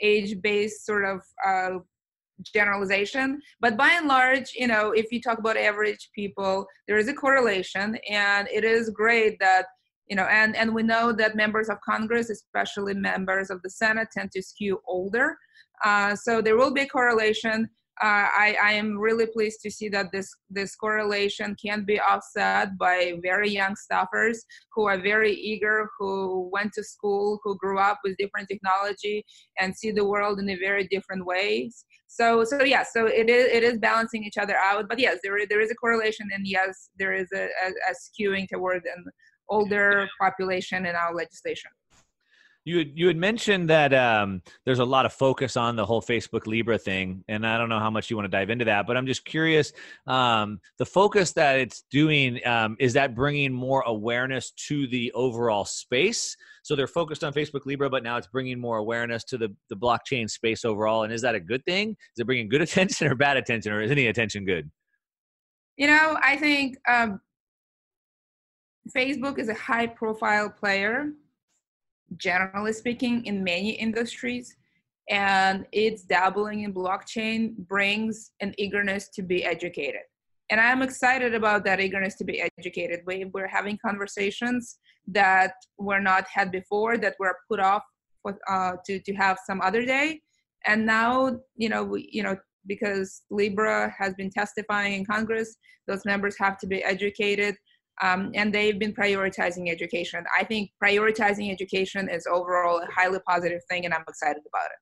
age-based 0.00 0.84
sort 0.84 1.04
of 1.04 1.20
uh, 1.44 1.78
generalization. 2.54 3.40
But 3.60 3.76
by 3.76 3.90
and 3.90 4.08
large 4.08 4.52
you 4.54 4.66
know 4.66 4.92
if 4.92 5.10
you 5.10 5.20
talk 5.20 5.38
about 5.38 5.56
average 5.56 6.10
people 6.14 6.66
there 6.86 6.98
is 6.98 7.08
a 7.08 7.14
correlation 7.14 7.96
and 8.10 8.48
it 8.52 8.64
is 8.64 8.90
great 8.90 9.38
that 9.40 9.66
you 10.08 10.16
know 10.16 10.24
and 10.24 10.54
and 10.54 10.74
we 10.74 10.82
know 10.82 11.12
that 11.12 11.34
members 11.34 11.68
of 11.68 11.78
congress 11.80 12.30
especially 12.30 12.94
members 12.94 13.50
of 13.50 13.62
the 13.62 13.70
senate 13.70 14.08
tend 14.12 14.30
to 14.32 14.42
skew 14.42 14.80
older. 14.86 15.36
Uh, 15.84 16.14
so 16.14 16.40
there 16.40 16.56
will 16.56 16.72
be 16.72 16.82
a 16.82 16.88
correlation 16.88 17.68
uh, 18.02 18.28
I, 18.28 18.56
I, 18.62 18.72
am 18.72 18.98
really 18.98 19.26
pleased 19.26 19.60
to 19.62 19.70
see 19.70 19.88
that 19.88 20.12
this 20.12 20.30
this 20.50 20.76
correlation 20.76 21.56
can 21.64 21.84
be 21.84 21.98
offset 21.98 22.76
by 22.76 23.14
very 23.22 23.48
young 23.48 23.74
staffers 23.74 24.38
who 24.74 24.84
are 24.84 25.00
very 25.00 25.32
eager, 25.32 25.88
who 25.98 26.50
went 26.52 26.74
to 26.74 26.84
school, 26.84 27.40
who 27.42 27.56
grew 27.56 27.78
up 27.78 27.98
with 28.04 28.18
different 28.18 28.48
technology 28.48 29.24
and 29.58 29.74
see 29.74 29.92
the 29.92 30.04
world 30.04 30.38
in 30.38 30.50
a 30.50 30.56
very 30.56 30.86
different 30.88 31.24
ways. 31.24 31.86
So 32.06 32.44
so 32.44 32.62
yeah, 32.64 32.82
so 32.82 33.06
it 33.06 33.30
is 33.30 33.46
it 33.50 33.62
is 33.62 33.78
balancing 33.78 34.24
each 34.24 34.36
other 34.36 34.56
out. 34.56 34.90
But 34.90 34.98
yes, 34.98 35.20
there 35.22 35.46
there 35.46 35.62
is 35.62 35.70
a 35.70 35.74
correlation, 35.74 36.28
and 36.34 36.46
yes, 36.46 36.90
there 36.98 37.14
is 37.14 37.28
a, 37.34 37.44
a, 37.44 37.68
a 37.68 37.94
skewing 37.94 38.46
toward 38.52 38.82
an 38.84 39.04
older 39.48 40.06
population 40.20 40.84
in 40.84 40.94
our 40.94 41.14
legislation. 41.14 41.70
You 42.66 42.78
had, 42.78 42.92
you 42.96 43.06
had 43.06 43.16
mentioned 43.16 43.70
that 43.70 43.94
um, 43.94 44.42
there's 44.64 44.80
a 44.80 44.84
lot 44.84 45.06
of 45.06 45.12
focus 45.12 45.56
on 45.56 45.76
the 45.76 45.86
whole 45.86 46.02
Facebook 46.02 46.48
Libra 46.48 46.76
thing, 46.76 47.22
and 47.28 47.46
I 47.46 47.58
don't 47.58 47.68
know 47.68 47.78
how 47.78 47.90
much 47.90 48.10
you 48.10 48.16
want 48.16 48.24
to 48.24 48.36
dive 48.36 48.50
into 48.50 48.64
that, 48.64 48.88
but 48.88 48.96
I'm 48.96 49.06
just 49.06 49.24
curious. 49.24 49.72
Um, 50.08 50.58
the 50.76 50.84
focus 50.84 51.32
that 51.34 51.60
it's 51.60 51.84
doing 51.92 52.44
um, 52.44 52.76
is 52.80 52.92
that 52.94 53.14
bringing 53.14 53.52
more 53.52 53.82
awareness 53.86 54.50
to 54.66 54.88
the 54.88 55.12
overall 55.12 55.64
space. 55.64 56.36
So 56.64 56.74
they're 56.74 56.88
focused 56.88 57.22
on 57.22 57.32
Facebook 57.32 57.66
Libra, 57.66 57.88
but 57.88 58.02
now 58.02 58.16
it's 58.16 58.26
bringing 58.26 58.58
more 58.58 58.78
awareness 58.78 59.22
to 59.26 59.38
the 59.38 59.54
the 59.70 59.76
blockchain 59.76 60.28
space 60.28 60.64
overall. 60.64 61.04
And 61.04 61.12
is 61.12 61.22
that 61.22 61.36
a 61.36 61.40
good 61.40 61.64
thing? 61.66 61.90
Is 61.90 62.18
it 62.18 62.24
bringing 62.24 62.48
good 62.48 62.62
attention 62.68 63.06
or 63.06 63.14
bad 63.14 63.36
attention, 63.36 63.70
or 63.70 63.80
is 63.80 63.92
any 63.92 64.08
attention 64.08 64.44
good? 64.44 64.68
You 65.76 65.86
know, 65.86 66.18
I 66.20 66.36
think 66.36 66.78
um, 66.88 67.20
Facebook 68.96 69.38
is 69.38 69.48
a 69.48 69.54
high 69.54 69.86
profile 69.86 70.50
player 70.50 71.12
generally 72.16 72.72
speaking, 72.72 73.24
in 73.26 73.42
many 73.42 73.70
industries. 73.70 74.56
And 75.08 75.66
its 75.72 76.02
dabbling 76.02 76.62
in 76.62 76.74
blockchain 76.74 77.56
brings 77.56 78.32
an 78.40 78.54
eagerness 78.58 79.08
to 79.10 79.22
be 79.22 79.44
educated. 79.44 80.02
And 80.50 80.60
I'm 80.60 80.82
excited 80.82 81.34
about 81.34 81.64
that 81.64 81.80
eagerness 81.80 82.14
to 82.16 82.24
be 82.24 82.42
educated. 82.58 83.00
We, 83.06 83.24
we're 83.32 83.48
having 83.48 83.78
conversations 83.84 84.78
that 85.08 85.54
were 85.78 86.00
not 86.00 86.26
had 86.32 86.50
before, 86.50 86.98
that 86.98 87.14
were 87.18 87.36
put 87.48 87.60
off 87.60 87.82
uh, 88.48 88.72
to, 88.86 89.00
to 89.00 89.14
have 89.14 89.38
some 89.46 89.60
other 89.60 89.84
day. 89.84 90.20
And 90.66 90.84
now, 90.86 91.38
you 91.56 91.68
know, 91.68 91.84
we, 91.84 92.08
you 92.12 92.22
know, 92.22 92.36
because 92.66 93.22
Libra 93.30 93.94
has 93.96 94.14
been 94.14 94.30
testifying 94.30 94.94
in 94.94 95.04
Congress, 95.04 95.56
those 95.86 96.04
members 96.04 96.36
have 96.38 96.58
to 96.58 96.66
be 96.66 96.82
educated 96.82 97.56
um, 98.02 98.30
and 98.34 98.54
they've 98.54 98.78
been 98.78 98.92
prioritizing 98.92 99.70
education. 99.70 100.24
I 100.38 100.44
think 100.44 100.70
prioritizing 100.82 101.50
education 101.50 102.08
is 102.08 102.26
overall 102.26 102.80
a 102.80 102.86
highly 102.94 103.18
positive 103.26 103.62
thing, 103.70 103.84
and 103.84 103.94
I'm 103.94 104.04
excited 104.08 104.42
about 104.46 104.66
it. 104.66 104.78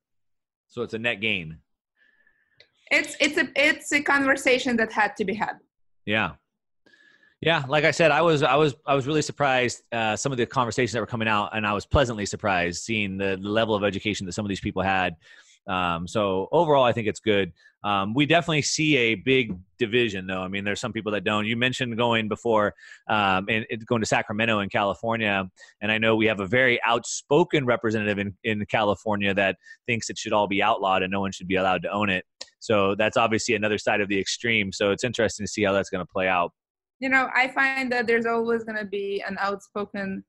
So 0.67 0.81
it's 0.81 0.93
a 0.93 0.99
net 0.99 1.21
gain. 1.21 1.59
It's 2.91 3.15
it's 3.19 3.37
a 3.37 3.47
it's 3.55 3.91
a 3.91 4.01
conversation 4.01 4.77
that 4.77 4.91
had 4.91 5.15
to 5.17 5.25
be 5.25 5.33
had. 5.33 5.53
Yeah, 6.05 6.33
yeah. 7.41 7.63
Like 7.67 7.83
I 7.83 7.91
said, 7.91 8.11
I 8.11 8.21
was 8.21 8.43
I 8.43 8.55
was 8.55 8.75
I 8.85 8.93
was 8.93 9.07
really 9.07 9.21
surprised 9.21 9.83
uh, 9.91 10.15
some 10.15 10.31
of 10.31 10.37
the 10.37 10.45
conversations 10.45 10.93
that 10.93 10.99
were 10.99 11.07
coming 11.07 11.27
out, 11.27 11.55
and 11.55 11.65
I 11.65 11.73
was 11.73 11.85
pleasantly 11.85 12.25
surprised 12.25 12.83
seeing 12.83 13.17
the, 13.17 13.39
the 13.41 13.49
level 13.49 13.73
of 13.75 13.83
education 13.83 14.25
that 14.25 14.33
some 14.33 14.45
of 14.45 14.49
these 14.49 14.59
people 14.59 14.81
had. 14.81 15.15
Um, 15.67 16.07
so 16.07 16.47
overall, 16.51 16.83
I 16.83 16.91
think 16.91 17.07
it's 17.07 17.19
good. 17.19 17.51
Um, 17.83 18.15
we 18.15 18.25
definitely 18.25 18.63
see 18.63 18.97
a 18.97 19.15
big 19.15 19.55
division, 19.77 20.25
though. 20.25 20.41
I 20.41 20.47
mean, 20.47 20.63
there's 20.63 20.79
some 20.79 20.91
people 20.91 21.11
that 21.11 21.23
don't. 21.23 21.45
You 21.45 21.55
mentioned 21.55 21.95
going 21.97 22.27
before 22.27 22.73
um, 23.07 23.45
and, 23.47 23.65
going 23.85 24.01
to 24.01 24.07
Sacramento 24.07 24.59
in 24.59 24.69
California, 24.69 25.47
and 25.81 25.91
I 25.91 25.99
know 25.99 26.15
we 26.15 26.25
have 26.25 26.39
a 26.39 26.47
very 26.47 26.81
outspoken 26.83 27.65
representative 27.65 28.17
in, 28.17 28.35
in 28.43 28.65
California 28.65 29.35
that 29.35 29.57
thinks 29.85 30.09
it 30.09 30.17
should 30.17 30.33
all 30.33 30.47
be 30.47 30.63
outlawed 30.63 31.03
and 31.03 31.11
no 31.11 31.19
one 31.19 31.31
should 31.31 31.47
be 31.47 31.57
allowed 31.57 31.83
to 31.83 31.91
own 31.91 32.09
it. 32.09 32.25
So 32.59 32.95
that's 32.95 33.17
obviously 33.17 33.53
another 33.53 33.77
side 33.77 34.01
of 34.01 34.09
the 34.09 34.19
extreme. 34.19 34.71
So 34.71 34.89
it's 34.89 35.03
interesting 35.03 35.45
to 35.45 35.51
see 35.51 35.63
how 35.63 35.71
that's 35.71 35.91
going 35.91 36.03
to 36.03 36.11
play 36.11 36.27
out. 36.27 36.51
You 36.99 37.09
know, 37.09 37.29
I 37.35 37.49
find 37.49 37.91
that 37.91 38.07
there's 38.07 38.25
always 38.25 38.63
going 38.63 38.79
to 38.79 38.85
be 38.85 39.23
an 39.27 39.37
outspoken 39.39 40.23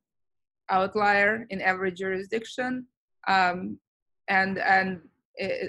outlier 0.68 1.46
in 1.48 1.62
every 1.62 1.92
jurisdiction, 1.92 2.86
um, 3.28 3.78
and 4.28 4.58
and 4.58 5.00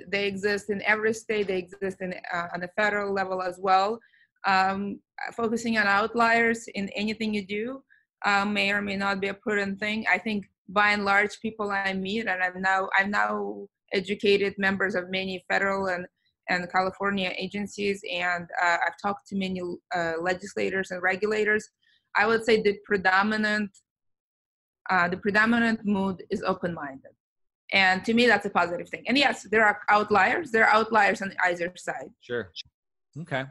they 0.08 0.28
exist 0.28 0.70
in 0.70 0.82
every 0.84 1.14
state. 1.14 1.48
They 1.48 1.58
exist 1.58 1.98
in 2.02 2.14
uh, 2.34 2.48
on 2.54 2.62
the 2.62 2.70
federal 2.76 3.14
level 3.14 3.42
as 3.42 3.60
well. 3.60 4.00
Um, 4.46 5.00
focusing 5.34 5.78
on 5.78 5.88
outliers 5.88 6.68
in 6.76 6.90
anything 6.90 7.34
you 7.34 7.46
do 7.46 7.84
uh, 8.26 8.46
may 8.46 8.72
or 8.72 8.82
may 8.82 8.96
not 8.96 9.20
be 9.20 9.28
a 9.28 9.34
prudent 9.34 9.80
thing. 9.80 10.06
I 10.10 10.18
think 10.18 10.46
by 10.70 10.92
and 10.92 11.06
large, 11.06 11.40
people 11.42 11.72
I 11.72 11.94
meet, 11.94 12.28
and 12.28 12.42
I'm 12.44 12.62
now 12.62 12.90
I'm 12.98 13.12
now 13.12 13.68
educated 13.94 14.56
members 14.58 14.96
of 14.96 15.10
many 15.10 15.44
federal 15.50 15.88
and 15.88 16.06
and 16.50 16.72
California 16.72 17.34
agencies, 17.38 18.02
and 18.10 18.48
uh, 18.64 18.78
I've 18.86 18.98
talked 19.02 19.28
to 19.30 19.36
many 19.36 19.62
uh, 19.94 20.14
legislators 20.22 20.92
and 20.92 21.02
regulators. 21.02 21.70
I 22.16 22.26
would 22.26 22.46
say 22.46 22.62
the 22.62 22.78
predominant 22.86 23.72
uh, 24.90 25.10
the 25.10 25.18
predominant 25.18 25.86
mood 25.86 26.24
is 26.30 26.42
open-minded 26.44 27.17
and 27.74 28.04
to 28.06 28.14
me 28.14 28.28
that's 28.28 28.46
a 28.46 28.50
positive 28.50 28.90
thing. 28.90 29.04
And 29.08 29.18
yes 29.18 29.48
there 29.50 29.66
are 29.66 29.80
outliers. 29.90 30.52
There 30.52 30.66
are 30.66 30.74
outliers 30.74 31.22
on 31.22 31.34
either 31.46 31.74
side. 31.78 32.10
Sure. 32.22 32.52
Okay. 33.22 33.46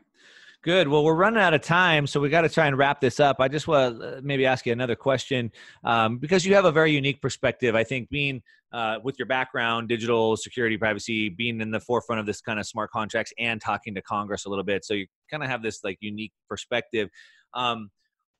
Good. 0.62 0.88
Well 0.88 1.04
we're 1.04 1.14
running 1.14 1.40
out 1.40 1.54
of 1.54 1.62
time 1.62 2.06
so 2.06 2.20
we 2.20 2.28
got 2.28 2.42
to 2.42 2.48
try 2.48 2.66
and 2.66 2.76
wrap 2.76 3.00
this 3.00 3.20
up. 3.20 3.36
I 3.40 3.48
just 3.48 3.68
want 3.68 4.00
to 4.00 4.18
uh, 4.18 4.20
maybe 4.22 4.46
ask 4.46 4.66
you 4.66 4.72
another 4.72 4.96
question 4.96 5.50
um, 5.84 6.18
because 6.18 6.44
you 6.44 6.54
have 6.54 6.64
a 6.64 6.72
very 6.72 6.92
unique 6.92 7.20
perspective. 7.20 7.74
I 7.74 7.84
think 7.84 8.08
being 8.10 8.42
uh, 8.72 8.98
with 9.02 9.18
your 9.18 9.26
background 9.26 9.88
digital 9.88 10.36
security 10.36 10.76
privacy 10.76 11.28
being 11.28 11.60
in 11.60 11.70
the 11.70 11.80
forefront 11.80 12.20
of 12.20 12.26
this 12.26 12.40
kind 12.40 12.58
of 12.58 12.66
smart 12.66 12.90
contracts 12.90 13.32
and 13.38 13.60
talking 13.60 13.94
to 13.94 14.02
congress 14.02 14.44
a 14.44 14.48
little 14.48 14.64
bit 14.64 14.84
so 14.84 14.92
you 14.92 15.06
kind 15.30 15.42
of 15.42 15.48
have 15.48 15.62
this 15.62 15.84
like 15.84 15.96
unique 16.00 16.32
perspective. 16.48 17.08
Um, 17.54 17.90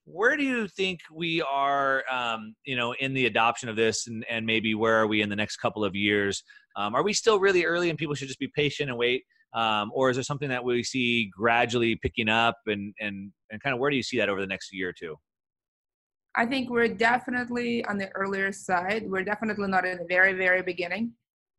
where 0.07 0.37
do 0.37 0.45
you 0.45 0.69
think 0.69 1.01
we 1.13 1.43
are 1.43 2.05
um, 2.11 2.55
you 2.65 2.77
know 2.77 2.95
in 3.01 3.13
the 3.13 3.27
adoption 3.27 3.69
of 3.69 3.77
this 3.77 4.07
and, 4.07 4.25
and 4.31 4.47
maybe 4.47 4.75
where 4.75 4.95
are 4.95 5.07
we 5.07 5.21
in 5.21 5.29
the 5.29 5.37
next 5.37 5.57
couple 5.57 5.85
of 5.85 5.95
years? 5.95 6.43
Um, 6.77 6.95
are 6.95 7.03
we 7.03 7.13
still 7.13 7.41
really 7.41 7.65
early 7.65 7.91
and 7.91 7.99
people 7.99 8.15
should 8.15 8.29
just 8.29 8.39
be 8.39 8.51
patient 8.55 8.89
and 8.89 8.99
wait? 8.99 9.25
Um, 9.53 9.91
or 9.95 10.11
is 10.11 10.17
there 10.17 10.23
something 10.23 10.49
that 10.49 10.65
we 10.65 10.83
see 10.83 11.31
gradually 11.37 11.97
picking 11.97 12.29
up 12.29 12.57
and 12.67 12.95
and 13.01 13.33
and 13.51 13.61
kind 13.63 13.75
of 13.75 13.81
where 13.81 13.91
do 13.91 13.97
you 13.97 14.03
see 14.03 14.19
that 14.19 14.29
over 14.29 14.41
the 14.41 14.47
next 14.47 14.73
year 14.73 14.91
or 14.91 14.95
two? 14.99 15.17
I 16.37 16.47
think 16.47 16.71
we're 16.71 16.89
definitely 16.89 17.85
on 17.87 17.99
the 17.99 18.11
earlier 18.11 18.53
side. 18.53 19.05
We're 19.09 19.25
definitely 19.25 19.69
not 19.69 19.85
in 19.85 19.99
the 19.99 20.07
very 20.09 20.35
very 20.35 20.63
beginning. 20.63 21.13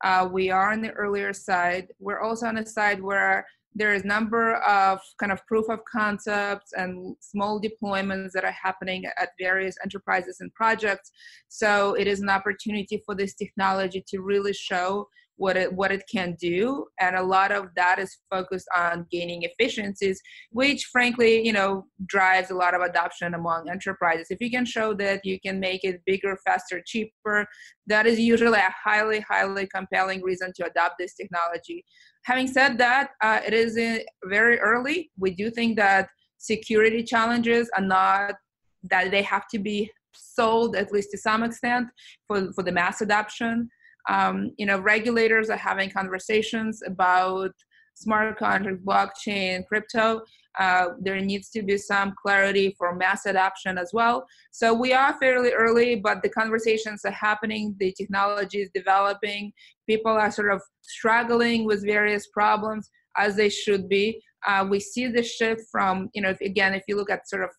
Uh, 0.03 0.29
we 0.31 0.51
are 0.51 0.71
on 0.71 0.81
the 0.81 0.91
earlier 0.91 1.33
side. 1.33 1.87
We're 1.99 2.21
also 2.21 2.45
on 2.45 2.57
a 2.57 2.65
side 2.65 3.01
where 3.01 3.45
there 3.75 3.93
is 3.93 4.03
number 4.03 4.55
of 4.55 4.99
kind 5.19 5.31
of 5.31 5.45
proof 5.45 5.69
of 5.69 5.79
concepts 5.85 6.73
and 6.73 7.15
small 7.19 7.61
deployments 7.61 8.31
that 8.31 8.43
are 8.43 8.55
happening 8.63 9.03
at 9.19 9.29
various 9.39 9.75
enterprises 9.83 10.37
and 10.39 10.53
projects. 10.53 11.11
So 11.47 11.93
it 11.93 12.07
is 12.07 12.21
an 12.21 12.29
opportunity 12.29 13.01
for 13.05 13.13
this 13.15 13.35
technology 13.35 14.03
to 14.07 14.19
really 14.21 14.53
show 14.53 15.07
what 15.37 15.55
it 15.55 15.71
what 15.71 15.91
it 15.91 16.03
can 16.11 16.35
do. 16.39 16.87
And 16.99 17.15
a 17.15 17.23
lot 17.23 17.51
of 17.51 17.67
that 17.75 17.99
is 17.99 18.17
focused 18.29 18.67
on 18.75 19.05
gaining 19.09 19.43
efficiencies 19.43 20.19
which 20.51 20.85
frankly 20.91 21.45
you 21.45 21.53
know 21.53 21.85
drives 22.05 22.51
a 22.51 22.55
lot 22.55 22.73
of 22.73 22.81
adoption 22.81 23.33
among 23.33 23.69
enterprises. 23.69 24.27
If 24.29 24.41
you 24.41 24.51
can 24.51 24.65
show 24.65 24.93
that 24.95 25.21
you 25.23 25.39
can 25.39 25.59
make 25.59 25.83
it 25.83 26.01
bigger 26.05 26.37
faster 26.45 26.81
cheaper 26.85 27.47
that 27.85 28.05
is 28.05 28.19
usually 28.19 28.59
a 28.59 28.73
highly 28.83 29.21
highly 29.21 29.67
compelling 29.67 30.21
reason 30.21 30.51
to 30.57 30.65
adopt 30.65 30.95
this 30.99 31.13
technology. 31.15 31.85
Having 32.25 32.47
said 32.47 32.77
that 32.79 33.11
uh, 33.23 33.39
it 33.45 33.53
is 33.53 33.77
uh, 33.77 33.99
very 34.25 34.59
early. 34.59 35.11
We 35.17 35.31
do 35.31 35.49
think 35.49 35.77
that 35.77 36.09
security 36.37 37.03
challenges 37.03 37.69
are 37.77 37.83
not 37.83 38.35
that 38.83 39.11
they 39.11 39.21
have 39.21 39.47
to 39.49 39.59
be 39.59 39.91
solved 40.13 40.75
at 40.75 40.91
least 40.91 41.11
to 41.11 41.17
some 41.17 41.43
extent 41.43 41.87
for, 42.27 42.51
for 42.53 42.63
the 42.63 42.71
mass 42.71 43.01
adoption 43.01 43.69
um, 44.09 44.51
you 44.57 44.65
know, 44.65 44.79
regulators 44.79 45.49
are 45.49 45.57
having 45.57 45.89
conversations 45.89 46.81
about 46.85 47.51
smart 47.93 48.37
contract, 48.37 48.85
blockchain, 48.85 49.65
crypto. 49.67 50.21
Uh, 50.59 50.89
there 50.99 51.19
needs 51.19 51.49
to 51.49 51.61
be 51.61 51.77
some 51.77 52.13
clarity 52.21 52.75
for 52.77 52.95
mass 52.95 53.25
adoption 53.25 53.77
as 53.77 53.91
well. 53.93 54.25
So 54.51 54.73
we 54.73 54.93
are 54.93 55.17
fairly 55.19 55.51
early, 55.51 55.95
but 55.95 56.21
the 56.23 56.29
conversations 56.29 57.01
are 57.05 57.11
happening. 57.11 57.75
The 57.79 57.93
technology 57.93 58.59
is 58.59 58.69
developing. 58.73 59.51
People 59.87 60.11
are 60.11 60.31
sort 60.31 60.51
of 60.51 60.61
struggling 60.81 61.65
with 61.65 61.85
various 61.85 62.27
problems 62.27 62.89
as 63.17 63.35
they 63.35 63.49
should 63.49 63.87
be. 63.89 64.21
Uh, 64.47 64.65
we 64.69 64.79
see 64.79 65.07
the 65.07 65.23
shift 65.23 65.61
from, 65.71 66.09
you 66.13 66.21
know, 66.21 66.29
if, 66.29 66.41
again, 66.41 66.73
if 66.73 66.83
you 66.87 66.95
look 66.95 67.09
at 67.09 67.27
sort 67.27 67.43
of 67.43 67.49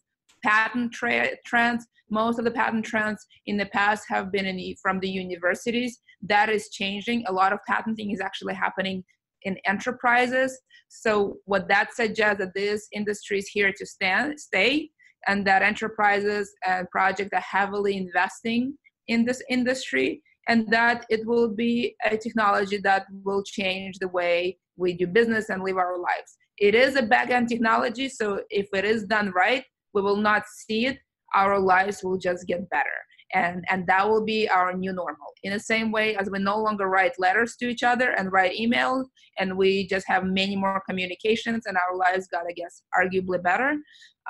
patent 0.45 0.93
tra- 0.93 1.37
trends, 1.45 1.87
most 2.11 2.39
of 2.39 2.45
the 2.45 2.51
patent 2.51 2.85
trends 2.85 3.27
in 3.47 3.57
the 3.57 3.67
past 3.67 4.05
have 4.09 4.33
been 4.33 4.47
in, 4.47 4.75
from 4.83 5.01
the 5.01 5.09
universities. 5.09 6.01
That 6.23 6.49
is 6.49 6.71
changing. 6.71 7.25
A 7.27 7.33
lot 7.33 7.53
of 7.53 7.59
patenting 7.69 8.11
is 8.11 8.21
actually 8.21 8.55
happening 8.55 9.05
in 9.43 9.57
enterprises. 9.67 10.59
So 10.89 11.37
what 11.45 11.69
that 11.69 11.95
suggests 11.95 12.39
that 12.39 12.55
this 12.55 12.89
industry 12.93 13.39
is 13.39 13.49
here 13.49 13.73
to 13.77 13.87
stand, 13.87 14.41
stay, 14.41 14.91
and 15.27 15.47
that 15.47 15.63
enterprises 15.63 16.53
and 16.67 16.89
projects 16.91 17.31
are 17.35 17.41
heavily 17.41 17.97
investing 17.97 18.75
in 19.07 19.25
this 19.25 19.43
industry, 19.51 20.23
and 20.49 20.67
that 20.71 21.05
it 21.11 21.27
will 21.27 21.49
be 21.49 21.95
a 22.05 22.17
technology 22.17 22.79
that 22.79 23.07
will 23.25 23.43
change 23.43 23.99
the 23.99 24.09
way 24.09 24.59
we 24.77 24.95
do 24.95 25.07
business 25.07 25.51
and 25.51 25.63
live 25.63 25.77
our 25.77 25.99
lives. 25.99 26.37
It 26.59 26.75
is 26.75 26.97
a 26.97 27.03
back-end 27.03 27.49
technology, 27.49 28.09
so 28.09 28.43
if 28.51 28.69
it 28.73 28.85
is 28.85 29.05
done 29.05 29.31
right, 29.31 29.65
we 29.95 30.03
will 30.03 30.17
not 30.17 30.45
see 30.47 30.87
it. 30.87 30.99
Our 31.35 31.59
lives 31.59 32.03
will 32.03 32.19
just 32.19 32.47
get 32.47 32.69
better. 32.71 32.99
And 33.35 33.63
and 33.69 33.87
that 33.87 34.09
will 34.09 34.25
be 34.25 34.49
our 34.49 34.73
new 34.73 34.93
normal. 34.93 35.27
In 35.43 35.53
the 35.53 35.61
same 35.61 35.93
way 35.93 36.17
as 36.17 36.31
we 36.31 36.39
no 36.39 36.59
longer 36.59 36.87
write 36.89 37.13
letters 37.19 37.57
to 37.57 37.69
each 37.69 37.83
other 37.83 38.13
and 38.13 38.33
write 38.33 38.59
emails 38.59 39.05
and 39.39 39.57
we 39.57 39.87
just 39.87 40.07
have 40.09 40.25
many 40.25 40.57
more 40.57 40.83
communications 40.89 41.67
and 41.67 41.77
our 41.77 41.97
lives 41.97 42.27
got 42.29 42.45
i 42.49 42.53
guess 42.53 42.83
arguably 42.99 43.43
better. 43.43 43.77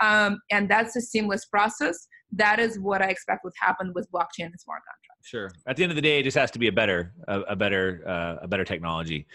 Um, 0.03 0.41
and 0.51 0.69
that's 0.69 0.97
a 0.97 1.01
seamless 1.01 1.45
process. 1.45 2.09
That 2.33 2.59
is 2.59 2.81
what 2.81 3.01
i 3.01 3.07
expect 3.07 3.45
would 3.45 3.53
happen 3.61 3.93
with 3.95 4.11
blockchain 4.11 4.47
and 4.47 4.61
smart 4.61 4.83
contracts. 4.89 5.29
Sure. 5.29 5.51
At 5.69 5.77
the 5.77 5.85
end 5.85 5.93
of 5.93 5.97
the 5.97 6.03
day 6.03 6.19
it 6.19 6.25
just 6.25 6.37
has 6.37 6.51
to 6.51 6.59
be 6.59 6.67
a 6.67 6.73
better 6.73 7.13
a, 7.29 7.41
a 7.43 7.57
better 7.57 8.03
uh, 8.05 8.45
a 8.45 8.49
better 8.49 8.65
technology 8.65 9.29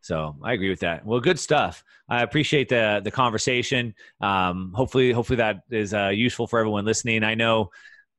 so 0.00 0.36
I 0.42 0.52
agree 0.52 0.70
with 0.70 0.80
that. 0.80 1.04
Well, 1.04 1.20
good 1.20 1.38
stuff. 1.38 1.84
I 2.08 2.22
appreciate 2.22 2.68
the 2.68 3.00
the 3.04 3.10
conversation. 3.10 3.94
Um, 4.20 4.72
hopefully, 4.74 5.12
hopefully 5.12 5.36
that 5.36 5.62
is 5.70 5.94
uh, 5.94 6.08
useful 6.08 6.46
for 6.46 6.58
everyone 6.58 6.84
listening. 6.84 7.22
I 7.22 7.34
know 7.34 7.70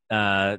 uh, 0.09 0.57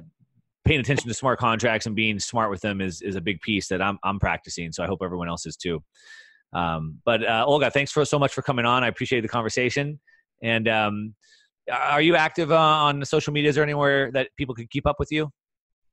paying 0.65 0.79
attention 0.79 1.07
to 1.07 1.13
smart 1.13 1.39
contracts 1.39 1.85
and 1.85 1.95
being 1.95 2.19
smart 2.19 2.49
with 2.49 2.61
them 2.61 2.81
is 2.81 3.01
is 3.01 3.15
a 3.15 3.21
big 3.21 3.39
piece 3.41 3.67
that 3.69 3.81
I'm 3.81 3.97
I'm 4.03 4.19
practicing. 4.19 4.71
So 4.71 4.83
I 4.83 4.87
hope 4.87 4.99
everyone 5.03 5.29
else 5.29 5.45
is 5.45 5.55
too. 5.55 5.83
Um, 6.53 6.99
but 7.05 7.25
uh, 7.27 7.45
Olga, 7.47 7.71
thanks 7.71 7.91
for 7.91 8.05
so 8.05 8.19
much 8.19 8.33
for 8.33 8.41
coming 8.41 8.65
on. 8.65 8.83
I 8.83 8.87
appreciate 8.87 9.21
the 9.21 9.27
conversation. 9.27 9.99
And 10.41 10.67
um, 10.67 11.15
are 11.71 12.01
you 12.01 12.15
active 12.15 12.51
uh, 12.51 12.57
on 12.57 13.03
social 13.05 13.33
media? 13.33 13.49
Is 13.49 13.55
there 13.55 13.63
anywhere 13.63 14.11
that 14.11 14.29
people 14.37 14.53
could 14.53 14.69
keep 14.69 14.85
up 14.85 14.97
with 14.99 15.11
you? 15.11 15.31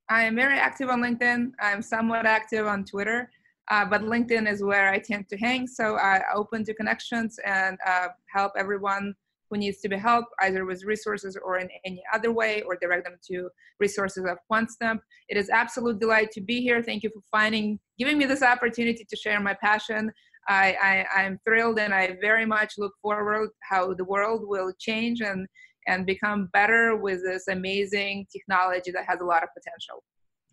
I 0.09 0.24
am 0.24 0.35
very 0.35 0.59
active 0.59 0.89
on 0.89 1.01
LinkedIn. 1.01 1.53
I'm 1.61 1.83
somewhat 1.83 2.26
active 2.26 2.66
on 2.66 2.85
Twitter, 2.85 3.31
uh, 3.68 3.84
but 3.84 4.02
LinkedIn 4.02 4.50
is 4.50 4.62
where 4.62 4.90
I 4.90 4.98
tend 4.98 5.28
to 5.28 5.36
hang. 5.36 5.66
So 5.66 5.96
I 5.96 6.22
open 6.34 6.64
to 6.64 6.74
connections 6.74 7.38
and 7.44 7.78
uh, 7.86 8.08
help 8.32 8.52
everyone 8.56 9.14
who 9.50 9.58
needs 9.58 9.80
to 9.80 9.88
be 9.88 9.96
helped 9.96 10.32
either 10.42 10.64
with 10.64 10.84
resources 10.84 11.36
or 11.42 11.58
in 11.58 11.68
any 11.84 12.02
other 12.14 12.32
way 12.32 12.62
or 12.62 12.76
direct 12.80 13.04
them 13.04 13.16
to 13.28 13.48
resources 13.80 14.24
of 14.24 14.38
Quantstamp. 14.50 15.00
It 15.28 15.36
is 15.36 15.50
absolute 15.50 15.98
delight 15.98 16.30
to 16.32 16.40
be 16.40 16.61
here. 16.61 16.82
Thank 16.82 17.02
you 17.02 17.11
for 17.11 17.22
finding, 17.30 17.78
giving 17.98 18.16
me 18.16 18.26
this 18.26 18.42
opportunity 18.42 19.04
to 19.08 19.16
share 19.16 19.40
my 19.40 19.54
passion. 19.61 20.12
I, 20.48 21.04
I, 21.14 21.22
am 21.22 21.38
thrilled 21.44 21.78
and 21.78 21.92
I 21.92 22.16
very 22.20 22.46
much 22.46 22.74
look 22.78 22.92
forward 23.02 23.50
how 23.68 23.92
the 23.94 24.04
world 24.04 24.42
will 24.44 24.72
change 24.78 25.20
and, 25.20 25.46
and 25.86 26.06
become 26.06 26.48
better 26.52 26.96
with 26.96 27.22
this 27.22 27.48
amazing 27.48 28.26
technology 28.32 28.90
that 28.92 29.04
has 29.06 29.20
a 29.20 29.24
lot 29.24 29.42
of 29.42 29.50
potential. 29.54 30.02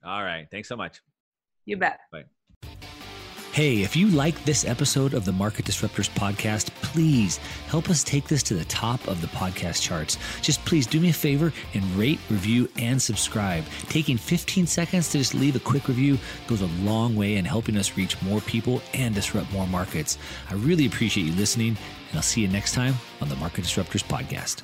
All 0.04 0.24
right. 0.24 0.46
Thanks 0.52 0.68
so 0.68 0.76
much. 0.76 1.02
You 1.66 1.78
bet. 1.78 2.00
Bye. 2.12 2.26
Hey, 3.58 3.82
if 3.82 3.96
you 3.96 4.10
like 4.10 4.46
this 4.46 4.66
episode 4.66 5.16
of 5.16 5.26
the 5.26 5.32
Market 5.32 5.66
Disruptors 5.66 6.12
podcast, 6.12 6.70
please 6.84 7.38
help 7.66 7.90
us 7.90 8.04
take 8.04 8.28
this 8.28 8.44
to 8.44 8.54
the 8.54 8.66
top 8.66 9.08
of 9.08 9.20
the 9.20 9.26
podcast 9.30 9.82
charts. 9.82 10.20
Just 10.44 10.64
please 10.64 10.86
do 10.86 11.00
me 11.00 11.10
a 11.10 11.14
favor 11.14 11.52
and 11.74 11.84
rate, 11.96 12.20
review, 12.30 12.70
and 12.78 13.02
subscribe. 13.02 13.64
Taking 13.90 14.16
15 14.16 14.68
seconds 14.68 15.10
to 15.10 15.18
just 15.18 15.34
leave 15.34 15.56
a 15.56 15.60
quick 15.60 15.88
review 15.88 16.20
goes 16.46 16.62
a 16.62 16.68
long 16.84 17.16
way 17.16 17.38
in 17.38 17.46
helping 17.46 17.78
us 17.78 17.98
reach 17.98 18.22
more 18.22 18.42
people 18.42 18.80
and 18.94 19.16
disrupt 19.16 19.52
more 19.52 19.66
markets. 19.66 20.20
I 20.52 20.54
really 20.54 20.86
appreciate 20.86 21.26
you 21.26 21.34
listening, 21.34 21.70
and 22.10 22.16
I'll 22.16 22.22
see 22.22 22.42
you 22.42 22.48
next 22.50 22.76
time 22.76 22.94
on 23.22 23.28
the 23.28 23.36
Market 23.38 23.64
Disruptors 23.64 24.04
podcast. 24.04 24.62